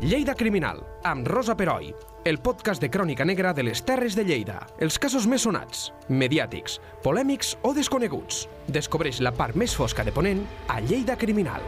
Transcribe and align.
Lleida 0.00 0.36
Criminal, 0.36 0.78
amb 1.02 1.26
Rosa 1.26 1.56
Peroi, 1.58 1.88
el 2.24 2.36
podcast 2.38 2.78
de 2.80 2.86
crònica 2.88 3.24
negra 3.26 3.50
de 3.52 3.64
les 3.66 3.80
Terres 3.82 4.14
de 4.14 4.22
Lleida. 4.22 4.60
Els 4.78 4.94
casos 4.94 5.24
més 5.26 5.42
sonats, 5.42 5.88
mediàtics, 6.06 6.76
polèmics 7.02 7.56
o 7.66 7.72
desconeguts. 7.74 8.44
Descobreix 8.70 9.18
la 9.26 9.32
part 9.34 9.58
més 9.58 9.74
fosca 9.74 10.04
de 10.06 10.14
Ponent 10.14 10.44
a 10.70 10.78
Lleida 10.78 11.16
Criminal. 11.18 11.66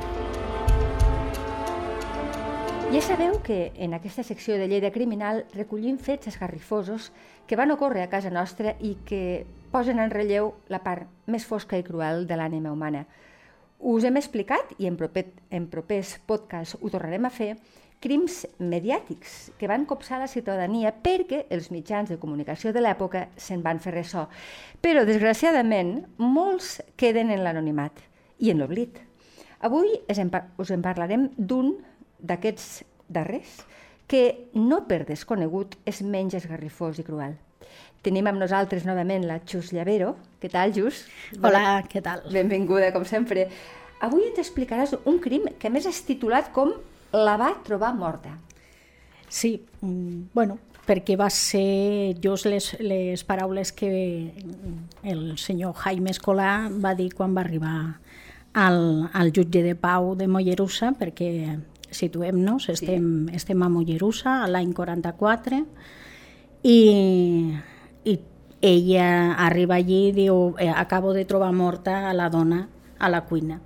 Ja 2.95 3.03
sabeu 3.03 3.40
que 3.43 3.72
en 3.74 3.99
aquesta 3.99 4.22
secció 4.22 4.60
de 4.62 4.71
Lleida 4.71 4.92
Criminal 4.94 5.42
recollim 5.56 5.99
fets 5.99 6.31
esgarrifosos 6.31 7.10
que 7.51 7.58
van 7.58 7.74
ocórrer 7.74 8.06
a 8.06 8.12
casa 8.15 8.31
nostra 8.31 8.76
i 8.78 8.94
que 9.10 9.42
posen 9.74 9.99
en 9.99 10.15
relleu 10.15 10.54
la 10.71 10.85
part 10.87 11.10
més 11.26 11.51
fosca 11.51 11.83
i 11.83 11.83
cruel 11.83 12.28
de 12.31 12.38
l'ànima 12.38 12.71
humana. 12.71 13.08
Us 13.81 14.04
hem 14.06 14.22
explicat, 14.22 14.76
i 14.78 14.87
en, 14.87 14.94
proper, 14.94 15.33
en 15.51 15.67
propers 15.67 16.19
podcasts 16.30 16.78
ho 16.78 16.91
tornarem 16.92 17.27
a 17.27 17.34
fer, 17.34 17.55
crims 18.01 18.46
mediàtics 18.59 19.50
que 19.60 19.68
van 19.68 19.84
copsar 19.84 20.18
la 20.22 20.28
ciutadania 20.32 20.92
perquè 21.04 21.45
els 21.52 21.68
mitjans 21.70 22.08
de 22.08 22.16
comunicació 22.20 22.72
de 22.72 22.80
l'època 22.80 23.27
se'n 23.36 23.60
van 23.62 23.80
fer 23.80 23.92
ressò. 23.92 24.24
Però, 24.80 25.04
desgraciadament, 25.04 26.06
molts 26.16 26.78
queden 26.96 27.30
en 27.30 27.44
l'anonimat 27.44 28.00
i 28.41 28.50
en 28.55 28.62
l'oblit. 28.62 28.96
Avui 29.60 29.92
us 30.08 30.72
en 30.72 30.82
parlarem 30.82 31.28
d'un 31.36 31.74
d'aquests 32.24 32.82
darrers 33.12 33.60
que, 34.08 34.48
no 34.56 34.86
per 34.88 35.05
desconegut, 35.05 35.77
és 35.84 36.00
menys 36.00 36.34
esgarrifós 36.41 36.98
i 36.98 37.05
cruel. 37.05 37.36
Tenim 38.00 38.30
amb 38.30 38.41
nosaltres 38.41 38.86
novament 38.88 39.27
la 39.28 39.42
Xus 39.44 39.74
Llavero. 39.77 40.14
Què 40.41 40.48
tal, 40.48 40.72
Xus? 40.72 41.05
Hola, 41.36 41.82
què 41.84 42.00
tal? 42.02 42.24
Benvinguda, 42.32 42.94
com 42.94 43.05
sempre. 43.05 43.50
Avui 44.00 44.24
ens 44.30 44.41
explicaràs 44.41 44.96
un 45.05 45.20
crim 45.20 45.44
que 45.60 45.69
més 45.69 45.84
és 45.84 46.00
titulat 46.08 46.48
com 46.56 46.72
la 47.12 47.37
va 47.37 47.55
trobar 47.64 47.95
morta. 47.95 48.37
Sí, 49.28 49.62
mm, 49.80 50.30
bueno, 50.34 50.59
perquè 50.87 51.16
va 51.16 51.30
ser 51.30 52.16
just 52.22 52.47
les, 52.50 52.72
les 52.80 53.22
paraules 53.25 53.72
que 53.72 53.91
el 55.03 55.38
senyor 55.38 55.75
Jaime 55.84 56.11
Escolà 56.11 56.69
va 56.70 56.97
dir 56.98 57.12
quan 57.14 57.36
va 57.36 57.44
arribar 57.44 57.77
al, 58.53 59.08
al 59.12 59.31
jutge 59.31 59.62
de 59.62 59.77
pau 59.78 60.16
de 60.19 60.27
Mollerussa, 60.27 60.92
perquè 60.98 61.58
situem-nos, 61.91 62.66
sí. 62.66 62.75
estem, 62.75 63.28
estem 63.34 63.62
a 63.62 63.70
Mollerussa 63.70 64.41
l'any 64.50 64.75
44, 64.75 65.62
i, 66.66 66.81
i 68.05 68.19
ella 68.61 69.06
arriba 69.47 69.78
allí 69.78 70.08
i 70.11 70.12
diu 70.12 70.56
eh, 70.58 70.69
acabo 70.69 71.14
de 71.14 71.25
trobar 71.25 71.53
morta 71.56 72.11
a 72.11 72.14
la 72.14 72.28
dona 72.28 72.66
a 72.98 73.08
la 73.08 73.22
cuina. 73.25 73.61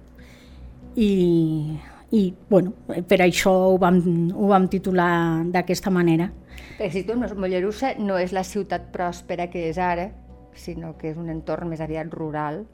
I, 0.94 1.80
i 2.14 2.28
bueno, 2.50 2.74
per 3.08 3.20
això 3.24 3.52
ho 3.72 3.78
vam, 3.82 4.00
ho 4.34 4.50
vam 4.52 4.68
titular 4.70 5.42
d'aquesta 5.50 5.90
manera. 5.90 6.30
Perquè 6.78 6.90
si 6.92 7.02
tu 7.06 7.16
Mollerussa 7.18 7.94
no 7.98 8.18
és 8.20 8.34
la 8.34 8.44
ciutat 8.46 8.92
pròspera 8.94 9.48
que 9.50 9.66
és 9.70 9.78
ara, 9.78 10.10
sinó 10.54 10.94
que 10.98 11.10
és 11.10 11.18
un 11.18 11.32
entorn 11.32 11.72
més 11.72 11.82
aviat 11.82 12.12
rural, 12.14 12.64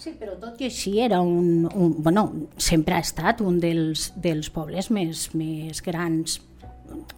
Sí, 0.00 0.14
però 0.16 0.32
tot 0.40 0.56
i 0.62 0.64
així 0.64 0.94
era 1.04 1.18
un, 1.20 1.66
un 1.76 1.90
bueno, 2.00 2.22
sempre 2.56 2.94
ha 2.96 3.02
estat 3.04 3.42
un 3.44 3.58
dels, 3.60 4.06
dels 4.16 4.48
pobles 4.48 4.88
més, 4.96 5.26
més 5.36 5.82
grans 5.84 6.38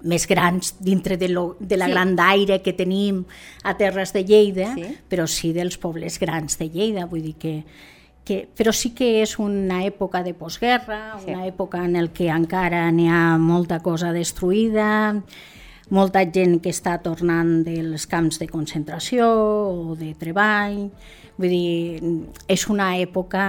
més 0.02 0.26
grans 0.28 0.74
dintre 0.82 1.16
de, 1.16 1.28
lo, 1.30 1.56
de 1.60 1.78
la 1.78 1.86
sí. 1.86 1.94
grandaire 1.94 2.58
que 2.60 2.74
tenim 2.76 3.22
a 3.64 3.76
Terres 3.78 4.12
de 4.12 4.24
Lleida, 4.26 4.72
sí. 4.74 4.88
però 5.08 5.28
sí 5.30 5.52
dels 5.54 5.78
pobles 5.80 6.18
grans 6.20 6.58
de 6.58 6.68
Lleida, 6.68 7.06
vull 7.06 7.22
dir 7.24 7.36
que, 7.40 7.54
que, 8.24 8.44
però 8.56 8.72
sí 8.72 8.92
que 8.94 9.22
és 9.22 9.38
una 9.42 9.82
època 9.86 10.22
de 10.22 10.34
postguerra, 10.34 11.18
sí. 11.22 11.32
una 11.32 11.46
època 11.46 11.82
en 11.84 11.96
el 11.96 12.12
que 12.14 12.28
encara 12.30 12.84
n'hi 12.90 13.08
ha 13.10 13.38
molta 13.38 13.80
cosa 13.82 14.12
destruïda, 14.14 15.16
molta 15.92 16.22
gent 16.24 16.60
que 16.62 16.70
està 16.72 16.96
tornant 17.02 17.62
dels 17.66 18.06
camps 18.08 18.38
de 18.40 18.48
concentració 18.48 19.26
o 19.26 19.96
de 19.98 20.14
treball, 20.18 20.86
Vull 21.42 21.52
dir, 21.52 22.10
és 22.50 22.64
una 22.70 22.92
època 23.00 23.42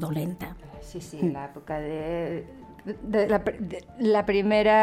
dolenta. 0.00 0.52
Sí, 0.86 1.00
sí, 1.02 1.18
l'època 1.26 1.80
de, 1.82 2.44
de, 2.86 3.24
la, 3.28 3.40
de 3.42 3.80
la 4.06 4.22
primera 4.26 4.76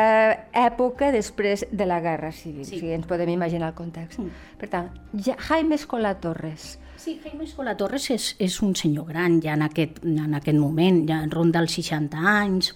època 0.51 1.11
després 1.15 1.63
de 1.71 1.87
la 1.87 2.01
Guerra 2.03 2.33
Civil, 2.35 2.65
sí. 2.67 2.81
si 2.81 2.91
ens 2.91 3.07
podem 3.07 3.31
imaginar 3.31 3.71
el 3.71 3.77
context. 3.77 4.19
Mm. 4.19 4.49
Per 4.59 4.69
tant, 4.73 4.91
ja, 5.15 5.37
Jaime 5.47 5.79
Escola 5.79 6.17
Torres. 6.19 6.75
Sí, 7.01 7.19
Jaime 7.23 7.47
Escola 7.47 7.71
Torres 7.73 8.03
és, 8.13 8.25
és 8.37 8.55
un 8.61 8.75
senyor 8.77 9.07
gran 9.09 9.39
ja 9.41 9.55
en 9.57 9.63
aquest, 9.65 10.03
en 10.05 10.35
aquest 10.37 10.59
moment, 10.61 10.99
ja 11.09 11.15
ronda 11.31 11.63
els 11.63 11.73
60 11.73 12.19
anys, 12.29 12.67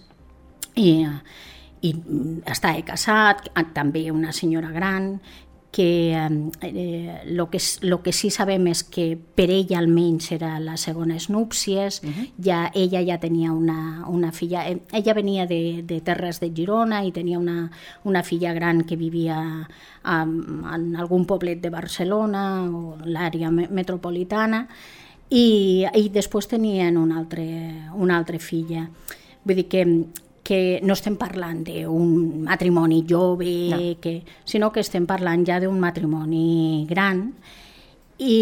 i, 0.81 0.95
i 1.85 1.91
està 2.49 2.71
casat, 2.87 3.51
també 3.77 4.07
una 4.09 4.33
senyora 4.33 4.71
gran, 4.73 5.11
que 5.75 6.15
eh, 6.61 7.21
lo 7.25 7.49
que, 7.49 7.59
lo 7.81 8.01
que 8.01 8.13
sí 8.13 8.29
sabem 8.31 8.69
és 8.71 8.79
que 8.87 9.17
per 9.19 9.49
ella 9.51 9.75
almenys 9.81 10.29
era 10.31 10.53
la 10.63 10.77
segona 10.79 11.17
núpcies, 11.27 11.99
uh 12.01 12.07
-huh. 12.07 12.31
ja, 12.39 12.71
ella 12.73 13.03
ja 13.03 13.19
tenia 13.19 13.51
una, 13.51 14.07
una 14.07 14.31
filla, 14.31 14.69
eh, 14.69 14.79
ella 14.93 15.13
venia 15.13 15.45
de, 15.45 15.83
de 15.83 15.99
Terres 15.99 16.39
de 16.39 16.53
Girona 16.55 17.03
i 17.03 17.11
tenia 17.11 17.37
una, 17.37 17.71
una 18.05 18.23
filla 18.23 18.53
gran 18.53 18.85
que 18.85 18.95
vivia 18.95 19.67
um, 20.05 20.63
en 20.73 20.95
algun 20.95 21.25
poblet 21.25 21.59
de 21.61 21.69
Barcelona 21.69 22.63
o 22.63 22.95
l'àrea 23.03 23.51
metropolitana 23.51 24.69
i, 25.29 25.85
i 25.93 26.07
després 26.09 26.47
tenien 26.47 26.95
una 26.95 27.17
altra, 27.17 27.43
una 27.93 28.15
altra 28.15 28.39
filla. 28.39 28.89
Vull 29.43 29.55
dir 29.55 29.67
que 29.67 30.05
que 30.45 30.79
no 30.85 30.93
estem 30.93 31.15
parlant 31.17 31.63
d'un 31.65 32.45
matrimoni 32.45 33.01
jove, 33.09 33.53
no. 33.73 33.79
que, 34.01 34.19
sinó 34.45 34.69
que 34.71 34.83
estem 34.85 35.07
parlant 35.09 35.41
ja 35.47 35.57
d'un 35.63 35.79
matrimoni 35.81 36.85
gran 36.85 37.31
i, 38.21 38.37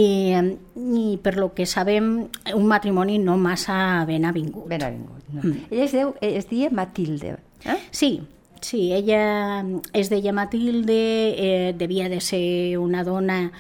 i 0.76 1.06
per 1.24 1.38
lo 1.40 1.54
que 1.56 1.66
sabem 1.66 2.28
un 2.54 2.68
matrimoni 2.68 3.18
no 3.24 3.38
massa 3.40 4.04
ben 4.06 4.28
avingut. 4.28 4.68
Ben 4.68 4.84
avingut, 4.84 5.24
no. 5.32 5.42
Mm. 5.42 5.66
Ella 5.72 5.86
es, 5.88 5.96
deu, 5.96 6.14
es 6.20 6.50
deia 6.52 6.70
Matilde, 6.76 7.38
eh? 7.64 7.80
Sí, 7.90 8.12
sí, 8.60 8.92
ella 8.94 9.64
es 9.94 10.12
deia 10.12 10.36
Matilde, 10.36 11.00
eh, 11.38 11.74
devia 11.78 12.10
de 12.10 12.20
ser 12.20 12.78
una 12.80 13.04
dona 13.04 13.54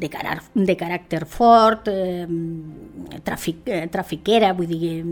de, 0.00 0.08
carar, 0.08 0.40
de 0.54 0.74
caràcter 0.80 1.26
fort, 1.28 1.88
eh, 1.92 2.26
trafic, 3.24 3.60
eh, 3.68 3.82
trafiquera, 3.92 4.52
vull 4.56 4.70
dir, 4.70 5.02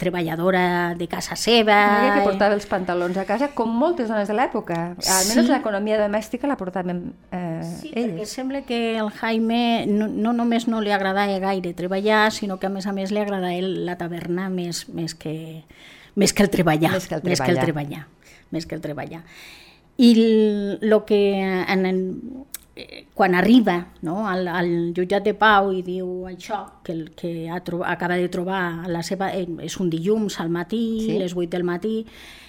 treballadora 0.00 0.94
de 0.98 1.06
casa 1.10 1.36
seva... 1.38 1.78
Una 2.00 2.16
que 2.16 2.26
portava 2.26 2.58
els 2.58 2.66
pantalons 2.66 3.20
a 3.20 3.24
casa, 3.28 3.52
com 3.54 3.70
moltes 3.70 4.10
dones 4.10 4.28
de 4.30 4.36
l'època. 4.36 4.80
Almenys 4.98 5.46
sí. 5.46 5.46
l'economia 5.46 6.00
domèstica 6.02 6.50
la 6.50 6.58
portaven 6.60 7.04
eh, 7.30 7.62
sí, 7.78 7.92
elles. 7.94 8.18
perquè 8.18 8.28
sembla 8.32 8.64
que 8.66 8.82
el 8.98 9.12
Jaime 9.20 9.62
no, 9.86 10.10
no 10.10 10.34
només 10.36 10.66
no 10.66 10.82
li 10.82 10.92
agradava 10.94 11.38
gaire 11.42 11.74
treballar, 11.78 12.26
sinó 12.34 12.58
que 12.58 12.66
a 12.66 12.74
més 12.74 12.90
a 12.90 12.96
més 12.96 13.14
li 13.14 13.22
agradava 13.22 13.54
la 13.62 13.98
taverna 14.00 14.48
més, 14.50 14.88
més, 14.90 15.14
que, 15.14 15.62
més 16.18 16.34
que 16.34 16.42
el 16.42 16.50
treballar. 16.50 16.96
Més 16.98 17.06
que 17.06 17.20
el 17.20 17.22
treballar. 17.22 17.38
Més 17.38 17.46
que 17.46 17.54
el 17.54 17.62
treballar. 17.62 18.06
Més 18.52 18.66
que 18.66 18.74
el 18.74 18.82
treballar. 18.84 19.26
I 20.02 20.10
el 20.80 20.94
que 21.06 21.20
en 21.40 21.86
el, 21.86 22.00
Eh, 22.74 23.04
quan 23.12 23.34
arriba 23.34 23.88
no, 24.00 24.26
al, 24.28 24.46
al 24.48 24.70
jutjat 24.96 25.26
de 25.26 25.34
pau 25.36 25.68
i 25.76 25.82
diu 25.84 26.24
això, 26.24 26.62
que 26.84 26.94
el 26.94 27.02
que 27.12 27.50
ha 27.52 27.60
trobat, 27.60 27.90
acaba 27.92 28.16
de 28.16 28.30
trobar 28.32 28.88
la 28.88 29.02
seva, 29.04 29.28
eh, 29.36 29.44
és 29.60 29.76
un 29.76 29.90
dilluns 29.92 30.38
al 30.40 30.48
matí, 30.48 30.84
sí. 31.04 31.18
les 31.20 31.36
8 31.36 31.50
del 31.52 31.66
matí, 31.68 31.98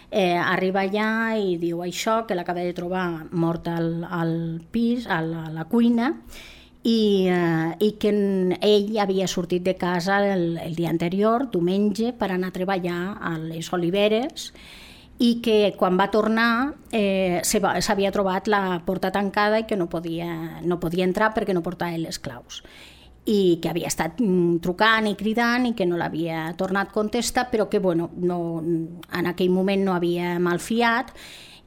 eh, 0.09 0.37
arriba 0.39 0.85
allà 0.87 1.35
i 1.35 1.57
diu 1.59 1.83
això, 1.83 2.21
que 2.25 2.37
l'acaba 2.39 2.63
de 2.63 2.71
trobar 2.77 3.27
mort 3.31 3.67
al, 3.67 4.05
al 4.07 4.33
pis, 4.71 5.09
a 5.11 5.19
la, 5.25 5.47
a 5.49 5.51
la 5.51 5.65
cuina, 5.67 6.13
i, 6.83 7.27
eh, 7.27 7.75
i 7.83 7.91
que 7.99 8.13
ell 8.63 8.95
havia 9.03 9.27
sortit 9.27 9.63
de 9.67 9.75
casa 9.75 10.21
el, 10.31 10.57
el 10.61 10.79
dia 10.79 10.91
anterior, 10.93 11.49
diumenge, 11.51 12.13
per 12.15 12.31
anar 12.31 12.53
a 12.53 12.55
treballar 12.55 13.01
a 13.19 13.35
les 13.41 13.73
oliveres, 13.75 14.53
i 15.21 15.37
que 15.45 15.73
quan 15.77 15.97
va 15.99 16.09
tornar 16.11 16.73
eh, 16.91 17.41
s'havia 17.45 18.11
trobat 18.11 18.49
la 18.49 18.81
porta 18.85 19.11
tancada 19.13 19.61
i 19.61 19.67
que 19.69 19.77
no 19.77 19.87
podia, 19.89 20.61
no 20.63 20.79
podia 20.81 21.05
entrar 21.05 21.33
perquè 21.35 21.53
no 21.53 21.63
portava 21.65 21.97
les 21.97 22.19
claus. 22.19 22.63
I 23.23 23.59
que 23.63 23.69
havia 23.71 23.87
estat 23.87 24.19
mm, 24.19 24.57
trucant 24.65 25.07
i 25.07 25.15
cridant 25.15 25.69
i 25.69 25.73
que 25.77 25.87
no 25.87 25.99
l'havia 25.99 26.49
tornat 26.59 26.91
a 26.91 26.95
contestar, 26.97 27.47
però 27.51 27.69
que 27.69 27.79
bueno, 27.79 28.09
no, 28.17 28.59
en 28.59 29.29
aquell 29.31 29.53
moment 29.53 29.85
no 29.85 29.95
havia 29.95 30.37
malfiat 30.43 31.13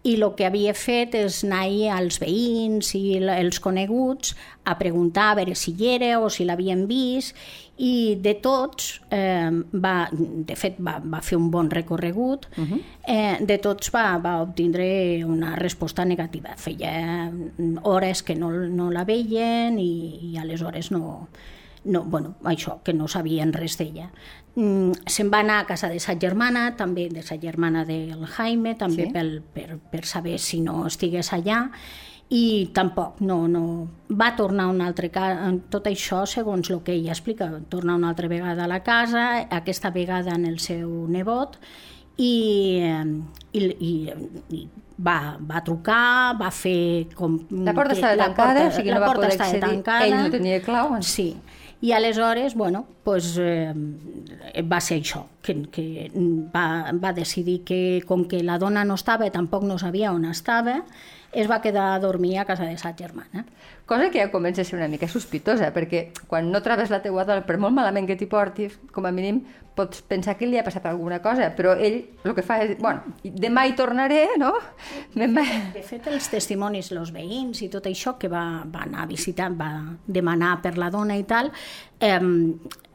i 0.06 0.15
el 0.15 0.26
que 0.38 0.47
havia 0.47 0.75
fet 0.76 1.17
és 1.19 1.41
anar 1.47 1.65
als 1.97 2.21
veïns 2.23 2.93
i 2.94 3.17
els 3.19 3.59
coneguts 3.62 4.37
a 4.65 4.76
preguntar 4.79 5.31
a 5.32 5.38
veure 5.41 5.56
si 5.59 5.75
hi 5.75 5.94
era 5.97 6.12
o 6.21 6.29
si 6.31 6.47
l'havien 6.47 6.85
vist 6.87 7.35
i 7.76 8.17
de 8.20 8.34
tots 8.40 9.02
eh, 9.11 9.50
va, 9.73 10.08
de 10.12 10.56
fet 10.56 10.78
va, 10.81 10.96
va 11.05 11.20
fer 11.20 11.37
un 11.37 11.50
bon 11.50 11.69
recorregut 11.70 12.46
uh 12.56 12.64
-huh. 12.64 12.81
eh, 13.06 13.37
de 13.40 13.58
tots 13.58 13.90
va, 13.93 14.19
va 14.19 14.40
obtindre 14.43 15.25
una 15.25 15.56
resposta 15.56 16.05
negativa 16.05 16.56
feia 16.56 17.31
hores 17.82 18.23
que 18.23 18.34
no, 18.34 18.50
no 18.50 18.90
la 18.90 19.05
veien 19.05 19.78
i, 19.78 20.32
i 20.32 20.38
aleshores 20.38 20.90
no, 20.90 21.28
no, 21.87 22.02
bueno, 22.05 22.34
això, 22.44 22.82
que 22.82 22.93
no 22.93 23.08
sabien 23.08 23.52
res 23.52 23.78
d'ella. 23.78 24.11
Mm, 24.56 24.93
se'n 25.06 25.31
va 25.31 25.40
anar 25.40 25.61
a 25.61 25.67
casa 25.67 25.88
de 25.88 26.00
sa 26.00 26.17
germana, 26.19 26.76
també 26.76 27.08
de 27.12 27.23
sa 27.23 27.37
germana 27.38 27.84
del 27.84 28.26
Jaime, 28.26 28.75
també 28.75 29.06
Sí. 29.06 29.12
pel, 29.12 29.43
per, 29.55 29.78
per 29.90 30.05
saber 30.05 30.38
si 30.38 30.61
no 30.61 30.87
estigués 30.87 31.32
allà, 31.32 31.70
i 32.28 32.70
tampoc, 32.75 33.20
no, 33.23 33.46
no. 33.49 33.64
Va 34.11 34.32
tornar 34.34 34.67
un 34.73 34.81
altre 34.82 35.11
tot 35.70 35.87
això 35.87 36.25
segons 36.26 36.70
el 36.75 36.81
que 36.82 36.93
ella 36.96 37.12
explica, 37.14 37.50
tornar 37.70 37.94
una 38.00 38.08
altra 38.11 38.26
vegada 38.28 38.64
a 38.64 38.67
la 38.70 38.82
casa, 38.82 39.46
aquesta 39.50 39.90
vegada 39.90 40.34
en 40.34 40.46
el 40.46 40.58
seu 40.58 41.06
nebot, 41.08 41.58
i, 42.19 42.81
eh, 42.82 43.05
i, 43.52 43.64
i, 43.78 43.93
i 44.56 44.69
va, 44.99 45.37
va 45.38 45.62
trucar, 45.62 46.34
va 46.40 46.50
fer 46.50 47.06
com... 47.14 47.38
La 47.50 47.75
porta 47.76 47.93
que 47.94 48.00
estava 48.00 48.17
la 48.17 48.28
tancada, 48.32 48.55
porta- 48.64 48.69
o 48.73 48.76
sigui, 48.81 48.88
la 48.90 48.94
no 48.96 49.00
va 49.00 49.06
porta 49.12 49.20
poder 49.20 49.32
estava 49.37 49.50
accedir. 49.50 49.69
tancada. 49.76 50.06
Ell 50.06 50.17
no 50.25 50.31
tenia 50.34 50.62
clau. 50.64 50.96
Sí. 51.02 51.28
I 51.84 51.93
aleshores, 51.93 52.55
bueno, 52.56 52.87
pues, 53.05 53.34
eh, 53.38 53.75
va 54.64 54.81
ser 54.81 54.96
això, 55.02 55.26
que, 55.44 55.58
que 55.70 56.11
va, 56.55 56.90
va 56.96 57.12
decidir 57.12 57.61
que 57.69 58.00
com 58.08 58.25
que 58.26 58.40
la 58.43 58.56
dona 58.58 58.82
no 58.88 58.96
estava, 58.96 59.28
tampoc 59.31 59.62
no 59.69 59.76
sabia 59.78 60.11
on 60.17 60.25
estava, 60.25 60.78
es 61.37 61.50
va 61.50 61.61
quedar 61.61 61.93
a 61.93 62.00
dormir 62.00 62.38
a 62.38 62.47
casa 62.49 62.65
de 62.65 62.79
sa 62.81 62.94
germana. 62.97 63.44
Cosa 63.87 64.11
que 64.11 64.19
ja 64.19 64.33
comença 64.33 64.62
a 64.62 64.65
ser 64.65 64.79
una 64.79 64.88
mica 64.88 65.06
sospitosa, 65.06 65.69
perquè 65.75 66.09
quan 66.27 66.49
no 66.50 66.62
trobes 66.65 66.91
la 66.91 67.03
teua 67.05 67.27
dona, 67.29 67.44
per 67.47 67.61
molt 67.61 67.77
malament 67.77 68.09
que 68.09 68.17
t'hi 68.17 68.27
portis, 68.27 68.79
com 68.93 69.06
a 69.06 69.12
mínim 69.15 69.44
pots 69.77 70.00
pensar 70.09 70.38
que 70.41 70.49
li 70.49 70.56
ha 70.56 70.65
passat 70.65 70.87
alguna 70.88 71.21
cosa, 71.21 71.50
però 71.55 71.75
ell 71.77 71.99
el 72.25 72.35
que 72.35 72.43
fa 72.43 72.56
és, 72.65 72.73
bueno, 72.81 73.12
demà 73.23 73.67
hi 73.69 73.75
tornaré, 73.77 74.23
no? 74.41 74.55
De 75.75 75.83
fet, 75.85 76.09
els 76.09 76.31
testimonis, 76.33 76.88
els 76.97 77.12
veïns 77.12 77.61
i 77.62 77.69
tot 77.73 77.87
això 77.87 78.17
que 78.19 78.31
va, 78.33 78.47
va 78.73 78.87
anar 78.88 79.05
a 79.05 79.11
visitar, 79.11 79.50
va 79.53 79.71
demanar 80.06 80.56
per 80.65 80.79
la 80.81 80.88
dona 80.91 81.21
i 81.21 81.27
tal, 81.29 81.53
eh, 82.01 82.21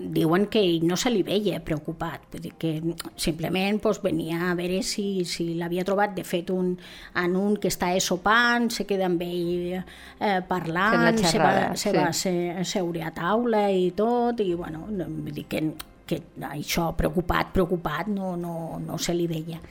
diuen 0.02 0.48
que 0.50 0.62
ell 0.62 0.86
no 0.88 0.98
se 0.98 1.12
li 1.14 1.22
veia 1.26 1.60
preocupat, 1.66 2.26
vull 2.34 2.44
dir 2.44 2.54
que 2.60 2.72
simplement 3.20 3.80
pues, 3.82 4.02
venia 4.02 4.50
a 4.50 4.56
veure 4.58 4.82
si, 4.86 5.24
si 5.30 5.52
l'havia 5.60 5.86
trobat, 5.86 6.16
de 6.18 6.26
fet, 6.26 6.50
un, 6.54 6.74
en 7.22 7.38
un 7.38 7.56
que 7.62 7.70
està 7.72 7.92
sopant, 8.02 8.70
se 8.74 8.88
queda 8.90 9.08
amb 9.10 9.22
ell 9.26 9.78
eh, 9.78 10.40
parlant, 10.50 11.06
la 11.06 11.14
se 11.14 11.24
va, 11.24 11.32
xerrada, 11.32 11.72
se 11.76 11.90
sí. 11.90 11.96
va 11.98 12.10
se, 12.14 12.36
seure 12.74 13.06
a 13.06 13.14
taula 13.16 13.68
i 13.70 13.92
tot, 13.98 14.42
i 14.42 14.54
bueno, 14.58 14.88
no, 14.90 15.10
vull 15.10 15.38
dir 15.38 15.48
que, 15.50 15.64
que 16.10 16.22
això, 16.52 16.92
preocupat, 16.98 17.54
preocupat, 17.54 18.10
no, 18.12 18.36
no, 18.38 18.56
no 18.82 19.02
se 19.02 19.18
li 19.18 19.30
veia. 19.30 19.62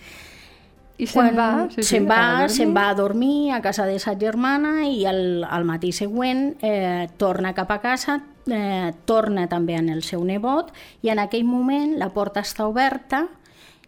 I 1.00 1.06
se'n 1.08 1.36
va, 1.36 1.48
sí, 1.70 1.80
sí, 1.80 1.88
se'n 1.94 2.08
va, 2.08 2.48
se'n 2.52 2.74
va 2.76 2.90
a 2.90 2.94
dormir 2.98 3.52
a 3.56 3.62
casa 3.64 3.86
de 3.88 3.98
sa 4.02 4.16
germana 4.20 4.84
i 4.84 5.06
al, 5.08 5.44
al 5.48 5.64
matí 5.64 5.94
següent 5.96 6.58
eh, 6.60 7.08
torna 7.16 7.54
cap 7.56 7.70
a 7.72 7.80
casa, 7.80 8.20
eh, 8.46 8.92
torna 9.08 9.46
també 9.48 9.78
en 9.78 9.88
el 9.88 10.02
seu 10.04 10.24
nebot 10.24 10.74
i 11.02 11.12
en 11.12 11.22
aquell 11.22 11.46
moment 11.48 11.96
la 12.00 12.10
porta 12.12 12.44
està 12.44 12.68
oberta 12.68 13.26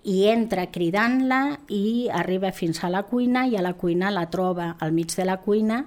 i 0.03 0.25
entra 0.27 0.67
cridant-la 0.75 1.61
i 1.71 2.09
arriba 2.11 2.51
fins 2.53 2.83
a 2.83 2.91
la 2.91 3.05
cuina 3.07 3.45
i 3.47 3.55
a 3.55 3.63
la 3.63 3.75
cuina 3.79 4.11
la 4.11 4.27
troba 4.31 4.73
al 4.81 4.91
mig 4.93 5.15
de 5.15 5.27
la 5.29 5.37
cuina 5.45 5.85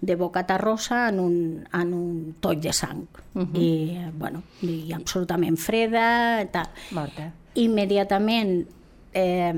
de 0.00 0.16
boca 0.16 0.46
terrosa 0.46 1.08
en 1.10 1.20
un, 1.20 1.36
en 1.74 1.92
un 1.92 2.36
toll 2.40 2.60
de 2.60 2.72
sang. 2.72 3.04
Uh 3.34 3.42
-huh. 3.42 3.58
I, 3.58 3.98
bueno, 4.14 4.42
i 4.62 4.92
absolutament 4.92 5.58
freda, 5.58 6.46
tal 6.50 6.68
Morta. 6.92 7.32
immediatament 7.54 8.66
eh, 9.12 9.54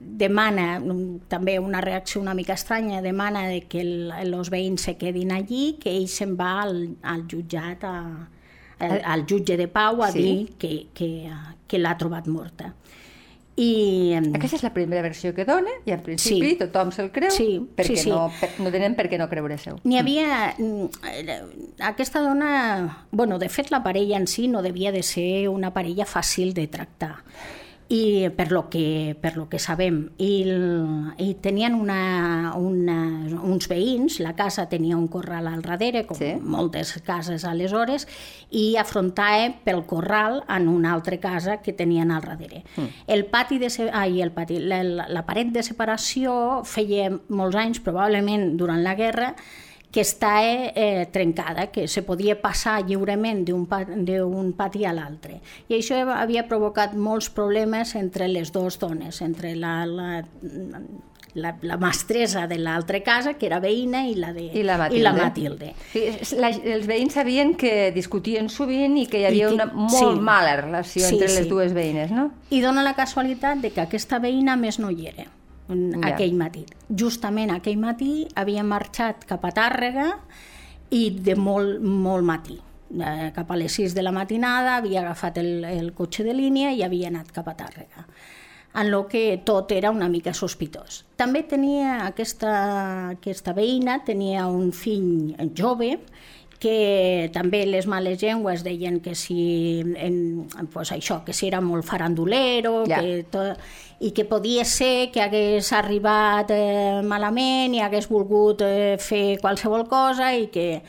demana 0.00 0.80
també 1.28 1.58
una 1.58 1.80
reacció 1.80 2.20
una 2.20 2.34
mica 2.34 2.54
estranya, 2.54 3.00
demana 3.02 3.46
de 3.48 3.62
que 3.66 3.80
el, 3.82 4.12
els 4.22 4.50
veïns 4.50 4.82
se 4.86 4.96
quedin 4.96 5.32
allí, 5.32 5.76
que 5.80 5.90
ell 5.96 6.06
se'n 6.08 6.36
va 6.38 6.62
al, 6.62 6.96
al 7.02 7.24
jutjat, 7.28 7.82
a, 7.84 8.28
al, 8.78 9.00
al 9.04 9.24
jutge 9.26 9.56
de 9.58 9.66
pau 9.68 10.02
a 10.02 10.12
Sí. 10.12 10.22
dir 10.22 10.52
que, 10.58 10.86
que, 10.94 11.10
que 11.66 11.78
l'ha 11.82 11.96
trobat 11.98 12.28
morta. 12.30 12.74
I, 13.58 14.14
Aquesta 14.38 14.54
és 14.54 14.62
la 14.62 14.70
primera 14.70 15.02
versió 15.02 15.32
que 15.34 15.42
dona 15.44 15.72
i 15.84 15.90
en 15.90 15.98
principi 16.06 16.52
Sí. 16.52 16.58
tothom 16.60 16.92
se'l 16.94 17.08
creu 17.10 17.32
Sí, 17.34 17.58
perquè 17.74 17.96
sí, 17.96 18.04
sí. 18.04 18.10
No, 18.12 18.28
per, 18.38 18.52
no 18.62 18.70
tenen 18.70 18.94
per 18.94 19.08
què 19.10 19.18
no 19.18 19.26
creure 19.28 19.56
seu. 19.58 19.80
N'hi 19.82 19.98
havia... 19.98 20.54
mm, 20.56 21.80
Aquesta 21.82 22.20
dona... 22.22 23.06
bueno, 23.10 23.40
de 23.40 23.48
fet, 23.48 23.72
la 23.74 23.82
parella 23.82 24.16
en 24.16 24.28
si 24.28 24.46
no 24.46 24.62
devia 24.62 24.92
de 24.92 25.02
ser 25.02 25.48
una 25.48 25.72
parella 25.74 26.06
fàcil 26.06 26.54
de 26.54 26.68
tractar 26.68 27.16
i 27.88 28.28
per 28.36 28.50
lo 28.52 28.68
que, 28.68 29.16
per 29.20 29.36
lo 29.38 29.46
que 29.48 29.58
sabem. 29.58 30.10
I, 30.20 30.42
el, 30.44 31.12
i 31.24 31.30
tenien 31.40 31.72
una, 31.72 32.52
una, 32.60 32.96
uns 33.48 33.68
veïns, 33.70 34.18
la 34.20 34.34
casa 34.36 34.66
tenia 34.68 34.96
un 34.98 35.06
corral 35.08 35.48
al 35.48 35.62
darrere, 35.64 36.02
com 36.06 36.18
Sí. 36.18 36.34
moltes 36.42 36.92
cases 37.06 37.46
aleshores, 37.48 38.04
i 38.50 38.76
afrontava 38.76 39.54
pel 39.64 39.86
corral 39.88 40.42
en 40.52 40.68
una 40.68 40.92
altra 40.92 41.16
casa 41.16 41.62
que 41.62 41.72
tenien 41.72 42.10
al 42.10 42.22
darrere. 42.22 42.64
Mm. 42.76 42.90
El 43.06 43.24
pati 43.24 43.58
de... 43.58 43.72
Ai, 43.92 44.20
el 44.20 44.32
pati, 44.32 44.58
la, 44.60 44.82
la, 44.84 45.08
la 45.08 45.24
paret 45.24 45.48
de 45.56 45.62
separació 45.62 46.60
feia 46.68 47.08
molts 47.28 47.56
anys, 47.56 47.80
probablement 47.80 48.56
durant 48.60 48.84
la 48.84 48.94
guerra, 48.98 49.32
que 49.90 50.02
està 50.04 50.34
eh, 50.44 51.06
trencada, 51.10 51.68
que 51.72 51.86
se 51.88 52.02
podia 52.04 52.34
passar 52.42 52.82
lliurement 52.84 53.44
d'un 53.48 53.64
pa, 53.66 53.82
d'un 53.88 54.52
pati 54.52 54.84
a 54.84 54.92
l'altre. 54.92 55.40
I 55.68 55.78
això 55.78 56.02
havia 56.12 56.44
provocat 56.48 56.92
molts 56.94 57.30
problemes 57.32 57.94
entre 57.96 58.28
les 58.28 58.52
dues 58.52 58.76
dones, 58.78 59.22
entre 59.24 59.54
la, 59.56 59.86
la, 59.88 60.22
la, 61.34 61.54
la 61.62 61.76
mestressa 61.80 62.46
de 62.46 62.58
l'altra 62.58 63.00
casa, 63.00 63.34
que 63.40 63.46
era 63.48 63.60
veïna, 63.64 64.04
i 64.10 64.14
la, 64.18 64.34
de, 64.36 64.50
I 64.52 64.62
la 64.62 64.76
Matilde. 64.76 64.98
I 65.00 65.02
la 65.06 65.12
Matilde. 65.16 65.72
Sí, 65.94 66.04
la, 66.36 66.50
els 66.52 66.86
veïns 66.88 67.16
sabien 67.16 67.54
que 67.56 67.90
discutien 67.96 68.48
sovint 68.52 68.96
i 69.00 69.06
que 69.08 69.20
hi 69.22 69.26
havia 69.30 69.48
que- 69.48 69.54
una 69.56 69.66
molt 69.72 69.96
sí. 70.18 70.20
mala 70.20 70.56
relació 70.60 71.06
Sí, 71.06 71.14
entre 71.16 71.28
les 71.32 71.44
sí. 71.46 71.48
dues 71.48 71.72
veïnes, 71.72 72.10
no? 72.12 72.30
I 72.50 72.60
dona 72.60 72.82
la 72.84 72.92
casualitat 72.98 73.64
de 73.64 73.70
que 73.72 73.80
aquesta 73.88 74.18
veïna 74.20 74.56
més 74.60 74.78
no 74.78 74.90
hi 74.92 75.06
era 75.14 75.28
en 75.68 76.00
Ja. 76.02 76.14
aquell 76.14 76.34
matí. 76.34 76.64
Justament 76.88 77.50
aquell 77.50 77.78
matí 77.78 78.26
havia 78.34 78.62
marxat 78.64 79.24
cap 79.24 79.44
a 79.44 79.52
Tàrrega 79.52 80.18
i 80.90 81.10
de 81.10 81.34
molt, 81.36 81.80
molt 81.80 82.24
matí. 82.24 82.58
Eh, 82.88 83.32
cap 83.34 83.50
a 83.50 83.56
les 83.56 83.72
6 83.72 83.94
de 83.94 84.02
la 84.02 84.12
matinada 84.12 84.76
havia 84.76 85.02
agafat 85.02 85.36
el, 85.38 85.64
el 85.64 85.92
cotxe 85.92 86.24
de 86.24 86.32
línia 86.32 86.72
i 86.72 86.82
havia 86.82 87.08
anat 87.08 87.32
cap 87.32 87.48
a 87.48 87.54
Tàrrega 87.56 88.06
en 88.74 88.90
lo 88.90 89.08
que 89.08 89.40
tot 89.44 89.72
era 89.72 89.90
una 89.90 90.08
mica 90.08 90.34
sospitós. 90.34 91.04
També 91.16 91.42
tenia 91.48 92.04
aquesta, 92.06 92.50
aquesta 93.16 93.54
veïna, 93.56 94.04
tenia 94.04 94.46
un 94.46 94.70
fill 94.72 95.34
jove, 95.56 95.98
que 96.58 97.30
també 97.32 97.64
les 97.66 97.86
males 97.86 98.18
llengües 98.20 98.64
deien 98.66 98.98
que 99.00 99.14
si, 99.14 99.80
en, 99.96 100.48
pues 100.72 100.90
això, 100.90 101.20
que 101.24 101.32
si 101.32 101.46
era 101.46 101.60
molt 101.62 101.86
farandulero, 101.86 102.84
Ja. 102.88 102.98
que 103.00 103.24
tot, 103.30 103.58
i 104.00 104.10
que 104.14 104.24
podia 104.24 104.64
ser 104.64 105.10
que 105.12 105.22
hagués 105.22 105.72
arribat 105.72 106.50
eh, 106.50 107.00
malament 107.04 107.74
i 107.74 107.80
hagués 107.80 108.08
volgut 108.10 108.62
eh, 108.62 108.96
fer 108.98 109.38
qualsevol 109.42 109.86
cosa 109.88 110.34
i 110.34 110.48
que 110.54 110.82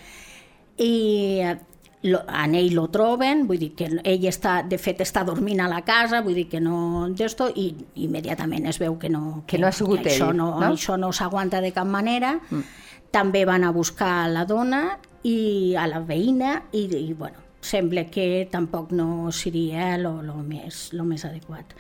i 0.78 1.40
eh, 1.42 1.56
lo, 2.04 2.22
en 2.32 2.54
ell 2.56 2.74
lo 2.74 2.88
troben, 2.88 3.46
vull 3.48 3.60
dir 3.60 3.74
que 3.76 3.90
ell 4.04 4.26
està, 4.30 4.62
de 4.64 4.78
fet 4.80 5.02
està 5.04 5.26
dormint 5.28 5.60
a 5.60 5.68
la 5.68 5.82
casa, 5.84 6.22
vull 6.24 6.38
dir 6.38 6.48
que 6.48 6.62
no 6.64 7.10
d'esto, 7.12 7.50
i 7.60 7.74
immediatament 8.06 8.70
es 8.72 8.80
veu 8.80 8.98
que 8.98 9.10
no, 9.10 9.44
Que 9.48 9.58
no 9.60 9.68
ha 9.68 9.74
sigut 9.76 10.02
que 10.06 10.14
això 10.14 10.30
ell, 10.30 10.38
no, 10.38 10.54
no? 10.60 10.70
això 10.72 10.96
no 10.98 11.12
s'aguanta 11.12 11.60
de 11.62 11.74
cap 11.76 11.86
manera. 11.88 12.40
Mm. 12.50 12.64
També 13.12 13.46
van 13.46 13.66
a 13.66 13.72
buscar 13.74 14.30
la 14.30 14.46
dona 14.46 15.00
i 15.26 15.76
a 15.76 15.88
la 15.90 16.00
veïna 16.06 16.56
i, 16.72 16.86
i 16.86 17.14
bueno, 17.14 17.42
sembla 17.62 18.06
que 18.12 18.48
tampoc 18.52 18.94
no 18.96 19.32
seria 19.32 19.98
lo, 19.98 20.22
lo, 20.24 20.38
més, 20.46 20.90
lo 20.94 21.04
més 21.04 21.26
adequat. 21.26 21.76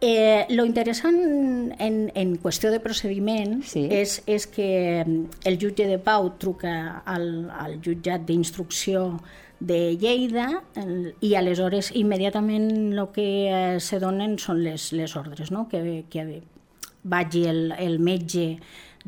Eh, 0.00 0.46
lo 0.48 0.64
interessant 0.64 1.74
en, 1.76 1.96
en 2.16 2.30
qüestió 2.40 2.70
de 2.72 2.80
procediment 2.80 3.58
Sí. 3.68 3.82
és, 3.92 4.22
és 4.24 4.46
que 4.48 5.04
mm, 5.04 5.42
el 5.44 5.58
jutge 5.60 5.84
de 5.84 5.98
Pau 6.00 6.30
truca 6.40 7.02
al, 7.04 7.50
al 7.52 7.76
jutjat 7.84 8.24
d'instrucció 8.24 9.20
de 9.60 9.98
Lleida 10.00 10.62
el, 10.80 11.12
i 11.20 11.34
aleshores 11.36 11.90
immediatament 11.92 12.94
el 12.94 13.02
que 13.12 13.26
eh, 13.52 13.76
se 13.76 14.00
donen 14.00 14.38
són 14.40 14.62
les, 14.64 14.88
les 14.96 15.16
ordres, 15.20 15.52
no? 15.52 15.66
que, 15.68 16.06
que 16.08 16.24
vagi 17.02 17.44
el, 17.50 17.74
el 17.76 18.00
metge 18.00 18.54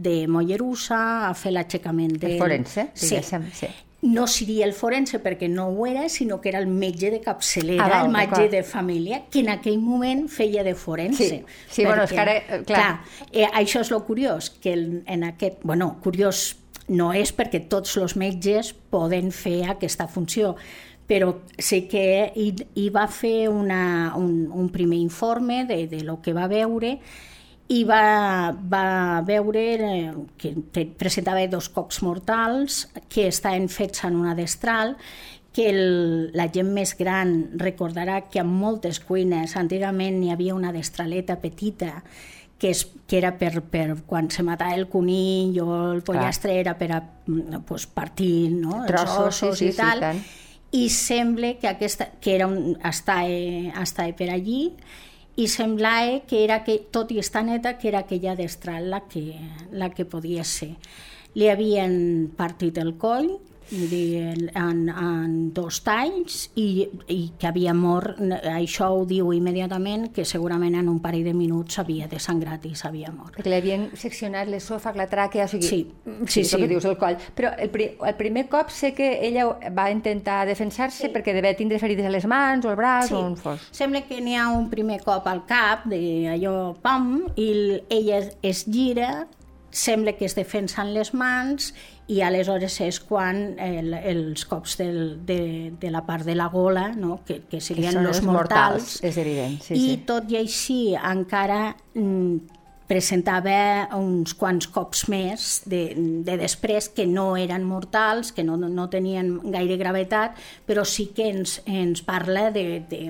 de 0.03 0.27
Mollerussa 0.29 1.29
a 1.29 1.33
fer 1.39 1.55
l'aixecament 1.55 2.17
El 2.17 2.21
del... 2.21 2.37
forense, 2.41 2.91
sí. 2.95 3.09
diguéssim, 3.09 3.49
sí. 3.57 3.71
No 4.03 4.25
seria 4.27 4.67
el 4.67 4.73
forense 4.75 5.21
perquè 5.23 5.47
no 5.47 5.69
ho 5.71 5.85
era, 5.87 6.09
sinó 6.11 6.41
que 6.43 6.49
era 6.51 6.59
el 6.59 6.67
metge 6.67 7.13
de 7.13 7.21
capçalera, 7.23 7.85
Ah, 7.87 8.01
el 8.03 8.11
metge 8.11 8.49
de 8.51 8.65
família, 8.67 9.21
que 9.31 9.45
en 9.45 9.53
aquell 9.53 9.79
moment 9.79 10.25
feia 10.27 10.65
de 10.67 10.75
forense. 10.75 11.29
Sí, 11.29 11.39
sí, 11.71 11.85
bueno, 11.87 12.03
és 12.03 12.11
que 12.11 12.19
ara, 12.19 12.35
eh, 12.41 12.65
clar. 12.67 12.81
clar 12.83 13.29
eh, 13.31 13.47
això 13.63 13.79
és 13.85 13.93
lo 13.95 14.03
curiós, 14.03 14.51
que 14.51 14.75
el, 14.75 15.05
en 15.07 15.23
aquest... 15.31 15.63
Bueno, 15.63 16.01
curiós 16.03 16.57
no 16.91 17.13
és 17.15 17.31
perquè 17.31 17.63
tots 17.71 17.95
els 18.03 18.17
metges 18.19 18.73
poden 18.91 19.31
fer 19.31 19.69
aquesta 19.71 20.09
funció, 20.11 20.57
però 21.07 21.37
sí 21.59 21.85
que 21.91 22.33
hi, 22.35 22.51
hi 22.75 22.89
va 22.91 23.07
fer 23.07 23.49
una, 23.53 24.17
un, 24.19 24.49
un 24.51 24.71
primer 24.75 24.99
informe 24.99 25.65
de, 25.69 25.87
de 25.87 26.03
lo 26.03 26.21
que 26.23 26.35
va 26.35 26.49
veure 26.51 26.99
i 27.73 27.83
va, 27.89 28.53
va 28.53 29.23
veure 29.27 29.63
eh, 29.89 30.13
que 30.37 30.53
presentava 30.99 31.45
dos 31.49 31.71
cops 31.73 32.03
mortals 32.05 32.87
que 33.09 33.29
estaven 33.31 33.69
fets 33.73 34.05
en 34.09 34.19
una 34.19 34.35
destral 34.37 34.97
que 35.53 35.69
el, 35.71 36.31
la 36.37 36.49
gent 36.53 36.71
més 36.73 36.95
gran 36.97 37.53
recordarà 37.61 38.23
que 38.33 38.41
en 38.41 38.49
moltes 38.49 39.01
cuines 39.05 39.57
antigament 39.61 40.23
hi 40.25 40.33
havia 40.33 40.57
una 40.57 40.73
destraleta 40.73 41.39
petita 41.41 42.01
que, 42.59 42.71
és, 42.73 42.85
que 43.09 43.19
era 43.19 43.35
per, 43.39 43.61
per 43.69 43.87
quan 44.09 44.31
se 44.33 44.45
matava 44.47 44.77
el 44.79 44.87
conill 44.89 45.59
o 45.65 45.69
el 45.93 46.03
pollastre 46.07 46.57
era 46.61 46.77
per 46.79 46.91
a 46.97 47.03
pues, 47.67 47.87
partir 47.87 48.53
no? 48.55 48.85
Trossos, 48.89 49.19
els 49.19 49.43
ossos 49.43 49.59
sí, 49.59 49.71
sí, 49.71 49.73
i 49.73 49.79
tal. 49.81 49.99
sí, 49.99 50.07
tant. 50.07 50.23
I 50.73 50.85
sembla 50.89 51.55
que, 51.61 51.69
aquesta, 51.69 52.07
que 52.21 52.33
era 52.33 52.47
un, 52.49 52.79
estava, 52.89 53.27
estava 53.83 54.15
per 54.17 54.31
allí 54.33 54.71
i 55.37 55.49
semblava 55.49 56.21
que 56.29 56.43
era 56.45 56.61
que, 56.65 56.79
tot 56.93 57.13
i 57.13 57.21
estar 57.23 57.45
neta, 57.47 57.77
que 57.79 57.89
era 57.89 58.03
aquella 58.05 58.37
destral 58.37 58.91
la 58.91 59.03
que, 59.09 59.39
la 59.73 59.91
que 59.91 60.05
podia 60.05 60.45
ser. 60.45 60.75
Li 61.35 61.49
havien 61.49 62.29
partit 62.37 62.79
el 62.79 62.95
coll, 63.01 63.31
en, 63.73 64.89
en 64.89 65.53
dos 65.55 65.81
talls 65.85 66.51
i, 66.61 66.85
i 67.09 67.21
que 67.41 67.49
havia 67.49 67.73
mort, 67.75 68.19
això 68.53 68.91
ho 68.93 69.05
diu 69.09 69.33
immediatament, 69.33 70.11
que 70.15 70.25
segurament 70.29 70.77
en 70.79 70.91
un 70.93 70.99
parell 71.03 71.25
de 71.25 71.33
minuts 71.35 71.79
s'havia 71.79 72.09
desangrat 72.11 72.67
i 72.69 72.75
s'havia 72.77 73.13
mort. 73.15 73.35
Perquè 73.39 73.49
li 73.53 73.59
havien 73.59 73.87
seccionat 73.97 74.51
l'esòfag, 74.53 74.99
la 75.01 75.09
tràquea, 75.11 75.47
o 75.49 75.53
sigui... 75.55 75.67
Sí, 75.69 75.81
sí, 75.89 76.27
sí, 76.27 76.45
sí. 76.45 76.45
sí. 76.53 76.61
que 76.63 76.69
dius, 76.69 76.85
el 76.91 76.99
coll. 77.01 77.17
Però 77.37 77.55
el, 77.57 77.71
pri 77.73 77.91
el 77.97 78.17
primer 78.21 78.47
cop 78.53 78.71
sé 78.71 78.93
que 78.97 79.09
ella 79.27 79.47
va 79.75 79.89
intentar 79.91 80.43
defensar-se 80.49 81.07
sí. 81.09 81.13
perquè 81.15 81.33
devia 81.37 81.57
tindre 81.57 81.81
ferides 81.83 82.07
a 82.07 82.13
les 82.13 82.27
mans 82.29 82.67
o 82.67 82.73
al 82.75 82.77
braç 82.81 83.09
Sí. 83.09 83.15
o 83.17 83.25
on 83.25 83.37
fos. 83.41 83.69
Sembla 83.73 84.05
que 84.07 84.21
n'hi 84.21 84.37
ha 84.37 84.49
un 84.53 84.69
primer 84.71 85.01
cop 85.03 85.27
al 85.27 85.45
cap, 85.49 85.87
de 85.91 86.29
allò, 86.31 86.75
pam, 86.83 87.23
i 87.37 87.49
el- 87.53 87.85
ella 87.91 88.21
es 88.43 88.67
gira, 88.71 89.27
sembla 89.73 90.13
que 90.19 90.27
es 90.27 90.35
defensen 90.37 90.93
les 90.93 91.15
mans 91.17 91.73
i 92.11 92.19
aleshores 92.25 92.81
és 92.83 92.99
quan 93.07 93.55
el, 93.63 93.93
els 93.95 94.47
cops 94.51 94.75
del, 94.81 95.21
de, 95.27 95.73
de 95.81 95.91
la 95.95 96.03
part 96.07 96.27
de 96.27 96.35
la 96.35 96.49
gola, 96.53 96.89
no? 96.97 97.21
que, 97.27 97.43
que 97.49 97.61
serien 97.63 97.95
són 97.95 98.09
els 98.11 98.23
mortals, 98.27 98.33
mortals, 98.33 98.97
és 99.07 99.21
evident, 99.23 99.61
sí, 99.63 99.77
i 99.77 99.87
sí. 99.93 100.01
tot 100.09 100.33
i 100.33 100.41
així 100.41 100.81
encara 100.99 101.61
mm, 101.95 102.59
presentava 102.91 103.87
uns 103.97 104.35
quants 104.37 104.69
cops 104.75 105.07
més 105.09 105.63
de, 105.71 105.85
de 106.27 106.37
després 106.41 106.91
que 106.93 107.07
no 107.09 107.33
eren 107.41 107.65
mortals, 107.65 108.35
que 108.37 108.45
no, 108.45 108.59
no 108.59 108.89
tenien 108.93 109.39
gaire 109.55 109.79
gravetat, 109.81 110.37
però 110.69 110.85
sí 110.85 111.09
que 111.17 111.31
ens, 111.31 111.61
ens 111.65 112.03
parla 112.05 112.51
de, 112.53 112.83
de, 112.91 113.03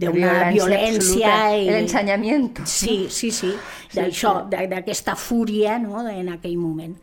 d'una 0.00 0.50
violència 0.50 1.36
i... 1.54 1.68
L'ensenyament. 1.70 2.64
Sí, 2.66 3.04
sí, 3.12 3.30
sí, 3.34 3.52
d'això, 3.94 4.34
sí. 4.48 4.66
d'aquesta 4.72 5.14
fúria 5.14 5.78
no? 5.78 6.02
en 6.08 6.32
aquell 6.34 6.58
moment. 6.58 6.96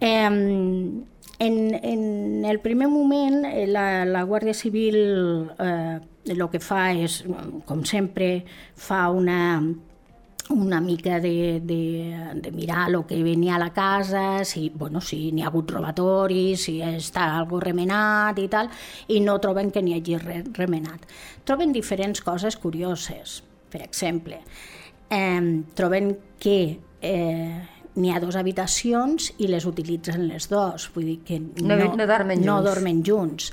Eh, 0.00 1.04
en, 1.40 1.74
en 1.74 2.44
el 2.44 2.60
primer 2.60 2.88
moment, 2.88 3.44
eh, 3.44 3.66
la, 3.66 4.04
la 4.04 4.24
Guàrdia 4.24 4.52
Civil 4.54 4.96
eh, 5.58 6.00
el 6.28 6.42
que 6.52 6.60
fa 6.60 6.90
és, 6.92 7.22
com 7.64 7.80
sempre, 7.88 8.42
fa 8.76 9.06
una, 9.08 9.62
una 10.52 10.80
mica 10.84 11.20
de, 11.20 11.60
de, 11.64 11.80
de 12.44 12.52
mirar 12.52 12.90
el 12.90 13.00
que 13.08 13.22
venia 13.24 13.56
a 13.56 13.62
la 13.62 13.70
casa, 13.72 14.44
si 14.44 14.68
bueno, 14.68 15.00
si 15.00 15.30
n'hi 15.32 15.42
ha 15.42 15.48
hagut 15.48 15.72
robatoris, 15.72 16.66
si 16.68 16.80
està 16.84 17.30
algo 17.38 17.60
remenat 17.60 18.38
i 18.38 18.48
tal, 18.52 18.68
i 19.08 19.20
no 19.24 19.38
troben 19.40 19.72
que 19.72 19.82
n'hi 19.82 19.96
hagi 19.96 20.20
remenat. 20.58 21.08
Troben 21.48 21.72
diferents 21.72 22.20
coses 22.20 22.60
curioses. 22.60 23.40
Per 23.70 23.80
exemple, 23.86 24.42
eh, 25.08 25.62
troben 25.72 26.16
que 26.38 26.58
eh, 27.00 27.79
n'hi 27.96 28.12
ha 28.12 28.20
dues 28.20 28.36
habitacions 28.36 29.32
i 29.38 29.48
les 29.48 29.66
utilitzen 29.66 30.28
les 30.28 30.48
dues, 30.48 30.90
vull 30.94 31.04
dir 31.06 31.18
que 31.24 31.40
No- 31.62 31.76
no 31.96 32.06
dormen 32.06 32.40
no 32.44 32.56
junts. 32.60 32.64
dormen 32.74 33.02
junts. 33.04 33.52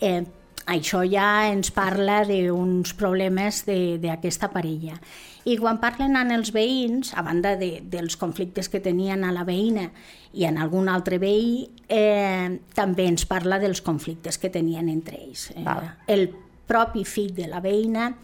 Eh, 0.00 0.24
això 0.66 1.02
ja 1.08 1.50
ens 1.52 1.70
parla 1.70 2.24
d'uns 2.24 2.94
problemes 2.94 3.64
de- 3.66 3.98
d'aquesta 3.98 4.50
parella. 4.50 4.98
I 5.44 5.58
quan 5.58 5.78
parlen 5.78 6.16
amb 6.16 6.32
els 6.32 6.52
veïns, 6.54 7.12
a 7.14 7.20
banda 7.22 7.56
de, 7.56 7.82
dels 7.84 8.16
conflictes 8.16 8.70
que 8.70 8.80
tenien 8.80 9.24
a 9.24 9.32
la 9.32 9.44
veïna 9.44 9.90
i 10.32 10.44
en 10.44 10.56
algun 10.56 10.88
altre 10.88 11.18
veí, 11.18 11.68
eh, 11.88 12.58
també 12.74 13.04
ens 13.06 13.26
parla 13.26 13.58
dels 13.58 13.82
conflictes 13.82 14.38
que 14.38 14.48
tenien 14.48 14.88
entre 14.88 15.16
ells. 15.22 15.50
Eh, 15.50 15.62
Val. 15.62 15.96
el 16.06 16.30
propi 16.66 17.04
fill 17.04 17.34
de 17.34 17.46
la 17.46 17.60
veïna 17.60 18.16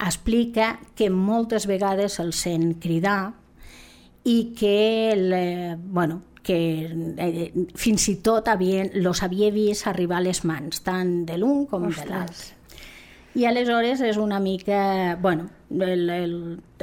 explica 0.00 0.80
que 0.96 1.10
moltes 1.10 1.66
vegades 1.66 2.18
el 2.20 2.32
sent 2.32 2.78
cridar 2.80 3.34
i 4.24 4.54
que, 4.58 5.14
le, 5.16 5.76
bueno, 5.76 6.22
que 6.42 6.58
eh, 7.18 7.52
fins 7.78 8.08
i 8.10 8.16
tot 8.22 8.48
havien, 8.50 8.90
los 9.02 9.22
havia 9.22 9.50
vist 9.54 9.86
arribar 9.86 10.18
a 10.20 10.26
les 10.26 10.42
mans, 10.44 10.82
tant 10.86 11.22
de 11.26 11.38
l'un 11.38 11.66
com 11.70 11.88
de 11.88 12.08
l'altre. 12.08 12.58
I 13.34 13.46
aleshores 13.48 14.02
és 14.04 14.18
una 14.20 14.38
mica... 14.44 15.16
bueno, 15.22 15.48
el, 15.72 16.10
el, 16.10 16.34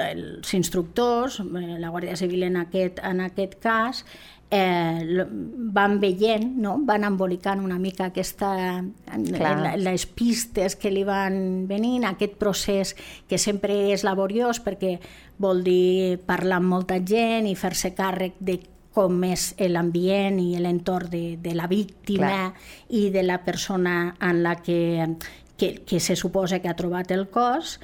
els 0.01 0.53
instructors, 0.57 1.39
eh, 1.43 1.77
la 1.77 1.91
Guàrdia 1.93 2.17
Civil 2.17 2.47
en 2.47 2.57
aquest, 2.57 3.03
en 3.05 3.21
aquest 3.21 3.59
cas, 3.61 4.03
eh, 4.49 5.25
van 5.73 5.99
veient, 5.99 6.45
no? 6.57 6.77
van 6.85 7.05
embolicant 7.05 7.61
una 7.61 7.77
mica 7.79 8.09
aquesta, 8.09 8.81
Clar. 9.05 9.77
les 9.77 10.05
pistes 10.05 10.75
que 10.75 10.91
li 10.91 11.03
van 11.05 11.67
venint, 11.69 12.07
aquest 12.07 12.35
procés 12.41 12.95
que 13.29 13.37
sempre 13.37 13.93
és 13.93 14.03
laboriós 14.07 14.61
perquè 14.65 14.97
vol 15.39 15.63
dir 15.63 16.19
parlar 16.25 16.59
amb 16.59 16.73
molta 16.73 16.99
gent 16.99 17.47
i 17.47 17.55
fer-se 17.55 17.93
càrrec 17.95 18.39
de 18.39 18.59
com 18.93 19.21
és 19.23 19.51
l'ambient 19.69 20.39
i 20.41 20.57
l'entorn 20.59 21.11
de, 21.13 21.37
de 21.39 21.53
la 21.55 21.67
víctima 21.69 22.31
Clar. 22.31 22.53
i 22.89 23.09
de 23.13 23.23
la 23.23 23.37
persona 23.45 24.15
en 24.19 24.41
la 24.43 24.55
que, 24.57 25.15
que, 25.55 25.75
que 25.85 25.99
se 25.99 26.17
suposa 26.17 26.59
que 26.59 26.71
ha 26.71 26.75
trobat 26.75 27.13
el 27.13 27.27
cos 27.29 27.77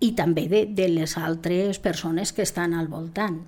i 0.00 0.14
també 0.16 0.46
de, 0.48 0.64
de 0.72 0.88
les 0.88 1.18
altres 1.18 1.78
persones 1.82 2.32
que 2.32 2.46
estan 2.46 2.72
al 2.74 2.88
voltant. 2.88 3.42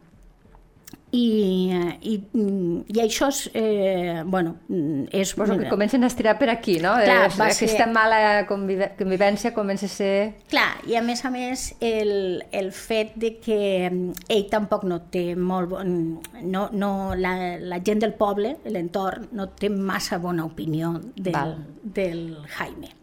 I, 1.12 1.72
i, 2.06 2.12
mm, 2.32 2.84
i 2.94 3.00
això 3.02 3.26
és, 3.32 3.50
eh, 3.52 4.22
bueno, 4.24 4.52
mm, 4.68 5.08
és... 5.10 5.32
Pues 5.34 5.50
que 5.50 5.68
comencen 5.68 6.04
a 6.04 6.06
estirar 6.06 6.36
per 6.38 6.50
aquí, 6.50 6.76
no? 6.78 6.92
Clar, 7.02 7.24
Eh, 7.26 7.42
Aquesta 7.42 7.66
ser- 7.66 7.88
mala 7.90 8.46
convive 8.46 8.92
convivència 8.98 9.50
comença 9.52 9.86
a 9.86 9.88
ser... 9.88 10.34
Clar, 10.52 10.68
i 10.86 10.94
a 10.94 11.02
més 11.02 11.24
a 11.24 11.30
més 11.34 11.74
el, 11.80 12.44
el 12.52 12.70
fet 12.70 13.16
de 13.16 13.32
que 13.42 13.90
mm, 13.90 14.12
ell 14.28 14.46
tampoc 14.52 14.84
no 14.86 15.00
té 15.10 15.34
molt 15.34 15.68
bon... 15.74 16.20
No, 16.44 16.68
no, 16.72 16.92
la, 17.18 17.34
la 17.58 17.80
gent 17.82 17.98
del 18.06 18.14
poble, 18.14 18.56
l'entorn, 18.70 19.26
no 19.32 19.48
té 19.50 19.68
massa 19.68 20.18
bona 20.22 20.44
opinió 20.46 20.94
del, 21.16 21.32
Val. 21.34 21.56
del 21.82 22.36
Jaime. 22.56 22.94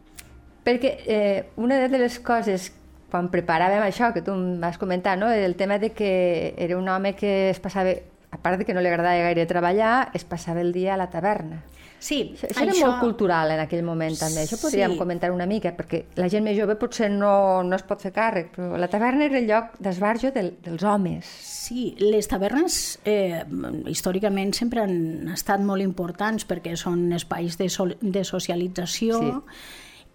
Perquè 0.63 0.95
eh, 1.07 1.45
una 1.57 1.77
de 1.87 1.97
les 1.99 2.19
coses, 2.19 2.71
quan 3.11 3.29
preparàvem 3.31 3.83
això, 3.85 4.11
que 4.13 4.21
tu 4.21 4.31
em 4.35 4.59
vas 4.59 4.77
comentar, 4.77 5.17
no? 5.17 5.31
el 5.31 5.55
tema 5.55 5.79
de 5.79 5.91
que 5.95 6.53
era 6.57 6.77
un 6.77 6.87
home 6.89 7.15
que 7.15 7.49
es 7.51 7.59
passava, 7.59 7.93
a 8.31 8.37
part 8.43 8.59
de 8.59 8.65
que 8.65 8.73
no 8.75 8.81
li 8.83 8.89
agradava 8.91 9.15
gaire 9.29 9.45
treballar, 9.47 10.11
es 10.13 10.25
passava 10.27 10.59
el 10.61 10.73
dia 10.75 10.95
a 10.95 10.97
la 10.97 11.09
taverna. 11.09 11.63
Sí, 11.99 12.35
Això, 12.35 12.45
això 12.51 12.61
era 12.61 12.73
molt 12.77 12.99
cultural 13.01 13.49
en 13.55 13.59
aquell 13.63 13.81
moment 13.81 14.13
també, 14.19 14.43
això 14.43 14.59
podríem 14.61 14.91
Sí. 14.91 14.97
comentar 14.99 15.31
una 15.31 15.47
mica, 15.49 15.71
perquè 15.75 16.03
la 16.15 16.27
gent 16.29 16.43
més 16.45 16.55
jove 16.59 16.75
potser 16.77 17.09
no, 17.09 17.63
no 17.63 17.75
es 17.75 17.81
pot 17.81 17.99
fer 18.03 18.11
càrrec, 18.13 18.51
però 18.53 18.77
la 18.77 18.87
taverna 18.87 19.25
era 19.25 19.39
el 19.39 19.47
lloc 19.47 19.79
d'esbarjo 19.79 20.29
del, 20.35 20.51
dels 20.61 20.83
homes. 20.83 21.25
Sí, 21.25 21.95
les 21.97 22.27
tavernes 22.29 22.99
eh, 23.03 23.41
històricament 23.87 24.53
sempre 24.53 24.81
han 24.83 25.31
estat 25.33 25.59
molt 25.65 25.81
importants 25.81 26.45
perquè 26.45 26.75
són 26.77 27.11
espais 27.17 27.57
de, 27.57 27.67
sol, 27.67 27.95
de 27.99 28.23
socialització 28.23 29.19
Sí. 29.19 29.33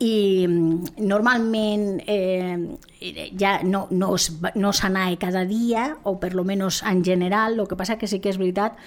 I 0.03 0.47
mm, 0.49 0.99
normalment 1.07 2.03
eh, 2.07 2.59
ja 3.39 3.61
no, 3.63 3.87
no, 3.91 4.15
no 4.55 4.73
s'anava 4.75 5.15
cada 5.21 5.45
dia 5.47 5.93
o 6.03 6.19
per 6.19 6.35
lo 6.35 6.45
menos 6.45 6.83
en 6.83 7.05
general, 7.05 7.59
el 7.59 7.69
que 7.69 7.79
passa 7.79 7.99
que 7.99 8.11
sí 8.11 8.19
que 8.19 8.33
és 8.33 8.41
veritat 8.41 8.79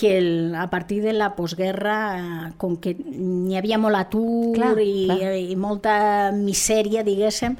que 0.00 0.16
el, 0.16 0.54
a 0.54 0.70
partir 0.70 1.02
de 1.02 1.12
la 1.12 1.34
postguerra, 1.36 1.96
eh, 2.16 2.52
com 2.56 2.78
que 2.80 2.94
n'hi 2.96 3.58
havia 3.58 3.76
molt 3.82 3.98
atur 3.98 4.54
Clar, 4.56 4.72
i, 4.80 5.10
clar. 5.10 5.34
i 5.36 5.58
molta 5.60 5.94
misèria, 6.32 7.04
diguéssim, 7.04 7.58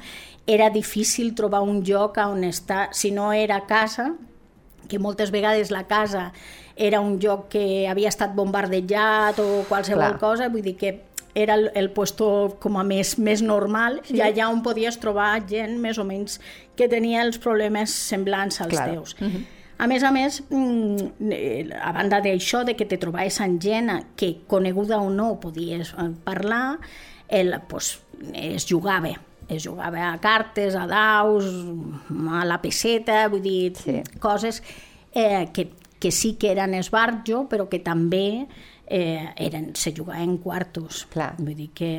era 0.49 0.71
difícil 0.73 1.35
trobar 1.37 1.61
un 1.61 1.83
lloc 1.85 2.17
on 2.23 2.43
estar, 2.47 2.89
si 2.97 3.11
no 3.11 3.29
era 3.33 3.65
casa, 3.67 4.13
que 4.87 4.99
moltes 4.99 5.29
vegades 5.31 5.69
la 5.71 5.85
casa 5.87 6.31
era 6.75 6.99
un 6.99 7.19
lloc 7.19 7.47
que 7.51 7.87
havia 7.87 8.09
estat 8.09 8.33
bombardejat 8.35 9.39
o 9.43 9.63
qualsevol 9.69 10.15
Clar. 10.15 10.19
cosa, 10.19 10.49
vull 10.49 10.65
dir 10.65 10.75
que 10.79 10.95
era 11.33 11.55
el, 11.55 11.71
el 11.75 11.89
puesto 11.91 12.57
com 12.59 12.77
a 12.77 12.83
més, 12.83 13.17
més 13.19 13.41
normal 13.41 14.01
sí. 14.03 14.17
i 14.17 14.21
allà 14.25 14.49
on 14.51 14.61
podies 14.65 14.99
trobar 14.99 15.33
gent 15.47 15.77
més 15.79 15.99
o 16.01 16.05
menys 16.07 16.39
que 16.75 16.89
tenia 16.91 17.23
els 17.25 17.39
problemes 17.41 17.93
semblants 17.93 18.61
als 18.61 18.75
Clar. 18.75 18.89
teus. 18.91 19.15
A 19.81 19.87
més 19.89 20.03
a 20.05 20.11
més, 20.13 20.43
mm, 20.49 21.31
eh, 21.31 21.69
a 21.73 21.91
banda 21.95 22.19
d'això, 22.21 22.63
de 22.67 22.75
que 22.77 22.85
te 22.85 22.99
trobaves 23.01 23.39
amb 23.41 23.61
gent 23.61 23.89
que, 24.15 24.43
coneguda 24.47 24.99
o 25.01 25.09
no, 25.09 25.39
podies 25.41 25.95
eh, 25.97 26.09
parlar, 26.23 26.77
el, 27.27 27.55
pues, 27.67 27.99
es 28.33 28.67
jugava. 28.69 29.15
Es 29.51 29.65
jugava 29.67 30.11
a 30.13 30.17
cartes, 30.21 30.75
a 30.75 30.85
daus, 30.87 31.47
a 32.31 32.45
la 32.45 32.61
peseta, 32.61 33.27
vull 33.27 33.41
dir, 33.41 33.73
Sí. 33.75 34.01
coses 34.19 34.61
eh, 35.13 35.49
que 35.51 35.71
que 36.01 36.11
sí 36.11 36.33
que 36.33 36.49
eren 36.51 36.73
esbarjo, 36.73 37.45
però 37.47 37.67
que 37.69 37.77
també 37.79 38.47
eh, 38.93 39.33
eren, 39.37 39.71
se 39.73 39.93
jugava 39.95 40.21
en 40.21 40.35
quartos. 40.37 41.05
Clar. 41.13 41.29
Vull 41.39 41.55
dir 41.55 41.69
que, 41.73 41.91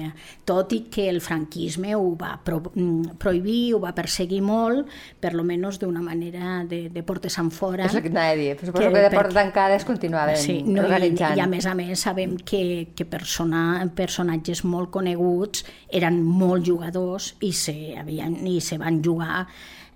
tot 0.44 0.74
i 0.76 0.82
que 0.92 1.06
el 1.08 1.22
franquisme 1.24 1.94
ho 1.96 2.10
va 2.20 2.34
pro, 2.44 2.58
mm, 2.68 3.16
prohibir, 3.22 3.72
ho 3.72 3.80
va 3.80 3.94
perseguir 3.96 4.42
molt, 4.44 4.90
per 5.18 5.32
lo 5.32 5.42
menos 5.42 5.78
d'una 5.80 6.02
manera 6.04 6.66
de, 6.68 6.90
de 6.92 7.02
portes 7.02 7.38
en 7.40 7.48
fora. 7.50 7.86
És 7.88 7.96
el 7.96 8.04
que 8.04 8.12
anava 8.12 8.34
a 8.34 8.36
dir, 8.36 8.50
però 8.60 8.68
suposo 8.68 8.84
que, 8.84 8.92
que 8.92 9.04
de 9.06 9.12
porta 9.16 9.38
tancada 9.40 9.78
es 9.80 9.86
continuaven 9.88 10.36
sí, 10.36 10.58
no, 10.66 10.82
organitzant. 10.84 11.38
I, 11.38 11.40
I 11.40 11.44
a 11.46 11.48
més 11.48 11.68
a 11.70 11.72
més 11.78 12.04
sabem 12.04 12.36
que, 12.36 12.62
que 12.92 13.06
persona, 13.08 13.62
personatges 13.96 14.60
molt 14.68 14.92
coneguts 14.92 15.64
eren 15.88 16.20
molt 16.22 16.68
jugadors 16.68 17.32
i 17.40 17.54
se, 17.56 17.76
havien, 17.96 18.36
i 18.52 18.60
se 18.60 18.76
van 18.76 19.00
jugar 19.00 19.46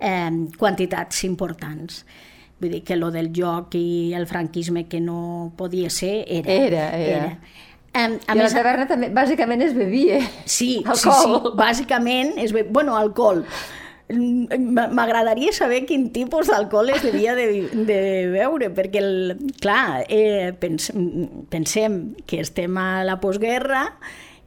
eh, 0.01 0.33
quantitats 0.57 1.27
importants. 1.29 2.07
Vull 2.61 2.73
dir 2.73 2.83
que 2.89 2.97
lo 2.97 3.11
del 3.13 3.33
joc 3.37 3.75
i 3.77 4.15
el 4.17 4.27
franquisme 4.27 4.87
que 4.89 5.01
no 5.01 5.53
podia 5.57 5.91
ser 5.91 6.25
era. 6.27 6.53
Era, 6.53 6.85
era. 6.97 7.17
era. 7.17 7.65
Um, 7.97 8.19
a 8.29 8.35
I 8.35 8.41
més, 8.43 8.53
a 8.53 8.59
la 8.59 8.61
taverna 8.61 8.87
també, 8.91 9.09
bàsicament 9.15 9.65
es 9.65 9.75
bevia. 9.77 10.21
Sí, 10.45 10.83
alcohol. 10.85 11.25
sí, 11.25 11.51
sí, 11.51 11.57
bàsicament 11.57 12.37
es 12.43 12.53
be... 12.53 12.67
Bueno, 12.69 12.97
alcohol. 12.97 13.45
M'agradaria 14.07 15.51
saber 15.57 15.81
quin 15.89 16.11
tipus 16.15 16.47
d'alcohol 16.53 16.93
es 16.95 17.03
devia 17.03 17.35
de, 17.35 17.47
de 17.89 17.99
beure, 18.31 18.69
perquè, 18.77 19.01
el, 19.03 19.49
clar, 19.65 20.05
eh, 20.13 20.53
pens, 20.61 20.93
pensem 21.51 21.99
que 22.29 22.39
estem 22.45 22.77
a 22.79 23.03
la 23.09 23.17
postguerra 23.21 23.89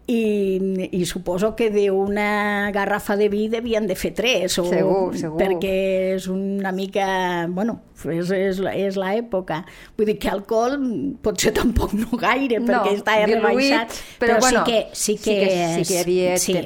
i, 0.09 0.87
i 0.97 1.05
suposo 1.05 1.51
que 1.55 1.69
d'una 1.69 2.71
garrafa 2.73 3.15
de 3.19 3.27
vi 3.29 3.45
devien 3.51 3.85
de 3.87 3.95
fer 3.99 4.11
tres, 4.17 4.57
o, 4.57 4.65
segur, 4.65 5.13
segur. 5.17 5.37
perquè 5.37 5.73
és 6.15 6.25
una 6.33 6.71
mica... 6.73 7.45
Bueno, 7.53 7.79
és, 8.09 8.31
és, 8.33 8.61
és 8.73 8.97
l'època. 8.97 9.61
Vull 9.97 10.09
dir 10.09 10.17
que 10.21 10.31
alcohol 10.33 10.79
potser 11.21 11.53
tampoc 11.59 11.93
no 11.97 12.17
gaire, 12.17 12.57
no, 12.57 12.71
perquè 12.71 12.95
està 12.97 13.19
rebaixat, 13.21 13.97
però, 14.17 14.39
però 14.39 14.43
bueno, 14.47 14.65
sí, 14.65 14.71
que, 14.71 14.81
sí, 14.93 15.17
que, 15.17 15.21
sí 15.23 15.33
que, 15.39 15.73
sí 15.75 15.87
que 15.87 15.97
hi 15.97 16.03
havia... 16.03 16.37
Sí, 16.41 16.57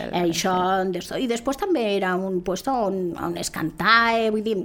el, 0.00 0.14
això... 0.24 0.56
I 1.20 1.28
després 1.28 1.60
també 1.60 1.84
era 1.98 2.14
un 2.16 2.40
puesto 2.46 2.72
on, 2.88 3.10
on 3.20 3.36
es 3.40 3.52
cantava, 3.52 4.30
vull 4.32 4.46
dir 4.46 4.62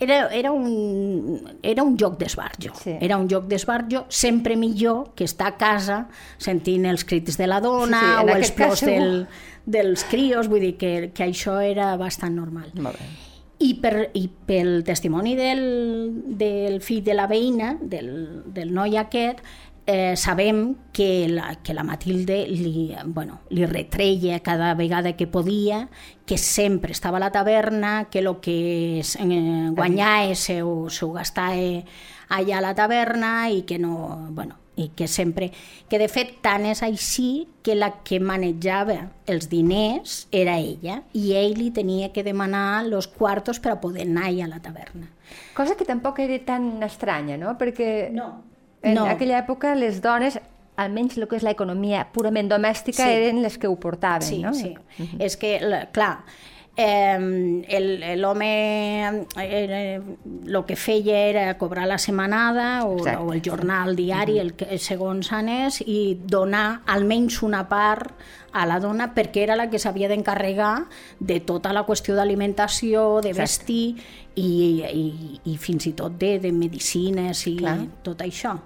era, 0.00 0.28
era, 0.34 0.52
un, 0.52 1.58
era 1.62 1.82
un 1.82 1.96
joc 1.98 2.18
d'esbarjo. 2.20 2.74
Sí. 2.82 2.96
Era 3.00 3.16
un 3.16 3.28
joc 3.30 3.46
d'esbarjo 3.48 4.04
sempre 4.08 4.56
millor 4.56 5.14
que 5.16 5.24
estar 5.24 5.48
a 5.52 5.56
casa 5.56 6.02
sentint 6.38 6.86
els 6.86 7.06
crits 7.08 7.38
de 7.40 7.46
la 7.48 7.60
dona 7.64 8.00
sí, 8.00 8.10
sí, 8.10 8.24
o 8.24 8.36
els 8.36 8.52
plors 8.56 8.82
cas, 8.82 8.90
del, 8.90 9.14
dels 9.64 10.04
crios, 10.10 10.50
vull 10.52 10.64
dir 10.64 10.74
que, 10.80 10.92
que 11.14 11.24
això 11.30 11.58
era 11.64 11.94
bastant 12.00 12.36
normal. 12.36 12.70
Molt 12.76 13.00
bé. 13.00 13.08
I, 13.64 13.70
per, 13.80 14.10
I 14.12 14.26
pel 14.28 14.82
testimoni 14.84 15.32
del, 15.32 15.62
del 16.36 16.82
fill 16.84 17.00
de 17.06 17.14
la 17.16 17.24
veïna, 17.30 17.72
del, 17.80 18.10
del 18.52 18.74
noi 18.76 18.98
aquest, 19.00 19.40
eh, 19.86 20.16
sabem 20.16 20.76
que 20.92 21.28
la, 21.28 21.56
que 21.62 21.74
la 21.74 21.84
Matilde 21.84 22.46
li, 22.48 22.94
bueno, 23.06 23.40
li 23.50 23.66
retreia 23.66 24.40
cada 24.40 24.74
vegada 24.74 25.16
que 25.16 25.26
podia, 25.26 25.88
que 26.26 26.38
sempre 26.38 26.92
estava 26.92 27.18
a 27.18 27.20
la 27.20 27.32
taverna, 27.32 28.08
que 28.10 28.18
el 28.18 28.40
que 28.40 29.00
es, 29.00 29.16
eh, 29.16 29.70
guanyava 29.70 30.34
se 30.34 30.62
ho, 30.62 30.90
se 30.90 31.04
ho 31.04 31.12
gastava 31.12 31.82
allà 32.28 32.58
a 32.58 32.64
la 32.64 32.74
taverna 32.74 33.50
i 33.50 33.62
que 33.62 33.78
no... 33.78 34.26
Bueno, 34.30 34.58
i 34.76 34.90
que 34.94 35.08
sempre... 35.08 35.50
Que 35.88 35.98
de 35.98 36.08
fet 36.12 36.34
tant 36.44 36.66
és 36.68 36.82
així 36.84 37.46
que 37.64 37.74
la 37.74 38.02
que 38.04 38.18
manejava 38.20 38.98
els 39.26 39.48
diners 39.48 40.26
era 40.30 40.58
ella 40.58 41.00
i 41.16 41.32
ell 41.38 41.56
li 41.56 41.70
tenia 41.72 42.10
que 42.12 42.26
demanar 42.26 42.84
els 42.84 43.08
quartos 43.08 43.62
per 43.62 43.72
a 43.72 43.80
poder 43.80 44.04
anar 44.04 44.28
a 44.28 44.50
la 44.50 44.60
taverna. 44.60 45.08
Cosa 45.56 45.76
que 45.76 45.88
tampoc 45.88 46.20
era 46.20 46.36
tan 46.44 46.82
estranya, 46.82 47.38
no? 47.40 47.56
Perquè 47.56 48.10
No, 48.12 48.44
en 48.90 48.94
no. 48.94 49.06
aquella 49.06 49.38
època 49.38 49.74
les 49.74 50.00
dones 50.02 50.38
almenys 50.76 51.16
el 51.18 51.26
que 51.28 51.36
és 51.36 51.42
l'economia 51.42 52.06
purament 52.12 52.48
domèstica 52.50 53.02
Sí. 53.04 53.08
eren 53.22 53.42
les 53.42 53.56
que 53.58 53.66
ho 53.66 53.76
portaven, 53.80 54.22
Sí, 54.22 54.42
no? 54.42 54.52
sí. 54.54 54.74
És 55.18 55.36
que, 55.36 55.58
la- 55.60 55.86
clar, 55.90 56.18
eh, 56.76 58.16
l'home 58.16 59.26
eh, 59.40 60.00
el 60.46 60.64
que 60.68 60.76
feia 60.76 61.18
era 61.30 61.58
cobrar 61.58 61.86
la 61.88 61.98
setmanada 61.98 62.84
o, 62.84 62.98
Exacte. 62.98 63.22
o 63.22 63.32
el 63.32 63.42
jornal 63.42 63.96
diari, 63.96 64.38
el 64.38 64.52
que, 64.54 64.78
segons 64.78 65.32
anés, 65.32 65.80
i 65.80 66.18
donar 66.20 66.82
almenys 66.86 67.40
una 67.42 67.64
part 67.68 68.12
a 68.52 68.64
la 68.68 68.78
dona 68.80 69.10
perquè 69.14 69.42
era 69.44 69.56
la 69.56 69.68
que 69.72 69.80
s'havia 69.80 70.08
d'encarregar 70.08 70.86
de 71.18 71.40
tota 71.40 71.72
la 71.76 71.84
qüestió 71.88 72.14
d'alimentació, 72.16 73.20
de 73.24 73.32
Exacte. 73.32 73.42
vestir 73.42 73.86
i, 74.36 74.50
i, 74.84 75.40
i 75.52 75.56
fins 75.56 75.88
i 75.88 75.94
tot 75.96 76.16
de, 76.20 76.36
de 76.40 76.52
medicines 76.52 77.46
i 77.48 77.56
Clar. 77.56 77.78
tot 78.04 78.20
això. 78.24 78.56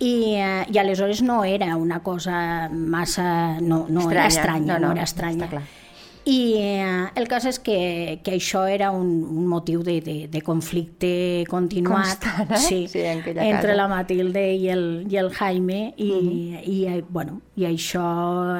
I, 0.00 0.34
eh, 0.40 0.64
I 0.72 0.78
aleshores 0.80 1.22
no 1.22 1.44
era 1.44 1.76
una 1.76 2.00
cosa 2.02 2.68
massa... 2.68 3.60
No, 3.60 3.86
no 3.88 4.10
era 4.10 4.26
estranya, 4.26 4.78
no, 4.78 4.92
era 4.92 5.04
estranya. 5.06 5.44
està 5.46 5.56
clar. 5.58 5.83
I 6.24 6.54
eh, 6.56 7.08
el 7.20 7.26
cas 7.28 7.44
és 7.44 7.58
que, 7.60 8.20
que 8.24 8.32
això 8.38 8.62
era 8.70 8.88
un, 8.96 9.10
un 9.28 9.44
motiu 9.48 9.82
de, 9.84 9.98
de, 10.00 10.14
de 10.32 10.40
conflicte 10.40 11.44
continuat 11.50 12.24
Constant, 12.24 12.54
eh? 12.56 12.60
sí, 12.62 12.78
Sí, 12.88 13.02
en 13.04 13.20
entre 13.20 13.44
casa. 13.44 13.74
la 13.76 13.88
Matilde 13.92 14.44
i 14.56 14.70
el, 14.72 14.86
i 15.10 15.18
el 15.20 15.28
Jaime 15.36 15.92
i, 16.00 16.08
i, 16.64 16.78
eh, 16.88 17.02
bueno, 17.08 17.42
i 17.60 17.68
això 17.68 18.06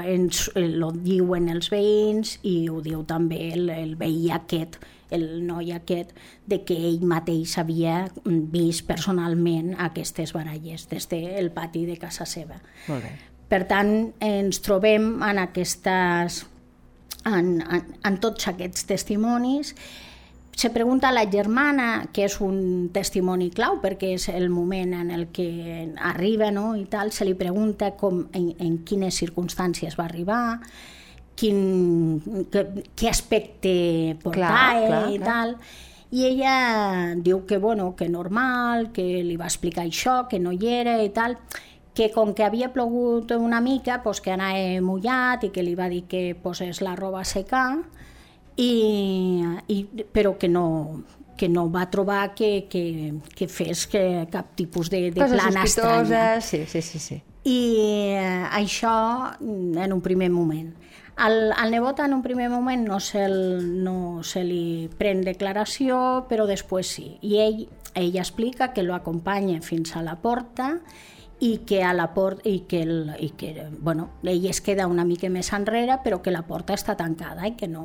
ens, 0.04 0.50
lo 0.54 0.92
diuen 0.92 1.48
els 1.48 1.70
veïns 1.72 2.36
i 2.44 2.68
ho 2.68 2.82
diu 2.84 3.00
també 3.08 3.54
el, 3.54 3.70
el 3.72 3.96
veí 3.96 4.28
aquest 4.30 4.76
el 5.14 5.46
noi 5.46 5.70
aquest, 5.72 6.10
de 6.46 6.62
que 6.66 6.74
ell 6.74 7.04
mateix 7.06 7.52
havia 7.60 8.08
vist 8.24 8.84
personalment 8.88 9.74
aquestes 9.78 10.32
baralles 10.34 10.88
des 10.90 11.06
del 11.12 11.52
pati 11.54 11.84
de 11.86 11.96
casa 12.02 12.26
seva. 12.26 12.58
Molt 12.88 13.04
bé. 13.04 13.12
Per 13.48 13.60
tant, 13.70 13.92
ens 14.24 14.58
trobem 14.64 15.22
en 15.22 15.38
aquestes 15.38 16.40
en, 17.26 17.60
en, 17.62 17.94
en 18.04 18.18
tots 18.22 18.48
aquests 18.50 18.86
testimonis. 18.88 19.74
Se 20.54 20.70
pregunta 20.70 21.08
a 21.08 21.12
la 21.12 21.24
germana, 21.26 22.06
que 22.14 22.28
és 22.28 22.36
un 22.44 22.90
testimoni 22.94 23.48
clau, 23.50 23.80
perquè 23.82 24.12
és 24.14 24.28
el 24.30 24.46
moment 24.54 24.92
en 25.00 25.10
el 25.10 25.26
que 25.34 25.48
arriba 25.98 26.52
no? 26.54 26.76
i 26.78 26.84
tal, 26.90 27.10
se 27.10 27.26
li 27.26 27.34
pregunta 27.34 27.90
com, 27.98 28.22
en, 28.32 28.52
en 28.62 28.76
quines 28.86 29.18
circumstàncies 29.18 29.98
va 29.98 30.06
arribar, 30.06 30.44
quin, 31.34 32.46
que, 32.54 32.62
què 32.94 33.10
aspecte 33.10 33.74
portava 34.22 34.86
clar, 34.86 35.02
i 35.10 35.18
clar. 35.18 35.26
tal. 35.26 35.56
I 36.14 36.28
ella 36.28 36.56
diu 37.18 37.42
que, 37.48 37.58
bueno, 37.58 37.96
que 37.98 38.06
normal, 38.08 38.92
que 38.94 39.24
li 39.26 39.34
va 39.34 39.50
explicar 39.50 39.82
això, 39.82 40.28
que 40.30 40.38
no 40.38 40.52
hi 40.54 40.70
era 40.70 41.00
i 41.02 41.10
tal, 41.10 41.34
que 41.94 42.10
com 42.10 42.34
que 42.34 42.42
havia 42.42 42.72
plogut 42.74 43.30
una 43.38 43.60
mica, 43.62 44.02
pues, 44.02 44.20
que 44.20 44.34
anava 44.34 44.80
mullat 44.82 45.46
i 45.46 45.52
que 45.54 45.62
li 45.62 45.76
va 45.78 45.88
dir 45.88 46.04
que 46.10 46.34
posés 46.34 46.82
la 46.82 46.96
roba 46.98 47.22
a 47.22 47.28
secar, 47.28 47.68
i, 48.56 49.42
i, 49.70 49.78
però 50.12 50.34
que 50.38 50.50
no, 50.50 51.04
que 51.36 51.48
no 51.48 51.68
va 51.70 51.86
trobar 51.90 52.34
que, 52.34 52.66
que, 52.70 53.14
que 53.34 53.48
fes 53.48 53.86
que 53.90 54.26
cap 54.30 54.54
tipus 54.58 54.90
de, 54.90 55.10
de 55.10 55.20
Coses 55.22 55.38
plana 55.40 55.64
estranya. 55.64 56.40
sí, 56.40 56.64
sí, 56.66 56.82
sí, 56.82 56.98
sí. 56.98 57.22
I 57.44 57.60
eh, 58.16 58.44
això 58.56 58.94
en 59.42 59.92
un 59.92 60.00
primer 60.00 60.30
moment. 60.32 60.72
Al, 61.16 61.52
al 61.52 61.70
nebot 61.70 62.00
en 62.02 62.14
un 62.16 62.22
primer 62.24 62.48
moment 62.50 62.86
no 62.88 62.98
se, 62.98 63.28
no 63.28 64.24
se 64.26 64.42
li 64.42 64.90
pren 64.98 65.22
declaració, 65.22 66.24
però 66.30 66.46
després 66.50 66.90
sí. 66.96 67.08
I 67.22 67.38
ell, 67.44 67.60
ell 67.94 68.16
explica 68.18 68.72
que 68.72 68.82
lo 68.82 68.96
acompanya 68.96 69.60
fins 69.62 69.94
a 69.94 70.02
la 70.02 70.16
porta 70.22 70.80
i 71.40 71.58
que 71.66 71.82
a 71.82 71.92
la 71.92 72.06
porta 72.14 72.48
i 72.48 72.60
que, 72.68 72.82
el, 72.82 73.10
i 73.20 73.30
que 73.36 73.66
bueno, 73.80 74.10
ell 74.22 74.46
es 74.46 74.60
queda 74.60 74.86
una 74.86 75.04
mica 75.04 75.28
més 75.28 75.50
enrere 75.52 75.98
però 76.04 76.20
que 76.22 76.30
la 76.30 76.42
porta 76.46 76.74
està 76.74 76.94
tancada 76.96 77.46
i 77.48 77.56
que 77.58 77.66
no, 77.68 77.84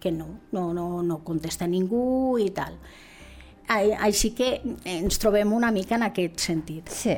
que 0.00 0.12
no, 0.12 0.28
no, 0.52 0.72
no, 0.72 1.02
no 1.02 1.18
contesta 1.24 1.66
ningú 1.66 2.38
i 2.38 2.50
tal. 2.50 2.76
Ai- 3.68 3.92
Així 3.98 4.30
que 4.36 4.60
ens 4.84 5.18
trobem 5.18 5.52
una 5.52 5.70
mica 5.72 5.96
en 5.96 6.02
aquest 6.06 6.38
sentit 6.38 6.88
Sí. 6.88 7.16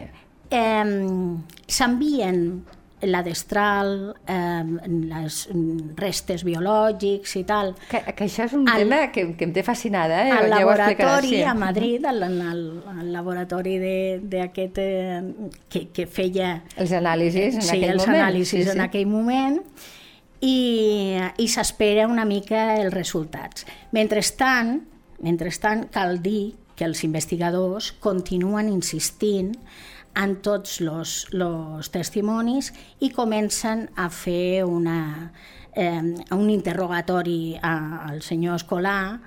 eh, 0.51 1.37
s'envien 1.67 2.65
la 3.03 3.23
destral, 3.23 4.15
eh, 4.27 4.63
les 4.89 5.49
restes 5.99 6.43
biològics 6.47 7.35
i 7.37 7.43
tal, 7.45 7.75
Que, 7.91 8.01
que 8.17 8.25
això 8.25 8.47
és 8.47 8.55
un 8.57 8.65
Al- 8.69 8.79
tema 8.85 9.01
que, 9.13 9.27
que 9.37 9.45
em 9.45 9.53
té 9.53 9.63
fascinada, 9.63 10.23
eh? 10.27 10.31
al 10.33 10.49
Ja 10.49 10.55
laboratori 10.61 11.29
sí. 11.29 11.43
a 11.43 11.53
Madrid, 11.55 12.07
al, 12.09 12.23
al, 12.23 12.63
al 12.97 13.13
laboratori 13.13 13.77
de- 13.79 14.21
d'aquest 14.25 14.79
eh, 14.81 15.21
que, 15.69 15.89
que 15.93 16.07
feia 16.07 16.63
Els 16.77 16.93
anàlisis 16.97 17.55
en 17.61 17.63
sí, 17.63 17.77
aquell 17.77 17.91
els 17.99 18.07
moment. 18.07 18.23
anàlisis 18.23 18.65
sí, 18.65 18.71
en 18.71 18.81
sí. 18.81 18.87
aquell 18.89 19.07
moment 19.13 19.61
i, 20.41 21.19
i 21.39 21.49
s'espera 21.49 22.07
una 22.09 22.25
mica 22.25 22.77
els 22.81 22.93
resultats. 22.95 23.67
Mentrestant, 23.93 24.81
mentrestant, 25.25 25.87
cal 25.93 26.23
dir 26.23 26.55
que 26.77 26.85
els 26.85 27.05
investigadors 27.05 27.93
continuen 28.05 28.69
insistint 28.69 29.55
en 30.17 30.37
tots 30.43 30.81
els, 30.81 31.27
los 31.33 31.91
testimonis 31.93 32.73
i 33.01 33.11
comencen 33.11 33.89
a 33.97 34.09
fer 34.11 34.65
una, 34.65 35.33
eh, 35.75 36.01
un 36.33 36.49
interrogatori 36.51 37.57
a- 37.61 38.07
al 38.09 38.23
senyor 38.23 38.57
Escolà 38.57 39.19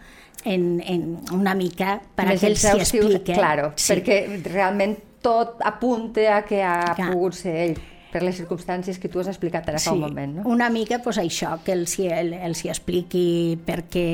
en, 0.45 0.81
en 0.85 1.17
una 1.33 1.53
mica 1.53 1.99
per 2.15 2.25
a 2.29 2.35
que 2.37 2.47
ell 2.47 2.57
s'hi 2.57 2.79
expliqui. 2.79 3.33
Claro, 3.33 3.73
sí. 3.75 3.93
perquè 3.93 4.41
realment 4.51 4.97
tot 5.21 5.59
apunta 5.67 6.37
a 6.37 6.41
que 6.47 6.63
ha 6.63 6.93
Clar. 6.95 7.11
pogut 7.11 7.33
ser 7.35 7.55
ell 7.67 7.77
per 8.11 8.23
les 8.25 8.37
circumstàncies 8.39 8.99
que 8.99 9.09
tu 9.11 9.21
has 9.21 9.29
explicat 9.31 9.67
ara 9.69 9.81
sí, 9.81 9.89
fa 9.89 9.95
un 9.95 10.05
moment. 10.07 10.37
No? 10.39 10.45
una 10.49 10.69
mica 10.73 10.99
pues, 11.03 11.19
això, 11.21 11.55
que 11.65 11.75
els, 11.77 11.97
el, 11.99 12.33
els 12.33 12.63
hi 12.65 12.71
expliqui 12.73 13.57
per 13.65 13.83
què, 13.91 14.07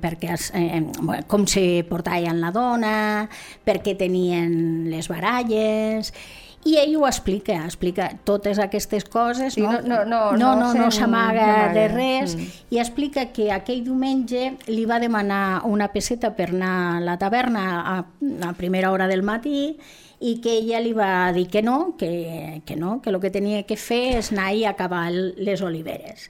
per 0.00 0.16
què 0.20 0.32
es, 0.36 0.50
eh, 0.56 0.80
com 1.28 1.46
se 1.50 1.84
portaven 1.88 2.40
la 2.40 2.52
dona, 2.54 2.94
per 3.64 3.80
què 3.84 3.96
tenien 3.98 4.88
les 4.92 5.10
baralles, 5.12 6.12
i 6.64 6.76
ell 6.78 6.94
ho 7.00 7.06
explica, 7.08 7.56
explica 7.66 8.08
totes 8.24 8.60
aquestes 8.62 9.04
coses, 9.10 9.56
no, 9.58 9.80
no, 9.82 10.04
no, 10.04 10.20
no, 10.36 10.36
no, 10.38 10.50
no, 10.60 10.68
no 10.78 10.90
s'amaga 10.94 11.72
de 11.74 11.88
res, 11.90 12.36
mm. 12.36 12.60
i 12.70 12.78
explica 12.78 13.26
que 13.34 13.48
aquell 13.50 13.82
diumenge 13.82 14.52
li 14.70 14.84
va 14.86 15.00
demanar 15.02 15.64
una 15.66 15.90
peseta 15.90 16.36
per 16.38 16.52
anar 16.52 16.76
a 16.92 17.00
la 17.02 17.18
taverna 17.18 17.66
a, 17.80 17.96
a 18.46 18.52
primera 18.54 18.92
hora 18.94 19.10
del 19.10 19.26
matí 19.26 19.74
i 20.22 20.36
que 20.40 20.54
ella 20.60 20.78
li 20.80 20.92
va 20.94 21.32
dir 21.34 21.48
que 21.50 21.62
no, 21.66 21.96
que, 21.98 22.62
que 22.64 22.76
no, 22.76 23.00
que 23.02 23.10
el 23.10 23.18
que 23.20 23.32
tenia 23.34 23.64
que 23.66 23.76
fer 23.76 24.18
és 24.20 24.30
anar 24.30 24.52
i 24.54 24.64
acabar 24.68 25.08
les 25.10 25.62
oliveres. 25.66 26.28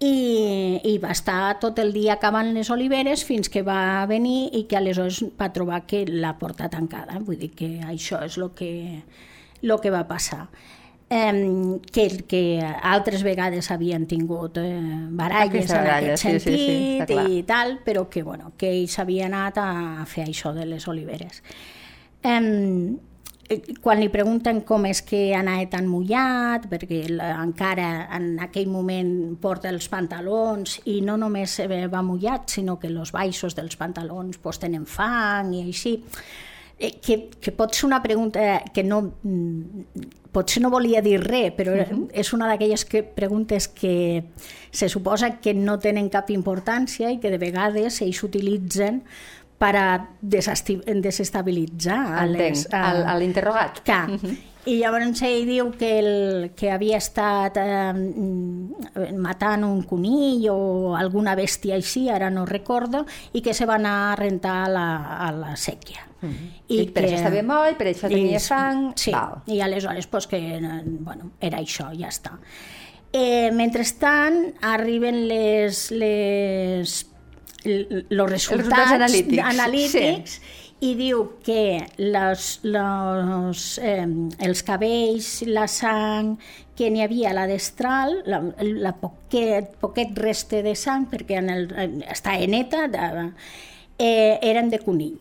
I, 0.00 0.80
i 0.88 0.94
va 0.96 1.10
estar 1.12 1.58
tot 1.60 1.76
el 1.82 1.92
dia 1.92 2.14
acabant 2.14 2.54
les 2.56 2.70
oliveres 2.72 3.20
fins 3.28 3.52
que 3.52 3.60
va 3.60 4.06
venir 4.08 4.48
i 4.56 4.62
que 4.64 4.78
aleshores 4.78 5.20
va 5.36 5.50
trobar 5.52 5.82
que 5.84 6.06
la 6.08 6.32
porta 6.40 6.70
tancada. 6.72 7.18
Vull 7.20 7.36
dir 7.42 7.50
que 7.52 7.68
això 7.84 8.22
és 8.24 8.38
el 8.40 8.54
que, 8.56 8.70
lo 9.68 9.76
que 9.84 9.92
va 9.92 10.06
passar. 10.08 10.46
Eh, 11.10 11.76
que, 11.92 12.06
que 12.30 12.40
altres 12.64 13.26
vegades 13.26 13.68
havien 13.74 14.06
tingut 14.08 14.56
eh, 14.62 14.70
baralles 15.10 15.66
Aquesta 15.66 15.82
en 15.82 15.92
aquest 15.96 16.22
sentit 16.24 16.46
sí, 16.46 17.04
sí, 17.04 17.04
sí, 17.10 17.36
i 17.36 17.44
tal, 17.44 17.80
però 17.84 18.06
que, 18.08 18.22
bueno, 18.22 18.54
que 18.56 18.70
ells 18.70 18.96
havien 19.02 19.34
anat 19.34 19.60
a 19.60 20.08
fer 20.08 20.28
això 20.30 20.54
de 20.56 20.64
les 20.70 20.88
oliveres. 20.88 21.42
Eh, 22.22 23.09
quan 23.82 23.98
li 23.98 24.08
pregunten 24.12 24.60
com 24.66 24.84
és 24.86 25.00
que 25.02 25.32
anat 25.34 25.72
tan 25.74 25.88
mullat, 25.90 26.68
perquè 26.70 27.00
encara 27.30 28.06
en 28.14 28.36
aquell 28.46 28.70
moment 28.70 29.10
porta 29.42 29.72
els 29.72 29.88
pantalons 29.90 30.78
i 30.90 31.00
no 31.02 31.16
només 31.18 31.58
va 31.90 32.04
mullat, 32.06 32.46
sinó 32.54 32.78
que 32.78 32.90
els 32.90 33.10
baixos 33.14 33.58
dels 33.58 33.74
pantalons 33.80 34.38
pues, 34.38 34.60
tenen 34.62 34.86
fang 34.86 35.50
i 35.56 35.64
així, 35.66 35.96
eh, 36.78 36.94
que, 37.02 37.18
que 37.40 37.52
pot 37.52 37.74
ser 37.74 37.88
una 37.88 38.02
pregunta 38.04 38.62
que 38.74 38.86
no, 38.86 39.02
mm, 39.22 40.06
potser 40.30 40.62
no 40.62 40.70
volia 40.70 41.02
dir 41.02 41.18
res, 41.20 41.50
però 41.56 41.74
uh 41.74 41.82
-huh. 41.82 42.08
és 42.12 42.32
una 42.32 42.46
d'aquelles 42.46 42.84
que, 42.84 43.02
preguntes 43.02 43.66
que 43.66 44.24
se 44.70 44.88
suposa 44.88 45.40
que 45.40 45.54
no 45.54 45.78
tenen 45.78 46.08
cap 46.08 46.30
importància 46.30 47.10
i 47.10 47.18
que 47.18 47.30
de 47.30 47.38
vegades 47.38 48.00
ells 48.00 48.22
utilitzen 48.22 49.02
per 49.60 49.76
a 49.76 50.08
desestabilitzar 50.20 52.24
l'interrogat. 53.20 53.82
Que, 53.84 53.92
uh 53.92 54.16
-huh. 54.16 54.36
I 54.68 54.74
llavors 54.76 55.22
ell 55.24 55.46
diu 55.48 55.70
que, 55.72 55.88
el, 55.98 56.50
que 56.52 56.68
havia 56.70 56.98
estat 57.00 57.56
eh, 57.56 57.94
matant 59.16 59.64
un 59.64 59.80
conill 59.88 60.44
o 60.52 60.94
alguna 60.98 61.32
bèstia 61.34 61.78
així, 61.78 62.10
ara 62.12 62.28
no 62.30 62.44
recordo, 62.44 63.06
i 63.32 63.40
que 63.40 63.54
se 63.54 63.64
va 63.64 63.78
anar 63.80 64.12
a 64.12 64.16
rentar 64.16 64.66
a 64.66 64.68
la, 64.68 64.88
a 65.28 65.32
la 65.32 65.56
sèquia. 65.56 66.04
Uh 66.20 66.28
-huh. 66.28 66.50
I, 66.68 66.80
I 66.82 66.90
per 66.90 67.04
que, 67.04 67.08
això 67.08 67.16
estava 67.16 67.42
moll, 67.42 67.76
per 67.76 67.86
això 67.86 68.08
tenia 68.08 68.36
i, 68.36 68.40
sang... 68.40 68.92
Sí, 68.96 69.10
Val. 69.10 69.40
i 69.46 69.60
aleshores 69.60 70.06
pues, 70.06 70.26
que, 70.26 70.60
bueno, 70.84 71.30
era 71.40 71.58
això, 71.58 71.90
ja 71.98 72.08
està. 72.08 72.38
Eh, 73.12 73.50
mentrestant, 73.52 74.54
arriben 74.60 75.26
les, 75.26 75.90
les 75.90 77.09
els 77.64 78.30
resultats, 78.30 78.94
analítics, 78.96 79.44
analítics 79.44 80.34
sí. 80.38 80.52
i 80.88 80.94
diu 80.98 81.24
que 81.44 81.62
les, 81.98 82.48
les, 82.64 83.64
eh, 83.84 84.06
els 84.48 84.62
cabells, 84.66 85.30
la 85.48 85.66
sang 85.68 86.36
que 86.76 86.88
n'hi 86.90 87.04
havia 87.04 87.30
a 87.34 87.36
la 87.36 87.46
destral, 87.50 88.22
la, 88.24 88.40
la 88.60 88.94
poquet, 88.96 89.74
poquet 89.80 90.16
reste 90.16 90.62
de 90.64 90.76
sang, 90.78 91.08
perquè 91.10 91.42
en 91.42 91.50
el, 91.52 91.66
està 92.08 92.38
neta, 92.48 92.86
de, 92.88 93.26
eh, 93.98 94.38
eren 94.40 94.72
de 94.72 94.80
conill 94.80 95.18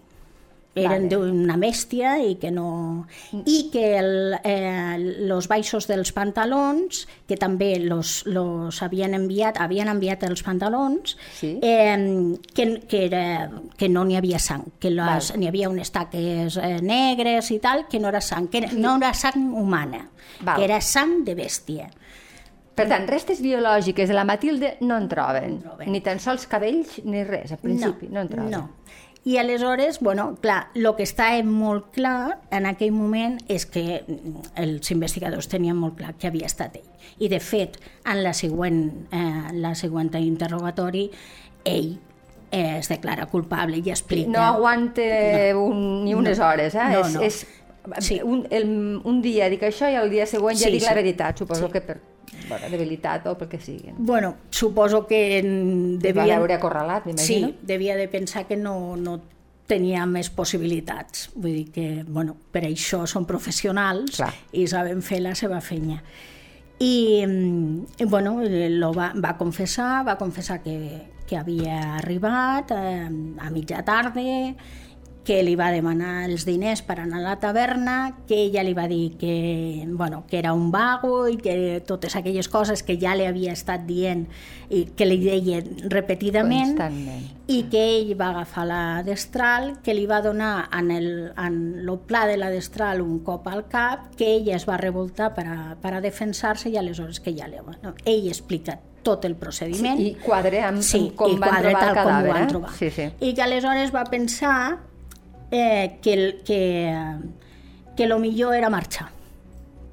eren 0.76 1.08
vale. 1.08 1.10
d'una 1.10 1.58
bèstia 1.58 2.16
i 2.22 2.36
que 2.40 2.52
no... 2.54 3.08
I 3.34 3.70
que 3.74 3.84
el, 3.98 4.36
eh, 4.44 4.98
los 5.28 5.48
baixos 5.50 5.88
dels 5.90 6.12
pantalons, 6.16 7.06
que 7.28 7.38
també 7.42 7.72
los, 7.82 8.24
los 8.30 8.82
havien 8.86 9.16
enviat, 9.18 9.60
havien 9.60 9.90
enviat 9.90 10.24
els 10.30 10.44
pantalons, 10.46 11.16
sí. 11.40 11.56
eh, 11.62 11.98
que, 12.54 12.68
que, 12.88 13.06
era, 13.08 13.50
que 13.78 13.90
no 13.90 14.06
n'hi 14.06 14.20
havia 14.20 14.40
sang, 14.40 14.68
que 14.80 14.94
n'hi 14.94 15.50
havia 15.50 15.72
unes 15.72 15.92
taques 15.96 16.60
eh, 16.62 16.76
negres 16.86 17.52
i 17.56 17.60
tal, 17.64 17.88
que 17.90 18.00
no 18.00 18.14
era 18.14 18.22
sang, 18.22 18.50
que 18.52 18.68
no 18.74 18.98
era 18.98 19.14
sang 19.18 19.50
humana, 19.54 20.06
Val. 20.42 20.56
que 20.56 20.70
era 20.70 20.82
sang 20.82 21.24
de 21.26 21.36
bèstia. 21.40 21.90
Per 22.80 22.86
tant, 22.88 23.10
restes 23.12 23.42
biològiques 23.44 24.08
de 24.08 24.16
la 24.16 24.24
Matilde 24.24 24.78
no 24.88 24.96
en 25.02 25.10
troben, 25.12 25.58
no 25.58 25.58
en 25.58 25.64
troben. 25.66 25.90
ni 25.92 26.00
tan 26.00 26.22
sols 26.24 26.46
cabells 26.48 27.02
ni 27.04 27.26
res, 27.28 27.52
al 27.52 27.60
principi, 27.60 28.08
no, 28.08 28.14
no 28.14 28.22
en 28.22 28.30
troben. 28.32 28.54
No. 28.54 28.62
I 29.26 29.38
aleshores, 29.38 30.00
bueno, 30.00 30.38
clar, 30.42 30.70
el 30.74 30.88
que 30.96 31.04
està 31.04 31.32
molt 31.44 31.90
clar 31.96 32.40
en 32.56 32.66
aquell 32.70 32.94
moment 32.96 33.36
és 33.52 33.66
que 33.68 34.02
els 34.56 34.92
investigadors 34.96 35.50
tenien 35.52 35.76
molt 35.76 35.98
clar 36.00 36.14
que 36.18 36.30
havia 36.32 36.48
estat 36.48 36.78
ell. 36.80 36.88
I, 37.20 37.28
de 37.28 37.42
fet, 37.44 37.76
en 38.08 38.24
la 38.24 38.32
següent, 38.34 38.80
eh, 39.12 39.52
la 39.60 39.74
següent 39.76 40.14
interrogatori, 40.16 41.10
ell 41.68 41.98
eh, 42.52 42.80
es 42.80 42.90
declara 42.90 43.28
culpable 43.28 43.82
i 43.84 43.90
explica... 43.92 44.32
No 44.32 44.42
aguanta 44.42 45.02
no, 45.54 45.66
un, 45.66 45.82
ni 46.06 46.16
unes 46.16 46.40
no, 46.40 46.48
hores, 46.48 46.76
eh? 46.76 46.90
No, 46.94 47.04
és, 47.04 47.14
no. 47.14 47.22
és 47.28 48.06
sí. 48.06 48.22
un, 48.24 48.48
el, 48.50 49.02
un 49.04 49.22
dia 49.22 49.50
dic 49.52 49.68
això 49.68 49.90
i 49.92 50.00
el 50.00 50.10
dia 50.10 50.26
següent 50.30 50.58
ja 50.58 50.70
sí, 50.70 50.78
dic 50.78 50.86
sí. 50.86 50.90
la 50.90 50.96
veritat, 50.98 51.44
suposo 51.44 51.68
sí. 51.68 51.74
que 51.76 51.84
per 51.84 52.00
bueno, 52.48 52.70
debilitat 52.72 53.28
o 53.30 53.36
pel 53.38 53.50
que 53.52 53.60
sigui. 53.62 53.94
Bueno, 53.98 54.36
suposo 54.50 55.06
que 55.08 55.42
devia... 55.42 56.24
Va 56.24 56.40
veure 56.40 56.56
acorralat, 56.56 57.06
m'imagino. 57.10 57.52
Sí, 57.52 57.58
devia 57.62 57.96
de 57.96 58.08
pensar 58.08 58.46
que 58.48 58.58
no, 58.58 58.96
no 58.98 59.20
tenia 59.70 60.06
més 60.10 60.32
possibilitats. 60.34 61.30
Vull 61.36 61.54
dir 61.60 61.68
que, 61.76 61.88
bueno, 62.08 62.36
per 62.52 62.66
això 62.68 63.06
són 63.10 63.28
professionals 63.30 64.18
Clar. 64.18 64.34
i 64.58 64.66
saben 64.68 65.04
fer 65.06 65.22
la 65.26 65.36
seva 65.38 65.62
feina. 65.62 66.02
I, 66.80 67.26
i 67.26 68.06
bueno, 68.08 68.38
lo 68.42 68.94
va, 68.96 69.12
va 69.20 69.36
confessar, 69.38 70.06
va 70.08 70.16
confessar 70.18 70.62
que, 70.64 70.78
que 71.28 71.38
havia 71.38 71.98
arribat 72.00 72.72
eh, 72.72 73.06
a 73.06 73.50
mitja 73.52 73.84
tarda, 73.86 74.24
que 75.26 75.42
li 75.44 75.54
va 75.60 75.70
demanar 75.70 76.24
els 76.26 76.46
diners 76.48 76.82
per 76.86 76.96
anar 77.04 77.20
a 77.20 77.24
la 77.24 77.36
taverna, 77.42 77.96
que 78.28 78.38
ella 78.48 78.64
li 78.66 78.74
va 78.74 78.88
dir 78.90 79.18
que, 79.20 79.86
bueno, 79.88 80.24
que 80.30 80.40
era 80.40 80.54
un 80.58 80.72
vago 80.72 81.28
i 81.30 81.38
que 81.38 81.84
totes 81.86 82.16
aquelles 82.16 82.50
coses 82.50 82.82
que 82.84 82.98
ja 82.98 83.14
li 83.18 83.28
havia 83.30 83.54
estat 83.54 83.86
dient 83.86 84.26
i 84.74 84.86
que 84.98 85.06
li 85.06 85.20
deia 85.22 85.62
repetidament 85.92 86.76
i 87.50 87.60
que 87.70 87.84
ell 88.00 88.16
va 88.18 88.32
agafar 88.32 88.66
la 88.70 88.82
destral, 89.06 89.72
que 89.86 89.94
li 89.94 90.08
va 90.10 90.22
donar 90.26 90.70
en 90.74 90.92
el, 90.92 91.10
en 91.38 91.62
el 91.84 91.94
pla 92.10 92.26
de 92.30 92.38
la 92.38 92.50
destral 92.50 93.02
un 93.02 93.20
cop 93.26 93.48
al 93.50 93.68
cap, 93.70 94.10
que 94.18 94.34
ella 94.36 94.56
es 94.58 94.68
va 94.70 94.78
revoltar 94.82 95.34
per 95.38 95.48
a, 95.48 95.60
per 95.82 95.96
a 95.98 96.02
defensar-se 96.02 96.70
i 96.70 96.78
aleshores 96.78 97.22
que 97.22 97.36
ja 97.38 97.50
li... 97.50 97.60
No, 97.84 97.94
ell 98.06 98.30
explica 98.30 98.80
tot 99.04 99.26
el 99.26 99.36
procediment. 99.40 99.98
Sí, 99.98 100.12
I 100.12 100.20
quadre 100.24 100.62
amb, 100.66 100.84
sí, 100.86 101.06
amb 101.06 101.18
com 101.18 101.40
van 101.40 101.62
trobar 101.62 101.88
el 101.88 101.98
cadàver. 101.98 102.46
Com 102.54 102.66
eh? 102.66 102.78
Sí, 102.78 102.90
sí. 102.94 103.10
I 103.26 103.34
que 103.34 103.46
aleshores 103.46 103.94
va 103.96 104.06
pensar 104.10 104.89
eh, 105.52 105.98
que, 106.02 106.42
que, 106.46 107.16
que 107.96 108.08
lo 108.08 108.20
millor 108.20 108.56
era 108.56 108.70
marxar 108.70 109.20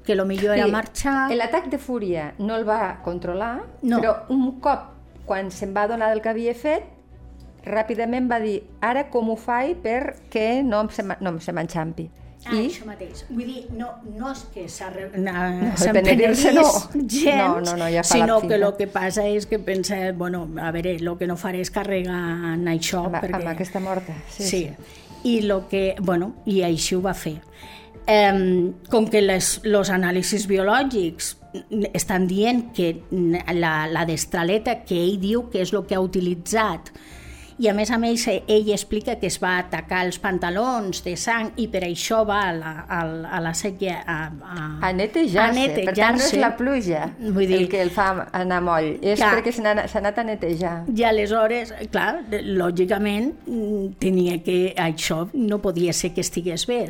que 0.07 0.15
lo 0.15 0.25
millor 0.25 0.55
sí, 0.55 0.61
era 0.61 0.67
marxar... 0.71 1.35
L'atac 1.35 1.67
de 1.67 1.77
fúria 1.77 2.29
no 2.39 2.55
el 2.55 2.63
va 2.67 3.01
controlar, 3.03 3.65
no. 3.83 3.99
però 3.99 4.13
un 4.31 4.61
cop, 4.63 4.93
quan 5.27 5.51
se'n 5.51 5.73
va 5.75 5.83
donar 5.91 6.07
del 6.13 6.23
que 6.23 6.31
havia 6.31 6.53
fet, 6.55 6.85
ràpidament 7.67 8.29
va 8.31 8.39
dir, 8.39 8.61
ara 8.79 9.09
com 9.11 9.33
ho 9.33 9.35
faig 9.35 9.81
perquè 9.83 10.63
no 10.63 10.79
em 10.85 10.93
se, 10.95 11.03
no 11.03 11.33
em 11.35 11.41
se 11.43 11.51
m'enxampi. 11.51 12.07
Ah, 12.45 12.53
I... 12.53 12.69
això 12.69 12.87
mateix. 12.87 13.25
Vull 13.27 13.49
dir, 13.49 13.63
no, 13.75 13.89
no 14.15 14.31
és 14.31 14.45
que 14.53 14.63
s'ha 14.71 14.87
no, 14.93 15.33
penedís 15.97 16.45
no. 16.55 16.63
gens, 17.03 17.35
no, 17.35 17.49
no, 17.65 17.75
no, 17.81 17.89
ja 17.91 18.05
sinó 18.07 18.39
que 18.45 18.55
el 18.55 18.67
que 18.79 18.87
passa 18.87 19.27
és 19.27 19.49
que 19.49 19.59
pensa, 19.59 19.99
bueno, 20.15 20.45
a 20.63 20.71
veure, 20.71 20.95
el 21.01 21.11
que 21.19 21.27
no 21.27 21.35
faré 21.35 21.65
és 21.65 21.73
carregar 21.73 22.53
en 22.53 22.63
això. 22.71 23.03
Amb, 23.09 23.19
perquè... 23.19 23.41
amb 23.41 23.51
aquesta 23.57 23.83
morta. 23.83 24.15
Sí, 24.31 24.47
sí. 24.47 24.63
sí 24.69 25.06
i, 25.23 25.41
lo 25.41 25.67
que, 25.69 25.95
bueno, 25.99 26.33
i 26.45 26.61
així 26.65 26.95
ho 26.95 27.01
va 27.01 27.15
fer. 27.17 27.37
Eh, 28.07 28.71
com 28.91 29.07
que 29.11 29.19
els 29.19 29.91
anàlisis 29.91 30.47
biològics 30.47 31.35
estan 31.93 32.27
dient 32.27 32.67
que 32.75 32.93
la, 33.55 33.87
la 33.91 34.05
destraleta 34.07 34.81
que 34.85 34.97
ell 34.99 35.17
diu 35.19 35.47
que 35.51 35.63
és 35.63 35.73
el 35.73 35.85
que 35.87 35.97
ha 35.97 36.03
utilitzat 36.03 36.91
i 37.57 37.67
a 37.69 37.73
més 37.73 37.89
a 37.89 37.97
més 37.97 38.23
ell 38.29 38.69
explica 38.73 39.15
que 39.17 39.29
es 39.31 39.39
va 39.41 39.55
atacar 39.63 40.03
els 40.05 40.19
pantalons 40.21 41.01
de 41.05 41.15
sang 41.17 41.49
i 41.57 41.67
per 41.73 41.81
això 41.87 42.21
va 42.27 42.41
a 42.49 42.53
la, 42.53 42.73
a, 42.85 42.99
a 43.37 43.41
la 43.41 43.53
sèquia 43.57 43.97
a, 44.05 44.17
a, 44.29 44.67
a 44.85 44.91
netejar-se. 44.93 45.57
Netejar 45.57 45.87
per 45.89 45.95
tant, 45.97 46.19
no 46.21 46.27
és 46.27 46.37
la 46.41 46.51
pluja 46.59 47.03
Vull 47.17 47.47
dir, 47.49 47.61
el 47.63 47.69
que 47.71 47.81
el 47.81 47.91
fa 47.93 48.09
anar 48.37 48.61
moll, 48.65 48.91
és 49.01 49.17
clar, 49.17 49.33
perquè 49.37 49.55
s'ha 49.57 50.01
anat 50.01 50.21
a 50.21 50.27
netejar. 50.27 50.75
I 50.93 51.05
aleshores, 51.09 51.73
clar, 51.93 52.11
lògicament, 52.31 53.33
tenia 54.01 54.37
que 54.45 54.59
això 54.77 55.23
no 55.33 55.61
podia 55.63 55.95
ser 55.97 56.13
que 56.13 56.25
estigués 56.25 56.67
bé 56.69 56.81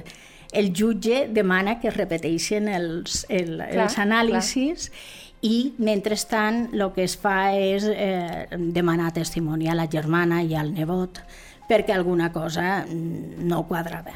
el 0.58 0.72
jutge 0.72 1.26
demana 1.28 1.76
que 1.82 1.90
es 1.90 1.98
repeteixin 1.98 2.70
els, 2.72 3.26
el, 3.28 3.58
clar, 3.60 3.88
els 3.88 3.98
anàlisis 4.00 4.88
clar 4.88 5.27
i 5.46 5.74
mentrestant 5.78 6.68
el 6.74 6.88
que 6.96 7.06
es 7.06 7.18
fa 7.20 7.54
és 7.54 7.86
eh, 7.90 8.48
demanar 8.74 9.14
testimoni 9.14 9.70
a 9.70 9.76
la 9.78 9.88
germana 9.92 10.42
i 10.42 10.56
al 10.58 10.74
nebot 10.74 11.22
perquè 11.68 11.94
alguna 11.94 12.32
cosa 12.32 12.86
no 12.88 13.66
quadrava. 13.68 14.16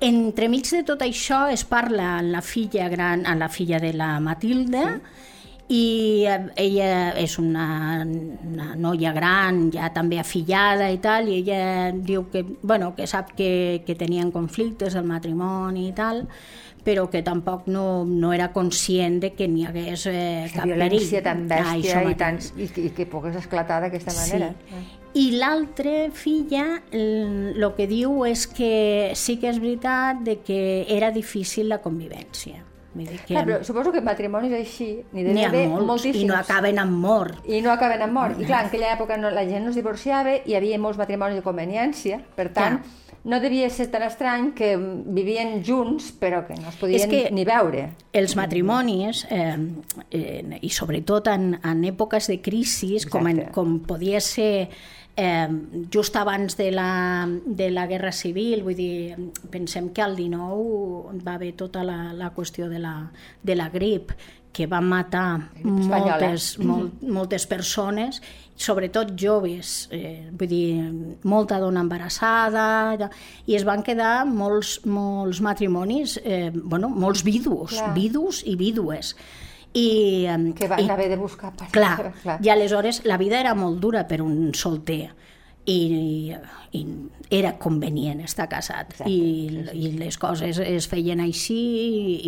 Entremig 0.00 0.70
de 0.72 0.80
tot 0.88 1.02
això 1.04 1.44
es 1.52 1.66
parla 1.68 2.16
a 2.18 2.22
la 2.24 2.40
filla 2.40 2.88
gran, 2.88 3.26
a 3.28 3.34
la 3.36 3.50
filla 3.52 3.78
de 3.78 3.92
la 3.92 4.14
Matilda, 4.20 4.86
sí 4.96 5.28
i 5.70 6.26
eh, 6.26 6.38
ella 6.58 7.12
és 7.18 7.36
una, 7.38 8.02
una 8.02 8.72
noia 8.74 9.12
gran, 9.14 9.68
ja 9.70 9.92
també 9.94 10.18
afillada 10.18 10.88
i 10.90 10.98
tal, 11.02 11.30
i 11.30 11.38
ella 11.44 11.92
diu 11.94 12.26
que, 12.32 12.42
bueno, 12.62 12.90
que 12.96 13.06
sap 13.06 13.30
que, 13.38 13.84
que 13.86 13.94
tenien 13.94 14.32
conflictes 14.34 14.98
el 14.98 15.06
matrimoni 15.06 15.86
i 15.88 15.94
tal, 15.94 16.24
però 16.84 17.08
que 17.10 17.22
tampoc 17.26 17.66
no, 17.68 18.04
no 18.04 18.32
era 18.32 18.50
conscient 18.54 19.20
de 19.24 19.32
que 19.36 19.48
n'hi 19.48 19.66
hagués 19.68 20.06
eh, 20.10 20.48
cap 20.54 20.64
perill. 20.64 20.78
violència 20.78 21.22
tan 21.24 21.44
bèstia 21.50 22.00
ah, 22.00 22.08
i, 22.08 22.16
tan, 22.18 22.40
i, 22.56 22.70
i 22.86 22.94
que 22.96 23.06
pogués 23.10 23.36
esclatar 23.40 23.82
d'aquesta 23.84 24.14
manera. 24.16 24.54
Sí. 24.70 24.86
I 25.20 25.26
l'altra 25.42 26.06
filla 26.14 26.64
el 26.94 27.64
que 27.76 27.86
diu 27.90 28.24
és 28.28 28.46
que 28.46 29.10
sí 29.18 29.40
que 29.42 29.50
és 29.50 29.58
veritat 29.58 30.22
de 30.26 30.38
que 30.46 30.60
era 30.88 31.10
difícil 31.10 31.68
la 31.68 31.80
convivència. 31.82 32.62
Vull 32.94 33.06
dir 33.06 33.18
que... 33.20 33.32
Clar, 33.32 33.44
però 33.46 33.58
suposo 33.66 33.92
que 33.94 34.02
matrimonis 34.02 34.54
així 34.58 34.88
n'hi 35.12 35.26
deve 35.26 35.44
haver 35.46 35.66
molts, 35.70 35.86
moltíssims. 35.92 36.24
I 36.24 36.30
no 36.30 36.38
acaben 36.38 36.80
amb 36.82 36.96
mort. 37.04 37.44
I 37.46 37.60
no 37.64 37.74
acaben 37.74 38.02
amb 38.06 38.18
mort. 38.18 38.40
I 38.40 38.48
clar, 38.48 38.64
en 38.64 38.72
aquella 38.72 38.94
època 38.96 39.18
no, 39.20 39.30
la 39.34 39.46
gent 39.48 39.66
no 39.66 39.74
es 39.74 39.78
divorciava, 39.78 40.40
hi 40.44 40.58
havia 40.58 40.80
molts 40.82 40.98
matrimonis 40.98 41.38
de 41.38 41.46
conveniència, 41.46 42.22
per 42.38 42.50
tant, 42.56 42.80
clar 42.80 42.98
no 43.24 43.40
devia 43.40 43.68
ser 43.68 43.90
tan 43.92 44.04
estrany 44.06 44.50
que 44.56 44.70
vivien 45.12 45.60
junts 45.64 46.08
però 46.16 46.40
que 46.46 46.56
no 46.56 46.70
es 46.70 46.78
podien 46.80 47.10
que 47.10 47.26
ni 47.34 47.44
veure. 47.44 47.90
Els 48.16 48.34
matrimonis, 48.38 49.26
eh, 49.28 49.56
eh, 50.10 50.58
i 50.64 50.70
sobretot 50.72 51.28
en, 51.32 51.52
en 51.60 51.84
èpoques 51.84 52.30
de 52.32 52.38
crisi, 52.40 52.94
com, 53.12 53.28
en, 53.28 53.44
com 53.52 53.78
podia 53.84 54.22
ser 54.24 54.70
eh, 55.16 55.48
just 55.92 56.16
abans 56.16 56.56
de 56.56 56.70
la, 56.70 57.28
de 57.44 57.70
la 57.70 57.86
Guerra 57.86 58.12
Civil, 58.12 58.64
vull 58.66 58.76
dir, 58.76 59.30
pensem 59.50 59.90
que 59.94 60.02
al 60.02 60.16
19 60.16 61.20
va 61.24 61.38
haver 61.38 61.54
tota 61.56 61.84
la, 61.86 62.12
la 62.12 62.32
qüestió 62.34 62.68
de 62.68 62.78
la, 62.82 62.94
de 63.42 63.56
la 63.56 63.70
grip, 63.70 64.12
que 64.50 64.66
van 64.66 64.88
matar 64.90 65.38
moltes, 65.62 66.56
molt, 66.58 67.02
moltes 67.06 67.44
persones 67.46 68.18
sobretot 68.60 69.14
joves, 69.16 69.88
eh, 69.90 70.28
vull 70.36 70.50
dir, 70.50 70.92
molta 71.24 71.58
dona 71.62 71.80
embarassada, 71.80 73.08
i 73.48 73.56
es 73.56 73.64
van 73.64 73.82
quedar 73.86 74.26
molts, 74.28 74.78
molts 74.84 75.40
matrimonis, 75.40 76.18
eh, 76.22 76.50
bueno, 76.52 76.90
molts 76.92 77.24
vidus, 77.24 77.78
clar. 77.78 77.94
vidus 77.96 78.42
i 78.44 78.56
vídues. 78.60 79.14
I, 79.72 80.26
que 80.58 80.66
van 80.66 80.82
i, 80.82 80.88
haver 80.90 81.08
de 81.12 81.16
buscar 81.20 81.52
per 81.54 81.68
clar, 81.70 82.12
clar, 82.24 82.38
i 82.42 82.50
aleshores 82.50 83.04
la 83.06 83.18
vida 83.20 83.38
era 83.38 83.54
molt 83.54 83.78
dura 83.82 84.06
per 84.10 84.20
un 84.24 84.52
solter. 84.54 85.04
I, 85.70 86.34
i 86.72 86.84
era 87.30 87.52
convenient 87.58 88.20
estar 88.22 88.48
casat 88.50 88.92
Exacte, 88.92 89.10
I, 89.10 89.62
i 89.74 89.90
les 89.98 90.16
coses 90.18 90.58
es 90.62 90.86
feien 90.90 91.20
així 91.22 91.56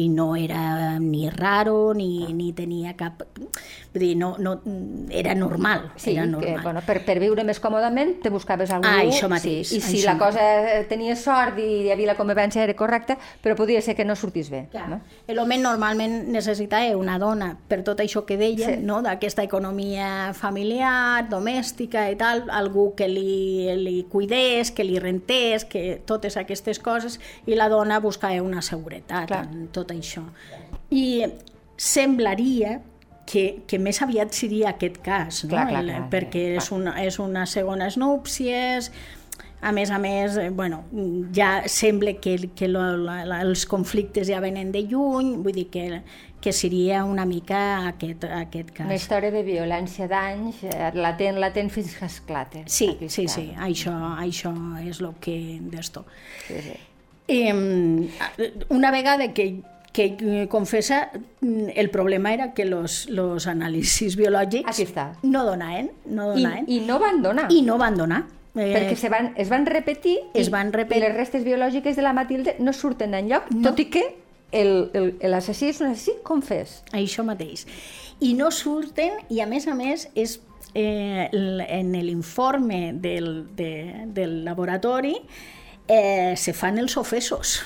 i 0.02 0.08
no 0.10 0.32
era 0.38 0.98
ni 1.02 1.28
raro 1.30 1.92
ni, 1.94 2.24
no. 2.24 2.34
ni 2.38 2.48
tenia 2.54 2.94
cap 2.98 3.22
vull 3.26 4.02
dir, 4.02 4.12
no, 4.18 4.32
no, 4.42 4.56
era 5.10 5.34
normal 5.34 5.92
sí, 5.96 6.12
era 6.14 6.26
normal. 6.26 6.56
Que, 6.56 6.62
bueno, 6.62 6.82
per, 6.86 7.00
per 7.06 7.18
viure 7.22 7.44
més 7.46 7.60
còmodament 7.62 8.16
te 8.22 8.32
buscaves 8.34 8.70
algú 8.74 8.88
ah, 8.90 9.02
això 9.02 9.30
mateix, 9.30 9.70
sí, 9.70 9.78
i 9.78 9.82
si 9.84 10.00
això 10.00 10.12
la 10.12 10.16
cosa 10.22 10.46
tenia 10.90 11.14
sort 11.18 11.58
i 11.62 11.68
hi 11.84 11.92
havia 11.94 12.12
la 12.12 12.18
convivència 12.18 12.62
era 12.62 12.74
correcta 12.78 13.18
però 13.42 13.56
podia 13.58 13.82
ser 13.82 13.94
que 13.98 14.06
no 14.06 14.16
sortís 14.18 14.50
bé 14.50 14.64
Clar. 14.72 14.88
no? 14.90 15.00
l'home 15.34 15.58
normalment 15.62 16.18
necessitava 16.34 16.96
una 16.98 17.18
dona 17.22 17.52
per 17.68 17.82
tot 17.86 18.02
això 18.02 18.24
que 18.26 18.38
deia 18.40 18.74
sí. 18.74 18.78
no? 18.82 19.02
d'aquesta 19.06 19.46
economia 19.46 20.32
familiar, 20.34 21.28
domèstica 21.30 22.08
i 22.10 22.18
tal, 22.18 22.46
algú 22.50 22.92
que 22.98 23.06
li, 23.10 23.70
li 23.78 23.98
cuidés, 24.32 24.70
que 24.70 24.84
li 24.84 24.98
rentés, 24.98 25.64
que 25.64 26.00
totes 26.06 26.36
aquestes 26.36 26.78
coses, 26.78 27.20
i 27.46 27.54
la 27.54 27.68
dona 27.68 28.00
buscava 28.00 28.42
una 28.42 28.62
seguretat 28.62 29.28
Clar. 29.28 29.46
en 29.46 29.68
tot 29.72 29.92
això. 29.92 30.22
I 30.90 31.26
semblaria 31.76 32.80
que, 33.26 33.62
que 33.66 33.78
més 33.78 34.00
aviat 34.02 34.32
seria 34.32 34.72
aquest 34.72 35.00
cas, 35.04 35.44
no? 35.44 35.50
clar, 35.50 35.68
clar, 35.68 35.82
clar, 35.84 36.04
perquè 36.10 36.46
clar. 36.52 36.62
és 36.62 36.70
una, 36.72 36.94
és 37.02 37.18
una 37.18 37.46
segona 37.46 37.88
núpcies, 37.96 38.90
a 39.62 39.70
més 39.70 39.92
a 39.94 39.98
més, 40.02 40.36
eh, 40.36 40.50
bueno, 40.50 40.82
ja 41.34 41.62
sembla 41.70 42.16
que, 42.18 42.50
que 42.56 42.66
lo, 42.68 42.82
la, 42.96 43.40
els 43.40 43.66
conflictes 43.66 44.26
ja 44.26 44.40
venen 44.42 44.72
de 44.72 44.82
lluny, 44.82 45.36
vull 45.42 45.54
dir 45.54 45.68
que, 45.70 46.02
que 46.42 46.52
seria 46.52 47.04
una 47.08 47.24
mica 47.24 47.86
aquest, 47.88 48.26
aquest 48.26 48.74
cas. 48.74 48.84
Una 48.84 48.98
història 48.98 49.32
de 49.32 49.42
violència 49.46 50.08
d'anys, 50.10 50.64
eh, 50.68 50.90
latent, 50.98 51.38
latent 51.40 51.70
fins 51.72 51.94
que 51.96 52.08
esclata. 52.10 52.66
Sí, 52.66 52.90
sí, 53.06 53.28
sí, 53.30 53.48
això, 53.56 53.94
això 54.20 54.52
és 54.82 55.00
el 55.00 55.14
que 55.22 55.36
d'esto. 55.72 56.04
Sí, 56.48 56.60
sí. 56.66 56.80
Eh, 57.32 57.54
una 58.68 58.90
vegada 58.90 59.32
que 59.32 59.62
que 59.92 60.48
confessa 60.48 61.10
el 61.42 61.90
problema 61.90 62.32
era 62.32 62.54
que 62.54 62.64
los, 62.64 63.10
los 63.10 63.46
anàlisis 63.46 64.16
biològics 64.16 64.80
no 65.22 65.44
donaven, 65.44 65.90
no 66.06 66.30
donaven. 66.32 66.64
I, 66.66 66.78
I 66.78 66.86
no 66.86 66.98
van 66.98 67.20
donar. 67.22 67.50
I 67.52 67.60
no 67.62 67.76
van 67.78 67.98
donar. 68.00 68.22
Eh, 68.54 68.72
perquè 68.72 68.96
se 68.96 69.08
van, 69.08 69.30
es 69.40 69.48
van 69.48 69.64
repetir 69.64 70.18
es 70.36 70.50
van 70.52 70.74
repetir. 70.74 70.98
i 71.00 71.04
les 71.06 71.14
restes 71.14 71.44
biològiques 71.44 71.96
de 71.96 72.02
la 72.04 72.12
Matilde 72.12 72.56
no 72.60 72.74
surten 72.76 73.14
enlloc, 73.16 73.48
no. 73.52 73.62
tot 73.70 73.80
i 73.80 73.86
que 73.88 74.02
l'assassí 74.52 75.70
és 75.72 75.80
un 75.80 75.90
assassí 75.90 76.16
confés. 76.26 76.80
Això 76.92 77.24
mateix. 77.24 77.66
I 78.20 78.34
no 78.38 78.50
surten, 78.54 79.22
i 79.32 79.40
a 79.42 79.48
més 79.50 79.66
a 79.66 79.74
més 79.74 80.08
és 80.14 80.38
eh, 80.74 81.28
en 81.32 81.92
l'informe 81.92 82.92
del, 82.94 83.46
de, 83.56 83.72
del 84.06 84.42
laboratori 84.44 85.16
eh, 85.88 86.34
se 86.36 86.52
fan 86.52 86.78
els 86.78 86.96
ofesos 86.96 87.60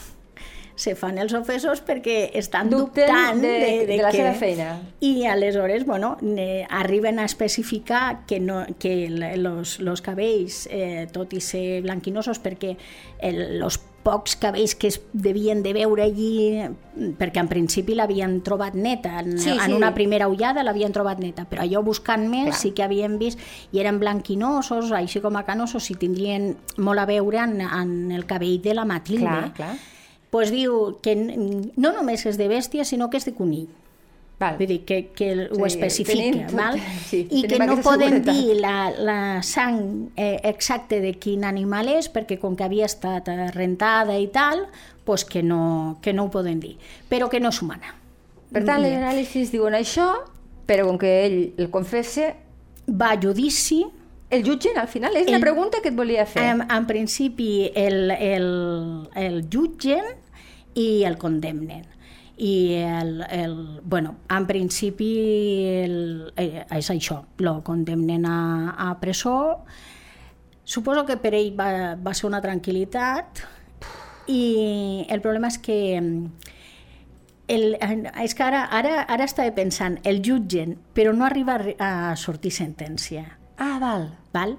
se 0.77 0.93
fan 0.95 1.17
els 1.17 1.33
ofesos 1.33 1.81
perquè 1.81 2.31
estan 2.37 2.69
Dubten 2.69 3.09
dubtant 3.09 3.41
de, 3.41 3.49
de, 3.49 3.71
de, 3.81 3.87
de 3.89 3.97
la 4.05 4.11
que... 4.13 4.19
seva 4.21 4.35
feina. 4.37 4.67
I 5.01 5.25
aleshores, 5.25 5.87
bueno, 5.89 6.19
arriben 6.69 7.19
a 7.19 7.25
especificar 7.25 8.27
que, 8.27 8.39
no, 8.41 8.67
que 8.79 9.09
los, 9.09 9.81
los 9.81 10.03
cabells, 10.05 10.67
eh, 10.71 11.09
tot 11.13 11.33
i 11.33 11.41
ser 11.41 11.81
blanquinosos, 11.81 12.43
perquè 12.45 12.77
el, 13.25 13.59
los 13.59 13.81
pocs 14.07 14.37
cabells 14.39 14.77
que 14.79 14.87
es 14.93 15.01
devien 15.13 15.65
de 15.65 15.73
veure 15.75 16.05
allí, 16.07 16.63
perquè 17.19 17.43
en 17.43 17.51
principi 17.51 17.97
l'havien 17.99 18.39
trobat 18.47 18.77
neta, 18.79 19.19
en, 19.25 19.35
sí, 19.43 19.51
en 19.57 19.65
sí. 19.65 19.75
una 19.75 19.91
primera 19.97 20.31
ullada 20.31 20.63
l'havien 20.63 20.95
trobat 20.95 21.19
neta, 21.23 21.49
però 21.51 21.65
allò 21.67 21.83
buscant 21.87 22.29
més 22.31 22.53
clar. 22.53 22.61
sí 22.61 22.73
que 22.77 22.87
havien 22.87 23.19
vist, 23.19 23.43
i 23.75 23.83
eren 23.83 23.99
blanquinosos, 24.03 24.95
així 24.95 25.21
com 25.25 25.37
a 25.37 25.43
canosos, 25.49 25.91
i 25.91 25.99
tindrien 25.99 26.55
molt 26.79 27.03
a 27.03 27.09
veure 27.11 27.43
en, 27.43 27.59
en 27.67 28.15
el 28.15 28.25
cabell 28.31 28.61
de 28.63 28.79
la 28.79 28.87
Matilde. 28.87 29.27
Clar, 29.27 29.53
clar 29.59 29.75
pues 30.37 30.51
diu 30.53 30.99
que 31.01 31.15
no 31.17 31.93
només 31.95 32.27
és 32.29 32.37
de 32.37 32.49
bèstia, 32.51 32.85
sinó 32.85 33.09
que 33.09 33.17
és 33.17 33.25
de 33.25 33.33
conill. 33.33 33.71
Val. 34.37 34.59
Vull 34.59 34.69
dir, 34.69 34.83
que, 34.85 34.99
que 35.17 35.31
ho 35.47 35.63
sí, 35.63 35.67
especifica, 35.71 36.13
tenim, 36.13 36.57
val? 36.59 36.77
Sí, 37.09 37.23
I 37.31 37.47
que 37.49 37.59
no 37.59 37.79
poden 37.81 38.19
seguretat. 38.19 38.35
dir 38.37 38.59
la, 38.61 38.91
la 38.93 39.19
sang 39.47 40.11
eh, 40.13 40.37
exacta 40.45 40.99
de 41.01 41.15
quin 41.17 41.47
animal 41.49 41.89
és, 41.95 42.11
perquè 42.13 42.37
com 42.43 42.57
que 42.57 42.67
havia 42.67 42.85
estat 42.85 43.31
rentada 43.55 44.19
i 44.21 44.29
tal, 44.29 44.67
pues 45.09 45.25
que 45.25 45.43
no, 45.43 45.97
que 46.05 46.13
no 46.13 46.27
ho 46.27 46.33
poden 46.35 46.61
dir, 46.61 46.75
però 47.09 47.31
que 47.33 47.41
no 47.41 47.49
és 47.55 47.63
humana. 47.65 47.95
Per 48.53 48.63
tant, 48.67 48.83
les 48.85 48.93
anàlisis 48.99 49.51
diuen 49.55 49.75
això, 49.75 50.11
però 50.69 50.85
com 50.91 51.01
que 51.01 51.13
ell 51.25 51.39
el 51.57 51.71
confessa... 51.73 52.35
Va 52.87 53.09
a 53.17 53.19
judici, 53.19 53.81
el 54.31 54.45
jutgen 54.47 54.77
al 54.79 54.87
final? 54.87 55.17
És 55.19 55.27
el, 55.27 55.33
la 55.35 55.41
pregunta 55.43 55.81
que 55.83 55.91
et 55.91 55.97
volia 55.97 56.23
fer. 56.29 56.45
En, 56.53 56.61
en 56.71 56.87
principi 56.87 57.73
el, 57.75 58.13
el, 58.15 58.47
el 59.19 59.41
jutgen 59.51 60.07
i 60.79 61.03
el 61.09 61.17
condemnen. 61.19 61.83
I 62.37 62.75
el, 62.75 63.23
el, 63.31 63.81
bueno, 63.83 64.17
en 64.29 64.47
principi 64.47 65.11
el, 65.85 66.33
eh, 66.37 66.67
és 66.77 66.91
això, 66.93 67.23
lo 67.41 67.63
condemnen 67.65 68.27
a, 68.29 68.75
a 68.77 68.91
presó. 69.01 69.65
Suposo 70.65 71.07
que 71.07 71.17
per 71.17 71.33
ell 71.39 71.55
va, 71.57 71.95
va 71.97 72.13
ser 72.13 72.27
una 72.29 72.43
tranquil·litat 72.45 73.41
i 74.29 75.07
el 75.09 75.23
problema 75.23 75.49
és 75.49 75.57
que 75.63 75.79
el, 77.49 77.67
és 77.79 78.35
que 78.35 78.43
ara, 78.45 78.65
ara, 78.75 79.01
ara 79.07 79.25
estava 79.25 79.55
pensant, 79.55 80.01
el 80.05 80.21
jutgen, 80.27 80.77
però 80.93 81.15
no 81.15 81.25
arriba 81.25 81.61
a 81.79 82.17
sortir 82.19 82.51
sentència 82.53 83.39
Ah, 83.57 83.79
val. 83.81 84.11
val? 84.35 84.59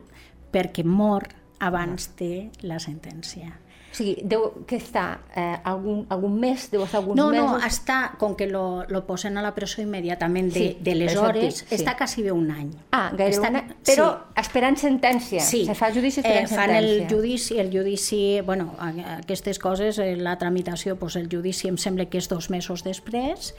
perquè 0.52 0.84
mor 0.88 1.28
abans 1.60 2.08
de 2.18 2.50
la 2.64 2.80
sentència. 2.80 3.52
O 3.98 4.00
sigui, 4.00 4.12
deu 4.30 4.44
que 4.70 4.78
està 4.78 5.18
eh, 5.34 5.58
algun, 5.66 6.04
algun 6.14 6.36
mes, 6.38 6.68
deu 6.70 6.84
estar 6.86 7.00
alguns 7.00 7.18
no, 7.18 7.32
mesos... 7.34 7.48
No, 7.50 7.58
està, 7.66 7.96
com 8.22 8.36
que 8.38 8.46
lo, 8.46 8.84
lo 8.94 9.00
posen 9.08 9.40
a 9.40 9.42
la 9.42 9.56
presó 9.56 9.82
immediatament 9.82 10.52
de, 10.54 10.60
Sí, 10.60 10.78
de 10.86 10.94
les 10.94 11.16
hores, 11.18 11.64
sí. 11.66 11.74
està 11.80 11.96
quasi 11.98 12.22
bé 12.22 12.30
un 12.32 12.52
any. 12.54 12.70
Ah, 12.94 13.08
gairebé 13.10 13.40
Està- 13.40 13.50
una... 13.50 13.64
Però 13.88 14.06
sí. 14.12 14.40
esperant 14.44 14.78
sentència. 14.78 15.42
Sí. 15.42 15.64
Se 15.66 15.74
fa 15.74 15.90
el 15.90 15.96
judici 15.98 16.22
esperant 16.22 16.46
eh, 16.46 16.54
fan 16.54 16.70
sentència. 16.76 16.94
el 17.08 17.10
judici, 17.10 17.58
el 17.58 17.72
judici, 17.74 18.22
bueno, 18.46 18.76
aquestes 19.18 19.58
coses, 19.58 19.98
eh, 19.98 20.14
la 20.16 20.38
tramitació, 20.38 20.94
doncs 21.02 21.16
el 21.18 21.26
judici 21.34 21.68
em 21.74 21.78
sembla 21.82 22.06
que 22.06 22.22
és 22.22 22.30
dos 22.30 22.52
mesos 22.54 22.86
després 22.86 23.56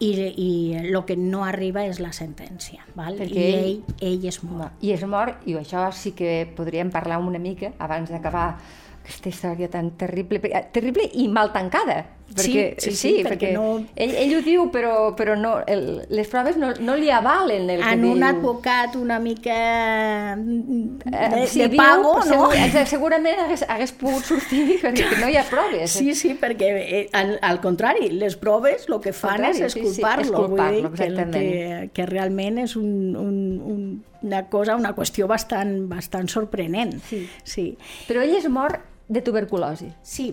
i, 0.00 0.08
i 0.16 0.50
el 0.80 0.96
que 1.04 1.18
no 1.20 1.44
arriba 1.44 1.84
és 1.84 2.00
la 2.00 2.14
sentència, 2.16 2.80
val? 2.96 3.20
Perquè 3.20 3.44
i 3.44 3.52
ell- 3.52 3.66
ell, 4.00 4.14
ell 4.14 4.24
és 4.32 4.40
mort. 4.42 4.72
I 4.80 4.96
és 4.96 5.04
mort, 5.04 5.44
i 5.44 5.58
això 5.60 5.84
sí 5.92 6.14
que 6.16 6.46
podríem 6.56 6.88
parlar 6.90 7.20
una 7.20 7.38
mica 7.38 7.74
abans 7.78 8.08
d'acabar 8.08 8.54
aquesta 9.02 9.28
història 9.28 9.68
tan 9.70 9.90
terrible, 9.98 10.40
perquè- 10.40 10.70
terrible 10.72 11.10
i 11.14 11.28
mal 11.28 11.52
tancada. 11.52 12.04
Perquè, 12.32 12.78
sí, 12.80 12.92
sí, 12.96 13.10
perquè 13.26 13.50
no- 13.52 13.82
ell, 13.94 14.14
ell 14.16 14.30
ho 14.38 14.40
diu, 14.40 14.62
però, 14.72 15.10
però 15.14 15.34
no, 15.36 15.58
el, 15.68 16.06
les 16.08 16.30
proves 16.32 16.56
no, 16.56 16.70
no 16.80 16.94
li 16.96 17.10
avalen 17.12 17.68
el 17.68 17.82
que 17.82 17.90
En 17.92 18.00
diu. 18.06 18.12
un 18.14 18.22
advocat 18.24 18.94
una 18.96 19.18
mica 19.20 20.36
de, 20.38 21.42
Eh, 21.42 21.46
si 21.46 21.60
de 21.60 21.68
diu, 21.68 21.76
pago, 21.76 22.14
no? 22.14 22.22
segur, 22.24 22.54
segurament 22.94 23.38
hagués, 23.44 23.66
hagués 23.68 23.92
pogut 23.92 24.24
sortir 24.24 24.78
perquè 24.80 25.10
no 25.20 25.28
hi 25.28 25.36
ha 25.36 25.44
proves. 25.50 25.90
Sí, 25.92 26.14
sí, 26.14 26.32
perquè 26.40 26.70
eh, 26.72 27.02
al, 27.12 27.34
al 27.42 27.60
contrari, 27.60 28.08
les 28.16 28.36
proves 28.40 28.88
el 28.88 28.96
que 29.04 29.12
fan 29.12 29.36
Contrari, 29.42 29.50
és 29.66 29.72
sí, 29.74 29.80
sí, 29.80 29.86
esculpar-lo, 29.90 30.24
exculpar-lo, 30.24 30.92
que, 30.96 31.10
que, 31.36 31.90
que 31.92 32.06
realment 32.06 32.62
és 32.64 32.76
un, 32.80 32.88
un, 33.16 33.36
un, 33.60 33.84
una 34.22 34.44
cosa, 34.48 34.76
una 34.78 34.94
qüestió 34.96 35.28
bastant, 35.30 35.88
bastant 35.90 36.28
sorprenent. 36.30 36.96
Sí. 37.08 37.24
sí. 37.44 37.66
Però 38.08 38.22
ell 38.24 38.36
és 38.38 38.48
mort 38.50 38.80
de 39.12 39.22
tuberculosi, 39.22 39.90
sí. 40.02 40.30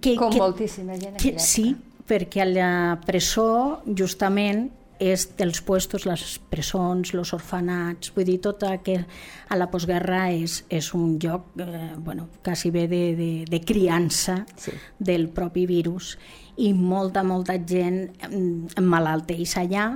Que, 0.00 0.14
com 0.16 0.30
que, 0.30 0.38
moltíssima 0.38 0.94
gent. 1.00 1.16
que, 1.18 1.34
sí, 1.42 1.72
perquè 2.06 2.44
a 2.44 2.50
la 2.50 2.68
presó 3.06 3.80
justament 3.86 4.68
és 5.00 5.24
dels 5.38 5.62
puestos, 5.64 6.04
les 6.04 6.22
presons, 6.52 7.14
els 7.16 7.32
orfanats, 7.32 8.12
vull 8.12 8.26
dir, 8.28 8.36
tot 8.44 8.62
que 8.84 8.98
a 9.48 9.56
la 9.56 9.70
postguerra 9.72 10.26
és, 10.30 10.58
és 10.68 10.90
un 10.94 11.16
lloc, 11.18 11.54
eh, 11.58 11.94
bueno, 11.96 12.28
quasi 12.44 12.70
bé 12.70 12.86
de, 12.86 13.16
de, 13.16 13.30
de 13.48 13.60
criança 13.64 14.44
Sí. 14.60 14.76
del 14.98 15.30
propi 15.32 15.64
virus 15.66 16.18
i 16.60 16.74
molta, 16.76 17.24
molta 17.24 17.56
gent 17.56 18.10
mm, 18.28 18.76
emmalalteix 18.76 19.56
allà 19.56 19.88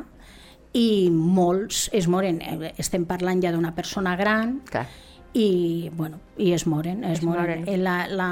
i 0.75 1.09
molts 1.11 1.89
es 1.95 2.09
moren. 2.11 2.41
Eh, 2.43 2.73
Estem 2.83 3.05
parlant 3.07 3.41
ja 3.43 3.53
d'una 3.55 3.75
persona 3.77 4.17
gran 4.19 4.59
Clar. 4.71 4.87
i, 5.33 5.89
bueno, 5.95 6.19
i 6.37 6.53
es 6.53 6.67
moren. 6.67 7.05
Es, 7.05 7.19
Es 7.21 7.25
moren. 7.25 7.61
moren. 7.63 7.69
Eh, 7.69 7.79
La, 7.79 8.07
la, 8.09 8.29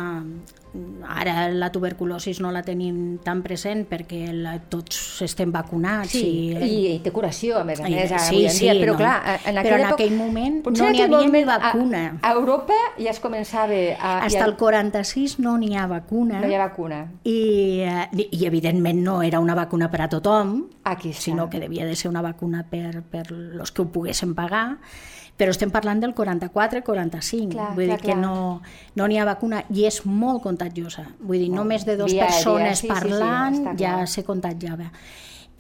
ara 1.09 1.51
la 1.53 1.69
tuberculosi 1.73 2.33
no 2.41 2.51
la 2.53 2.63
tenim 2.65 3.19
tan 3.25 3.43
present 3.45 3.83
perquè 3.91 4.33
la, 4.33 4.55
tots 4.73 5.21
estem 5.27 5.51
vacunats. 5.53 6.11
Sí, 6.15 6.53
i, 6.57 6.71
i 6.95 6.99
té 7.05 7.11
curació, 7.13 7.59
a 7.61 7.65
més 7.69 7.81
a 7.81 7.89
I- 7.89 7.93
més, 7.95 8.11
ara, 8.13 8.21
sí, 8.25 8.35
avui 8.37 8.47
en 8.47 8.57
dia. 8.59 8.73
sí, 8.73 8.81
però 8.81 8.93
no. 8.95 8.99
clar, 8.99 9.17
en 9.45 9.59
Però 9.61 9.75
en 9.77 9.85
època, 9.85 9.95
aquell 9.99 10.17
moment 10.17 10.57
no 10.65 10.73
n'hi 10.73 10.87
havia 11.03 11.09
ni 11.09 11.27
moment 11.27 11.51
a- 11.51 11.59
vacuna. 11.59 12.03
A, 12.23 12.33
Europa 12.33 12.79
ja 12.99 13.11
es 13.11 13.21
començava 13.21 13.77
a... 13.99 14.15
Hasta 14.25 14.39
ja, 14.39 14.47
el 14.47 14.57
46 14.57 15.39
no 15.41 15.59
n'hi 15.59 15.77
ha 15.77 15.87
vacuna. 15.87 16.41
No 16.41 16.49
hi 16.49 16.55
ha 16.57 16.65
vacuna. 16.67 17.03
I, 17.25 17.39
eh, 17.85 18.29
I, 18.31 18.47
evidentment 18.47 19.03
no 19.05 19.21
era 19.23 19.41
una 19.41 19.55
vacuna 19.55 19.91
per 19.91 20.01
a 20.03 20.09
tothom, 20.09 20.69
Aquí 20.85 21.11
està. 21.13 21.21
sinó 21.29 21.51
que 21.51 21.61
devia 21.61 21.85
de 21.87 21.95
ser 21.97 22.09
una 22.11 22.23
vacuna 22.23 22.65
per, 22.71 23.03
per 23.03 23.31
los 23.31 23.71
que 23.73 23.83
ho 23.83 23.91
poguessin 23.93 24.35
pagar, 24.35 24.79
però 25.37 25.51
estem 25.51 25.71
parlant 25.73 25.99
del 26.01 26.13
44-45, 26.15 27.49
Clar, 27.55 27.71
vull 27.75 27.87
clar, 27.87 27.97
dir 27.97 27.97
que 28.03 28.13
clar. 28.13 28.19
no 28.19 28.63
no 28.95 29.07
n'hi 29.09 29.17
ha 29.19 29.25
vacuna 29.25 29.63
i 29.73 29.87
és 29.89 30.03
molt 30.07 30.43
contagiosa, 30.63 31.07
vull 31.21 31.43
dir, 31.43 31.51
no 31.51 31.65
més 31.65 31.85
de 31.85 31.97
dues 31.97 32.13
a 32.13 32.15
dia, 32.15 32.27
persones 32.31 32.79
sí, 32.79 32.87
sí, 32.87 32.89
sí, 32.89 32.93
parlant 32.93 33.59
està 33.61 33.77
ja 33.79 33.95
clar. 33.99 34.09
se 34.09 34.25
contagiava. 34.25 34.91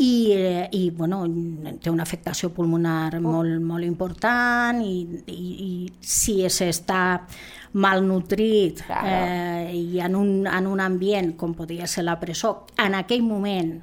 I, 0.02 0.32
eh, 0.32 0.68
i 0.72 0.90
bueno, 0.90 1.20
té 1.82 1.90
una 1.90 2.02
afectació 2.02 2.48
pulmonar 2.50 3.20
molt, 3.20 3.58
molt 3.60 3.84
important 3.84 4.80
i, 4.82 5.02
i, 5.28 5.50
i 5.66 5.72
si 6.00 6.40
s'està 6.48 7.20
malnutrit 7.74 8.80
Claro. 8.86 9.06
eh, 9.06 9.76
i 9.76 10.00
en 10.00 10.16
un, 10.16 10.46
en 10.46 10.66
un 10.66 10.80
ambient 10.80 11.34
com 11.36 11.52
podia 11.54 11.86
ser 11.86 12.04
la 12.04 12.18
presó, 12.18 12.66
en 12.78 12.96
aquell 12.98 13.22
moment 13.22 13.82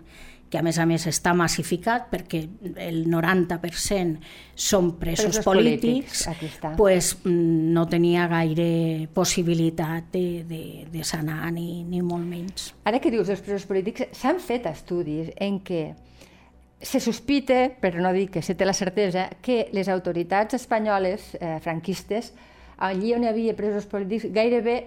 que 0.49 0.57
a 0.57 0.63
més 0.65 0.79
a 0.81 0.85
més 0.89 1.05
està 1.09 1.35
massificat 1.37 2.09
perquè 2.09 2.41
el 2.87 3.03
90% 3.09 4.17
són 4.55 4.91
presos, 4.99 5.29
Presos 5.29 5.45
polítics, 5.45 6.25
polítics, 6.25 6.59
pues, 6.77 7.13
mm, 7.23 7.69
no 7.75 7.85
tenia 7.89 8.27
gaire 8.31 9.07
possibilitat 9.13 10.09
de, 10.11 10.25
de, 10.49 10.63
de 10.89 11.03
sanar 11.05 11.51
ni, 11.53 11.83
ni 11.85 12.01
molt 12.01 12.25
menys. 12.25 12.73
Ara 12.89 12.99
que 12.99 13.13
dius 13.13 13.29
dels 13.29 13.45
presos 13.45 13.69
polítics, 13.69 14.09
s'han 14.17 14.41
fet 14.43 14.65
estudis 14.69 15.29
en 15.37 15.61
què 15.65 15.83
se 16.81 16.99
sospita, 17.03 17.67
però 17.81 17.99
no 18.01 18.11
dic 18.15 18.37
que 18.37 18.41
se 18.41 18.55
té 18.55 18.65
la 18.65 18.73
certesa, 18.73 19.27
que 19.43 19.67
les 19.75 19.89
autoritats 19.91 20.55
espanyoles 20.55 21.35
eh, 21.39 21.57
franquistes, 21.63 22.31
allí 22.77 23.13
on 23.13 23.25
hi 23.25 23.29
havia 23.29 23.55
presos 23.57 23.85
polítics, 23.91 24.29
gairebé, 24.33 24.79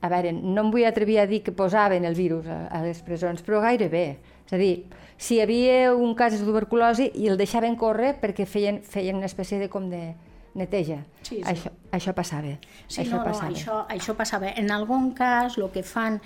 a 0.00 0.10
veure, 0.12 0.30
no 0.32 0.62
em 0.62 0.70
vull 0.70 0.86
atrevir 0.86 1.18
a 1.18 1.26
dir 1.26 1.42
que 1.42 1.54
posaven 1.56 2.04
el 2.06 2.14
virus 2.14 2.46
a, 2.46 2.66
a 2.70 2.82
les 2.84 3.02
presons, 3.02 3.42
però 3.42 3.60
gairebé. 3.64 4.06
És 4.46 4.54
a 4.54 4.60
dir, 4.60 4.86
si 5.18 5.36
hi 5.36 5.42
havia 5.42 5.94
un 5.94 6.14
cas 6.14 6.36
de 6.36 6.44
tuberculosi 6.44 7.10
i 7.14 7.28
el 7.30 7.38
deixaven 7.40 7.76
córrer 7.76 8.14
perquè 8.22 8.46
feien, 8.46 8.82
feien 8.84 9.18
una 9.18 9.30
espècie 9.30 9.58
de 9.58 9.68
com 9.72 9.90
de 9.90 10.14
neteja. 10.56 11.02
Sí, 11.20 11.36
sí. 11.36 11.42
Això, 11.44 11.70
això 11.92 12.14
passava. 12.16 12.56
Sí, 12.88 13.02
això 13.02 13.18
no, 13.18 13.20
no, 13.20 13.24
passava. 13.28 13.52
això, 13.52 13.78
això 13.92 14.16
passava. 14.16 14.50
En 14.56 14.72
algun 14.72 15.10
cas 15.14 15.58
el 15.60 15.68
que 15.74 15.84
fan 15.84 16.18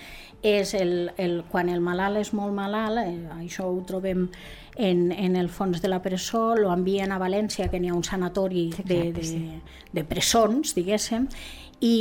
és 0.46 0.72
el, 0.78 1.10
el, 1.18 1.40
quan 1.50 1.68
el 1.68 1.82
malalt 1.84 2.20
és 2.22 2.32
molt 2.36 2.54
malalt, 2.54 3.02
eh, 3.02 3.42
això 3.42 3.66
ho 3.68 3.80
trobem 3.86 4.28
en, 4.76 5.10
en 5.12 5.36
el 5.36 5.50
fons 5.50 5.82
de 5.82 5.90
la 5.90 6.00
presó, 6.02 6.54
lo 6.56 6.70
envien 6.72 7.12
a 7.12 7.18
València, 7.20 7.68
que 7.70 7.80
n'hi 7.82 7.90
ha 7.90 7.96
un 7.98 8.06
sanatori 8.06 8.68
de, 8.78 9.00
Exacte, 9.10 9.12
de, 9.18 9.26
sí. 9.26 9.88
de 9.98 10.06
presons, 10.08 10.74
diguéssim, 10.78 11.26
i, 11.80 11.96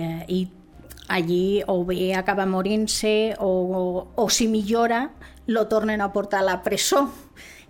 eh, 0.00 0.24
i 0.32 0.40
allí 1.12 1.62
o 1.70 1.82
bé 1.86 2.14
acaba 2.18 2.48
morint-se 2.50 3.36
o, 3.38 3.50
o, 3.52 3.82
o 4.16 4.30
si 4.32 4.48
millora 4.50 5.04
lo 5.46 5.66
tornen 5.68 6.00
a 6.00 6.12
portar 6.12 6.40
a 6.40 6.44
la 6.44 6.62
presó 6.62 7.10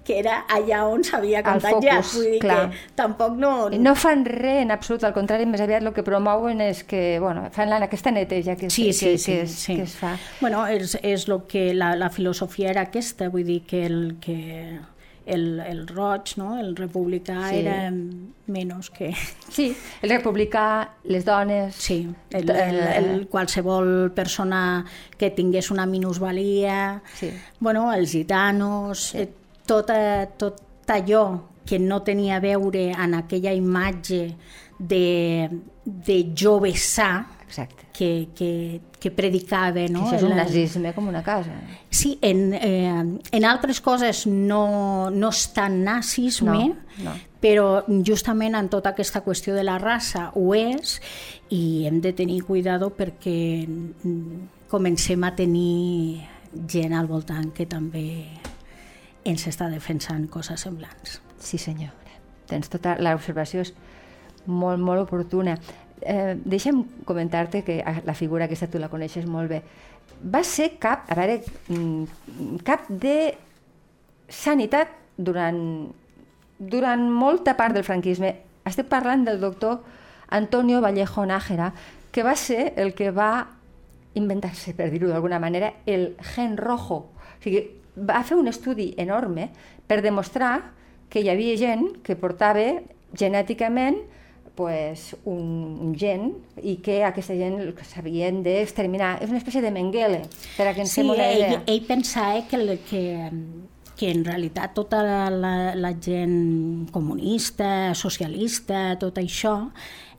que 0.06 0.20
era 0.20 0.44
allà 0.46 0.84
on 0.86 1.02
s'havia 1.04 1.42
contagiat. 1.42 2.04
focus, 2.04 2.14
Vull 2.14 2.30
dir 2.36 2.40
clar. 2.44 2.70
que 2.70 2.94
tampoc 2.94 3.34
no... 3.42 3.50
No 3.74 3.94
fan 3.98 4.22
res 4.24 4.62
en 4.62 4.70
absolut, 4.70 5.02
al 5.04 5.12
contrari, 5.16 5.48
més 5.50 5.60
aviat 5.64 5.82
el 5.82 5.90
que 5.96 6.04
promouen 6.06 6.62
és 6.62 6.84
que, 6.86 7.18
bueno, 7.18 7.48
fan 7.50 7.72
la, 7.72 7.80
aquesta 7.88 8.12
neteja 8.14 8.54
que, 8.54 8.70
Sí, 8.70 8.86
que, 8.86 8.92
sí, 8.92 9.10
que, 9.10 9.18
sí, 9.18 9.32
es, 9.32 9.56
sí. 9.66 9.76
que 9.76 9.82
es 9.82 9.96
fa. 9.98 10.14
Bueno, 10.40 10.62
és, 10.70 10.94
és 11.02 11.26
lo 11.26 11.42
que 11.50 11.72
la, 11.74 11.96
la 11.98 12.10
filosofia 12.14 12.70
era 12.70 12.86
aquesta, 12.86 13.28
vull 13.34 13.44
dir 13.50 13.64
que 13.66 13.82
el, 13.86 13.98
que 14.22 14.78
el, 15.26 15.58
el 15.60 15.86
roig, 15.88 16.36
no? 16.38 16.58
el 16.58 16.74
republicà, 16.76 17.50
Sí. 17.50 17.58
era 17.58 17.90
menys 18.46 18.90
que... 18.90 19.12
Sí, 19.50 19.74
el 20.02 20.10
republicà, 20.10 20.88
les 21.04 21.24
dones... 21.24 21.74
Sí, 21.74 22.08
el, 22.30 22.48
el, 22.50 22.78
el, 22.78 23.26
qualsevol 23.28 24.12
persona 24.14 24.84
que 25.18 25.30
tingués 25.30 25.70
una 25.70 25.84
minusvalia, 25.86 27.02
Sí. 27.18 27.30
bueno, 27.60 27.92
els 27.92 28.12
gitanos, 28.12 29.10
sí. 29.10 29.18
eh, 29.18 29.28
tot, 29.66 29.90
tot 30.38 30.62
allò 30.88 31.24
que 31.66 31.78
no 31.80 32.02
tenia 32.02 32.36
a 32.36 32.40
veure 32.40 32.92
en 32.92 33.14
aquella 33.18 33.52
imatge 33.52 34.36
de, 34.78 35.50
de 35.84 36.32
jove 36.38 36.76
sa 36.76 37.26
Exacte. 37.46 37.86
que, 37.92 38.28
que, 38.36 38.80
que 39.06 39.12
predicava, 39.14 39.86
no? 39.86 40.00
No? 40.00 40.08
Això 40.08 40.18
és 40.18 40.26
un 40.26 40.34
nazisme 40.34 40.90
com 40.96 41.06
una 41.06 41.22
casa. 41.22 41.54
Sí, 41.94 42.16
en, 42.26 42.50
eh, 42.58 42.90
en 43.38 43.44
altres 43.46 43.78
coses 43.80 44.24
no, 44.26 45.10
no 45.14 45.30
és 45.30 45.44
tan 45.54 45.78
nazisme, 45.86 46.72
No, 46.72 47.04
no. 47.06 47.14
però 47.40 47.84
justament 48.06 48.56
en 48.58 48.70
tota 48.72 48.90
aquesta 48.96 49.22
qüestió 49.22 49.54
de 49.54 49.62
la 49.62 49.76
raça 49.78 50.32
ho 50.34 50.48
és 50.58 50.96
i 51.54 51.86
hem 51.86 52.00
de 52.02 52.12
tenir 52.16 52.40
cuidado 52.48 52.90
perquè 52.96 53.66
mm, 53.68 54.66
comencem 54.72 55.22
a 55.22 55.34
tenir 55.38 56.26
gent 56.66 56.96
al 56.96 57.06
voltant 57.06 57.52
que 57.54 57.66
també 57.70 58.24
ens 59.26 59.46
està 59.46 59.68
defensant 59.70 60.26
coses 60.30 60.62
semblants. 60.66 61.20
Sí, 61.38 61.58
senyor. 61.58 61.92
Tens 62.50 62.70
tota... 62.70 62.96
L'observació 63.02 63.62
és 63.66 63.72
molt, 64.46 64.80
molt 64.82 65.02
oportuna. 65.06 65.56
Eh, 66.02 66.36
deixa'm 66.44 66.84
comentar-te 67.08 67.62
que 67.64 67.80
la 68.04 68.14
figura 68.14 68.44
aquesta 68.44 68.68
tu 68.68 68.78
la 68.78 68.90
coneixes 68.92 69.26
molt 69.26 69.50
bé. 69.50 69.62
Va 70.22 70.42
ser 70.44 70.76
cap, 70.80 71.06
a 71.10 71.16
veure, 71.16 71.40
mm, 71.68 72.60
cap 72.64 72.88
de 72.88 73.34
sanitat 74.28 74.88
durant, 75.16 75.92
durant 76.58 77.10
molta 77.10 77.56
part 77.56 77.74
del 77.74 77.84
franquisme. 77.84 78.34
Estic 78.64 78.88
parlant 78.88 79.24
del 79.24 79.40
doctor 79.40 79.82
Antonio 80.28 80.80
Vallejo 80.80 81.24
Nájera, 81.26 81.72
que 82.10 82.22
va 82.22 82.34
ser 82.34 82.74
el 82.76 82.94
que 82.94 83.10
va 83.10 83.48
inventar-se, 84.14 84.74
per 84.74 84.90
dir-ho 84.90 85.08
d'alguna 85.08 85.38
manera, 85.38 85.72
el 85.86 86.16
gen 86.34 86.56
rojo. 86.56 86.96
O 87.12 87.42
sigui, 87.42 87.62
va 87.96 88.22
fer 88.24 88.36
un 88.36 88.48
estudi 88.48 88.94
enorme 88.96 89.50
per 89.86 90.02
demostrar 90.02 90.72
que 91.08 91.20
hi 91.20 91.30
havia 91.30 91.56
gent 91.56 92.02
que 92.02 92.16
portava 92.16 92.64
genèticament 93.16 94.00
pues, 94.56 95.14
un, 95.28 95.78
un 95.84 95.94
gent 96.00 96.30
i 96.64 96.78
que 96.82 97.02
aquesta 97.04 97.36
gent 97.36 97.58
s'havien 97.84 98.42
d'exterminar. 98.42 99.18
És 99.22 99.28
una 99.30 99.38
espècie 99.42 99.60
de 99.62 99.70
Mengele, 99.70 100.22
per 100.56 100.66
a 100.70 100.74
que 100.74 100.80
ens 100.86 100.90
sí, 100.94 101.02
fem 101.02 101.10
una 101.12 101.26
ell, 101.30 101.42
idea. 101.44 101.62
ell 101.66 101.82
pensava 101.86 102.40
que, 102.48 102.56
el- 102.56 102.78
que, 102.88 103.02
que 103.96 104.10
en 104.12 104.24
realitat 104.24 104.72
tota 104.76 105.02
la, 105.04 105.20
la, 105.30 105.52
la 105.76 105.92
gent 106.00 106.88
comunista, 106.92 107.94
socialista, 107.94 108.96
tot 109.00 109.20
això, 109.20 109.54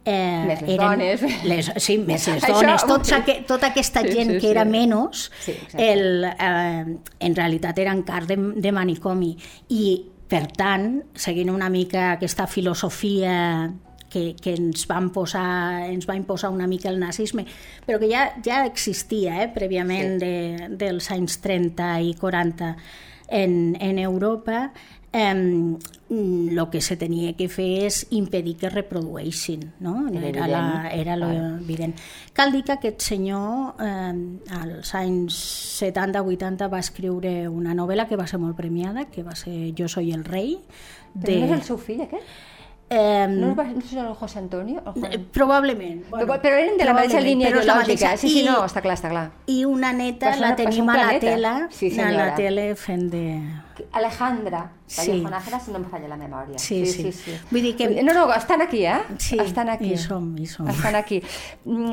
eh, 0.06 0.46
Més 0.48 0.62
les 0.64 0.78
dones. 0.80 1.26
Les, 1.46 1.72
sí, 1.84 1.98
més 2.00 2.28
les 2.32 2.44
Això, 2.46 2.54
dones, 2.62 2.86
vull 2.86 2.94
tots 2.94 3.12
aqu 3.18 3.36
tota 3.50 3.72
aquesta 3.74 4.02
Sí, 4.06 4.14
gent 4.16 4.36
sí, 4.36 4.40
que 4.46 4.52
era 4.54 4.64
sí. 4.64 4.70
menys, 4.72 5.26
Sí, 5.44 5.52
exacte. 5.58 5.90
el, 5.92 6.24
eh, 6.30 6.98
en 7.26 7.36
realitat 7.36 7.82
eren 7.84 8.06
car 8.08 8.24
de, 8.30 8.38
de 8.56 8.72
manicomi. 8.72 9.34
I, 9.74 9.84
per 10.28 10.46
tant, 10.58 11.04
seguint 11.16 11.50
una 11.54 11.70
mica 11.72 12.14
aquesta 12.18 12.48
filosofia 12.48 13.36
que, 14.10 14.36
que 14.36 14.56
ens, 14.56 14.86
van 14.88 15.10
posar, 15.16 15.88
ens 15.92 16.08
va 16.10 16.16
imposar 16.16 16.52
una 16.52 16.68
mica 16.68 16.90
el 16.90 17.00
nazisme, 17.00 17.46
però 17.86 18.00
que 18.00 18.10
ja, 18.12 18.30
ja 18.46 18.66
existia 18.66 19.44
eh, 19.44 19.50
prèviament 19.54 20.18
Sí. 20.18 20.26
de, 20.26 20.70
dels 20.80 21.12
anys 21.12 21.40
30 21.44 21.92
i 22.02 22.14
40 22.20 22.76
en, 23.28 23.76
en 23.80 24.00
Europa, 24.00 24.72
eh, 25.12 25.78
el 26.10 26.70
que 26.72 26.80
se 26.80 26.96
tenia 26.96 27.34
que 27.36 27.50
fer 27.52 27.86
és 27.88 27.98
impedir 28.16 28.56
que 28.60 28.68
es 28.70 28.74
reprodueixin, 28.74 29.74
no? 29.84 30.08
Era 30.08 30.30
Era, 30.30 30.48
la, 30.48 30.90
era 30.96 31.18
lo 31.20 31.30
evident. 31.60 31.96
Cal 32.34 32.54
dir 32.56 32.64
que 32.64 32.78
aquest 32.78 33.02
senyor 33.04 33.76
eh, 33.84 34.14
als 34.62 34.94
anys 34.96 35.36
70-80 35.82 36.70
va 36.72 36.80
escriure 36.80 37.50
una 37.50 37.76
novel·la 37.76 38.08
que 38.08 38.16
va 38.16 38.28
ser 38.28 38.40
molt 38.40 38.56
premiada, 38.56 39.10
que 39.12 39.24
va 39.24 39.36
ser 39.36 39.74
Jo 39.78 39.90
soy 39.92 40.14
el 40.14 40.24
rei. 40.24 40.58
Però 41.18 41.40
no 41.40 41.48
és 41.50 41.56
el 41.60 41.64
seu 41.66 41.78
fill, 41.82 42.06
aquest? 42.06 42.24
Eh, 42.90 43.28
No, 43.28 43.50
va, 43.54 43.66
no 43.68 43.82
és 43.84 43.92
el 44.00 44.14
José 44.16 44.40
Antonio? 44.40 44.80
El 44.86 44.94
Juan... 45.02 45.26
Probablement. 45.36 46.06
Però, 46.08 46.38
però 46.40 46.56
eren 46.56 46.78
de 46.80 46.86
la 46.88 46.94
mateixa 46.96 47.20
línia 47.20 47.50
ideològica. 47.52 48.14
Sí, 48.18 48.30
sí, 48.32 48.44
no, 48.48 48.62
està 48.64 48.80
clar, 48.82 48.96
està 48.96 49.10
clar. 49.12 49.26
I 49.52 49.66
una 49.68 49.90
neta 49.92 50.32
la 50.40 50.54
tenim 50.56 50.88
a 50.90 50.96
la 50.96 51.20
tele, 51.20 51.52
Sí, 51.76 51.90
a 52.00 52.12
la 52.16 52.30
tele 52.38 52.70
fent 52.80 53.10
de... 53.12 53.26
Alejandra 53.94 54.72
Sí. 54.88 55.12
Vallejo 55.12 55.30
Nájera, 55.30 55.60
si 55.60 55.72
no 55.72 55.78
em 55.82 55.86
falla 55.92 56.08
la 56.08 56.16
memòria. 56.18 56.58
Sí, 56.58 56.86
sí. 56.88 57.12
Vull 57.52 57.62
dir 57.62 57.74
que- 57.76 57.90
No, 58.04 58.14
no, 58.14 58.24
estan 58.34 58.62
aquí, 58.62 58.86
eh? 58.86 59.02
Sí, 59.20 59.38
estan 59.38 59.68
aquí. 59.70 59.92
hi 59.92 59.98
som, 59.98 60.30
hi 60.40 60.46
som. 60.48 60.68
Estan 60.72 60.96
aquí. 60.96 61.22
Mm, 61.66 61.92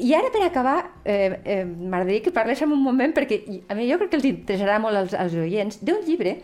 I 0.00 0.14
ara, 0.14 0.30
per 0.32 0.42
acabar, 0.46 0.78
eh, 1.04 1.38
eh, 1.44 1.64
m'agradaria 1.66 2.22
que 2.24 2.32
parléssim 2.32 2.72
un 2.72 2.82
moment, 2.82 3.12
perquè 3.14 3.42
a 3.68 3.74
mi 3.76 3.90
jo 3.92 3.98
crec 3.98 4.10
que 4.10 4.16
els 4.16 4.24
interessarà 4.24 4.78
molt 4.80 4.96
als, 4.96 5.12
als 5.14 5.34
oients, 5.34 5.82
d'un 5.84 6.00
llibre 6.06 6.38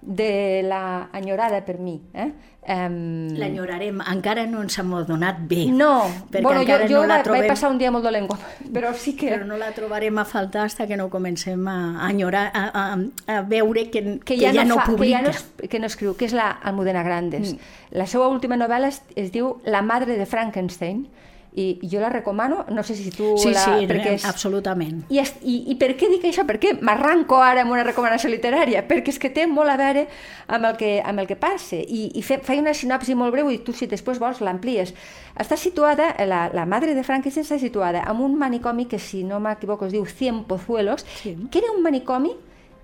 de 0.00 0.62
la 0.64 1.10
enyorada 1.12 1.64
per 1.64 1.78
mi. 1.78 2.00
Eh? 2.14 2.30
Um, 2.70 3.32
L'enyorarem, 3.40 4.02
encara 4.12 4.44
no 4.46 4.60
ens 4.62 4.76
hem 4.78 4.92
donat 5.08 5.40
bé. 5.48 5.64
No, 5.72 6.04
perquè 6.30 6.42
bueno, 6.44 6.60
jo, 6.68 6.76
jo 6.90 7.00
no 7.00 7.08
la 7.08 7.22
trobem, 7.24 7.42
vaig 7.42 7.52
passar 7.54 7.70
un 7.72 7.78
dia 7.80 7.90
molt 7.90 8.04
dolent, 8.04 8.28
però 8.74 8.92
sí 8.94 9.14
que... 9.16 9.30
però 9.32 9.46
no 9.48 9.56
la 9.58 9.70
trobarem 9.76 10.20
a 10.20 10.26
faltar 10.28 10.68
fins 10.68 10.88
que 10.88 10.98
no 11.00 11.08
comencem 11.10 11.66
a, 11.68 11.78
a 12.04 12.10
enyorar, 12.12 12.50
a, 12.52 12.64
a, 12.82 12.84
a 13.32 13.40
veure 13.48 13.88
que, 13.90 14.20
que 14.24 14.36
ja, 14.38 14.52
ja 14.52 14.64
no, 14.64 14.76
no 14.76 14.80
fa, 14.82 14.84
que 14.84 14.92
publica. 14.92 15.18
ja 15.18 15.32
no, 15.32 15.68
que 15.72 15.80
no 15.80 15.88
escriu, 15.88 16.14
que 16.16 16.28
és 16.28 16.36
la 16.36 16.50
Almudena 16.52 17.02
Grandes. 17.02 17.54
Mm. 17.54 17.72
La 17.96 18.06
seva 18.06 18.28
última 18.28 18.60
novel·la 18.60 18.92
es, 18.92 19.02
es 19.16 19.32
diu 19.32 19.56
La 19.64 19.82
madre 19.82 20.20
de 20.20 20.28
Frankenstein, 20.28 21.06
i 21.52 21.80
jo 21.82 21.98
la 21.98 22.08
recomano, 22.08 22.64
no 22.70 22.82
sé 22.86 22.94
si 22.94 23.10
tu 23.10 23.32
Sí, 23.36 23.50
la... 23.50 23.60
sí, 23.64 23.86
perquè 23.90 24.12
és, 24.14 24.24
absolutament. 24.24 25.00
i, 25.10 25.18
es, 25.18 25.32
i, 25.42 25.64
I 25.72 25.74
per 25.80 25.96
què 25.98 26.06
dic 26.12 26.22
això? 26.28 26.44
Per 26.46 26.58
què 26.62 26.76
m'arranco 26.80 27.40
ara 27.42 27.64
amb 27.64 27.72
una 27.74 27.82
recomanació 27.82 28.30
literària? 28.30 28.84
Perquè 28.86 29.10
és 29.10 29.18
que 29.18 29.30
té 29.34 29.46
molt 29.50 29.68
a 29.72 29.76
veure 29.80 30.04
amb 30.46 30.64
el 30.70 30.76
que, 30.78 30.92
amb 31.02 31.18
el 31.18 31.26
que 31.26 31.34
passa. 31.36 31.76
I, 31.82 32.12
i 32.14 32.22
fe, 32.22 32.38
faig 32.46 32.60
una 32.62 32.74
sinopsi 32.74 33.16
molt 33.18 33.34
breu 33.34 33.50
i 33.50 33.58
tu, 33.66 33.72
si 33.74 33.86
després 33.90 34.20
vols, 34.22 34.38
l'amplies. 34.46 34.94
Està 35.40 35.56
situada, 35.58 36.12
la, 36.26 36.44
la 36.54 36.66
madre 36.66 36.94
de 36.94 37.02
Frankenstein 37.02 37.42
està 37.44 37.58
situada 37.58 38.04
en 38.06 38.22
un 38.22 38.36
manicomi 38.38 38.86
que, 38.86 38.98
si 39.02 39.24
no 39.24 39.40
m'equivoco, 39.40 39.86
es 39.86 39.92
diu 39.96 40.06
Cien 40.06 40.44
Pozuelos, 40.44 41.04
Sí. 41.22 41.34
que 41.50 41.58
era 41.58 41.72
un 41.74 41.82
manicomi 41.82 42.30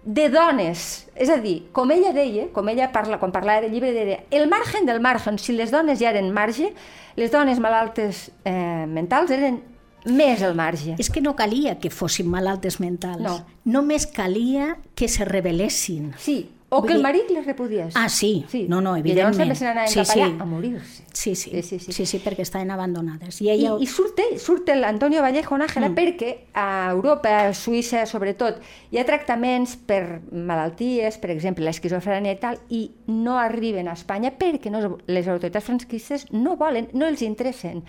de 0.06 0.28
dones. 0.30 1.04
És 1.18 1.28
a 1.28 1.36
dir, 1.42 1.66
com 1.74 1.90
ella 1.90 2.14
deia, 2.14 2.46
com 2.54 2.68
ella 2.70 2.92
parla, 2.94 3.18
quan 3.18 3.34
parlava 3.34 3.66
del 3.66 3.74
llibre, 3.74 3.92
deia 3.92 4.22
el 4.30 4.46
margen 4.48 4.86
del 4.86 5.02
margen, 5.02 5.36
si 5.42 5.52
les 5.52 5.74
dones 5.74 5.98
ja 6.00 6.12
eren 6.14 6.30
marge, 6.32 6.70
les 7.18 7.32
dones 7.34 7.58
malaltes 7.60 8.28
eh, 8.46 8.86
mentals 8.86 9.34
eren 9.34 9.60
més 10.06 10.44
al 10.46 10.54
marge. 10.54 10.94
És 11.02 11.10
que 11.10 11.20
no 11.20 11.34
calia 11.34 11.80
que 11.82 11.90
fossin 11.90 12.30
malaltes 12.30 12.78
mentals. 12.78 13.22
No. 13.24 13.40
Només 13.66 14.06
calia 14.06 14.76
que 14.94 15.10
se 15.10 15.26
rebel·lessin. 15.26 16.12
Sí, 16.22 16.44
o 16.68 16.80
Vull 16.80 16.88
que 16.88 16.94
el 16.96 17.02
marit 17.02 17.28
les 17.30 17.46
repudiés. 17.46 17.94
Ah, 17.94 18.08
sí. 18.08 18.44
No, 18.68 18.80
no, 18.80 18.96
I 18.96 19.02
llavors 19.02 19.38
evidentment. 19.38 19.54
se 19.56 19.64
n'anaven 19.64 19.88
Sí, 19.88 19.98
cap 20.00 20.06
sí. 20.06 20.20
allà 20.20 20.42
a 20.42 20.44
morir-se. 20.44 21.04
Sí 21.12 21.34
sí. 21.36 21.50
Sí, 21.50 21.62
sí, 21.62 21.78
sí. 21.78 21.92
sí, 21.92 22.06
sí, 22.06 22.18
perquè 22.18 22.42
estaven 22.42 22.70
abandonades. 22.74 23.40
I 23.40 23.46
I, 23.46 23.50
ella... 23.54 23.76
I 23.80 23.86
surt 23.86 24.18
ell, 24.18 24.38
surt 24.42 24.72
l'Antonio 24.74 25.22
Vallejo 25.22 25.58
Nájera 25.58 25.88
mm. 25.88 25.94
perquè 25.94 26.32
a 26.54 26.90
Europa, 26.90 27.36
a 27.46 27.54
Suïssa 27.54 28.02
sobretot, 28.06 28.58
hi 28.90 28.98
ha 28.98 29.06
tractaments 29.06 29.76
per 29.86 30.20
malalties, 30.32 31.20
per 31.22 31.30
exemple 31.30 31.64
l'esquizofrènia 31.64 32.34
i 32.34 32.40
tal, 32.42 32.58
i 32.68 32.90
no 33.06 33.38
arriben 33.38 33.86
a 33.86 33.94
Espanya 33.94 34.34
perquè 34.34 34.72
no, 34.74 34.98
les 35.06 35.28
autoritats 35.28 35.70
franquistes 35.70 36.26
no 36.32 36.56
volen, 36.58 36.90
no 36.94 37.06
els 37.06 37.22
interessen 37.22 37.84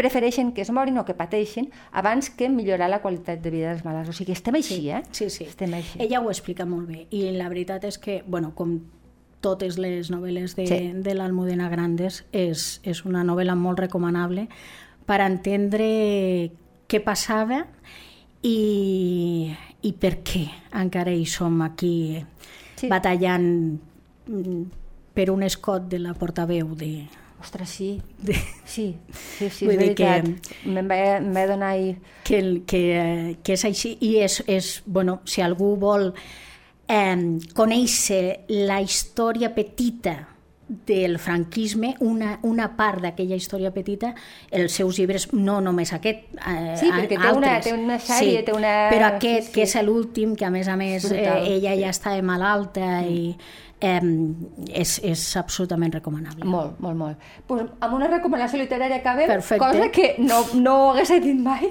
prefereixen 0.00 0.54
que 0.56 0.64
es 0.64 0.70
morin 0.72 0.96
o 0.98 1.04
que 1.04 1.14
pateixin 1.18 1.68
abans 1.92 2.30
que 2.32 2.48
millorar 2.48 2.88
la 2.88 3.02
qualitat 3.04 3.42
de 3.44 3.52
vida 3.52 3.68
dels 3.74 3.84
malalts. 3.84 4.08
O 4.08 4.16
sigui, 4.16 4.32
estem 4.32 4.56
així, 4.56 4.80
eh? 4.88 5.02
Sí, 5.12 5.28
sí. 5.30 5.44
Estem 5.44 5.74
així. 5.76 6.00
Ella 6.00 6.22
ho 6.24 6.30
explica 6.32 6.64
molt 6.64 6.88
bé. 6.88 7.04
I 7.12 7.26
la 7.36 7.50
veritat 7.52 7.84
és 7.84 7.98
que, 8.00 8.22
bueno, 8.26 8.54
com 8.56 8.78
totes 9.40 9.78
les 9.80 10.10
novel·les 10.12 10.52
de, 10.56 10.66
Sí. 10.68 10.80
de 11.04 11.14
l'Almudena 11.16 11.68
Grandes, 11.72 12.24
és, 12.32 12.80
és 12.84 13.04
una 13.08 13.22
novel·la 13.24 13.54
molt 13.56 13.78
recomanable 13.80 14.48
per 15.08 15.20
entendre 15.24 16.50
què 16.90 17.00
passava 17.04 17.62
i, 18.42 19.50
i 19.82 19.92
per 20.00 20.18
què 20.24 20.44
encara 20.80 21.12
hi 21.12 21.26
som 21.28 21.60
aquí 21.64 22.20
Sí. 22.80 22.88
batallant 22.88 23.48
mm, 24.26 24.62
per 25.12 25.30
un 25.30 25.42
escot 25.44 25.88
de 25.92 25.98
la 26.00 26.14
portaveu 26.16 26.74
de, 26.76 27.06
Ostres, 27.40 27.68
sí. 27.70 28.02
Sí, 28.66 28.96
sí, 29.14 29.48
sí, 29.50 29.64
Vull 29.66 29.74
és 29.74 29.80
veritat. 29.80 30.26
Me'n 30.66 30.88
va, 30.90 30.98
va 31.32 31.46
donar 31.48 31.70
ahir... 31.74 31.96
que, 32.24 32.38
el- 32.38 32.62
que, 32.68 33.36
que 33.42 33.54
és 33.56 33.64
així 33.64 33.94
i 34.00 34.16
és, 34.20 34.42
és 34.46 34.82
bueno, 34.86 35.20
si 35.24 35.40
algú 35.42 35.72
vol 35.80 36.10
eh, 36.88 37.16
conèixer 37.56 38.44
la 38.68 38.80
història 38.84 39.54
petita 39.54 40.26
del 40.86 41.16
franquisme, 41.18 41.96
una, 42.06 42.36
una 42.46 42.68
part 42.78 43.00
d'aquella 43.02 43.34
història 43.34 43.72
petita, 43.74 44.12
els 44.54 44.76
seus 44.78 45.00
llibres, 45.00 45.24
no 45.32 45.56
només 45.64 45.90
aquest, 45.96 46.28
eh, 46.36 46.76
Sí, 46.78 46.92
perquè 46.92 47.08
té 47.08 47.16
una- 47.18 47.30
altres. 47.32 47.64
té 47.64 47.72
una 47.74 47.96
sèrie, 47.98 48.44
té 48.46 48.52
una- 48.54 48.76
Però 48.92 49.08
aquest, 49.16 49.48
sí, 49.48 49.48
sí. 49.48 49.52
que 49.56 49.62
és 49.66 49.74
l'últim, 49.82 50.36
que 50.36 50.44
a 50.46 50.50
més 50.54 50.68
a 50.68 50.76
més 50.76 51.08
eh, 51.10 51.26
ella 51.56 51.74
ja 51.74 51.90
estava 51.90 52.22
malalta 52.22 53.00
i 53.02 53.34
eh, 53.80 54.00
és, 54.74 54.98
és 55.04 55.22
absolutament 55.40 55.92
recomanable. 55.94 56.44
Molt, 56.44 56.78
molt, 56.80 56.96
molt. 56.96 57.18
Pues 57.46 57.64
amb 57.80 57.94
una 57.96 58.08
recomanació 58.12 58.60
literària 58.60 59.00
acabem, 59.00 59.26
Perfecte. 59.28 59.64
cosa 59.64 59.88
que 59.90 60.14
no, 60.18 60.42
no 60.60 60.76
hagués 60.92 61.12
dit 61.22 61.38
mai. 61.40 61.66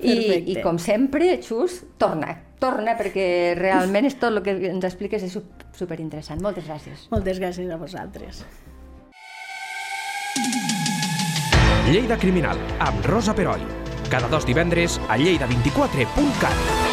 I, 0.00 0.14
Perfecte. 0.16 0.50
I 0.50 0.62
com 0.62 0.78
sempre, 0.82 1.36
Xus, 1.42 1.82
torna, 1.98 2.32
torna, 2.58 2.96
perquè 2.98 3.54
realment 3.58 4.06
és 4.08 4.16
tot 4.18 4.32
el 4.32 4.42
que 4.42 4.56
ens 4.72 4.84
expliques 4.88 5.22
és 5.22 5.32
sup- 5.32 5.66
superinteressant. 5.78 6.40
Moltes 6.42 6.66
gràcies. 6.68 7.06
Moltes 7.12 7.38
gràcies 7.42 7.70
a 7.70 7.76
vosaltres. 7.80 8.44
Lleida 11.92 12.16
Criminal, 12.16 12.56
amb 12.80 13.04
Rosa 13.06 13.34
Peroi. 13.34 13.60
Cada 14.08 14.28
dos 14.28 14.44
divendres 14.46 14.98
a 15.08 15.16
lleida24.cat. 15.18 16.91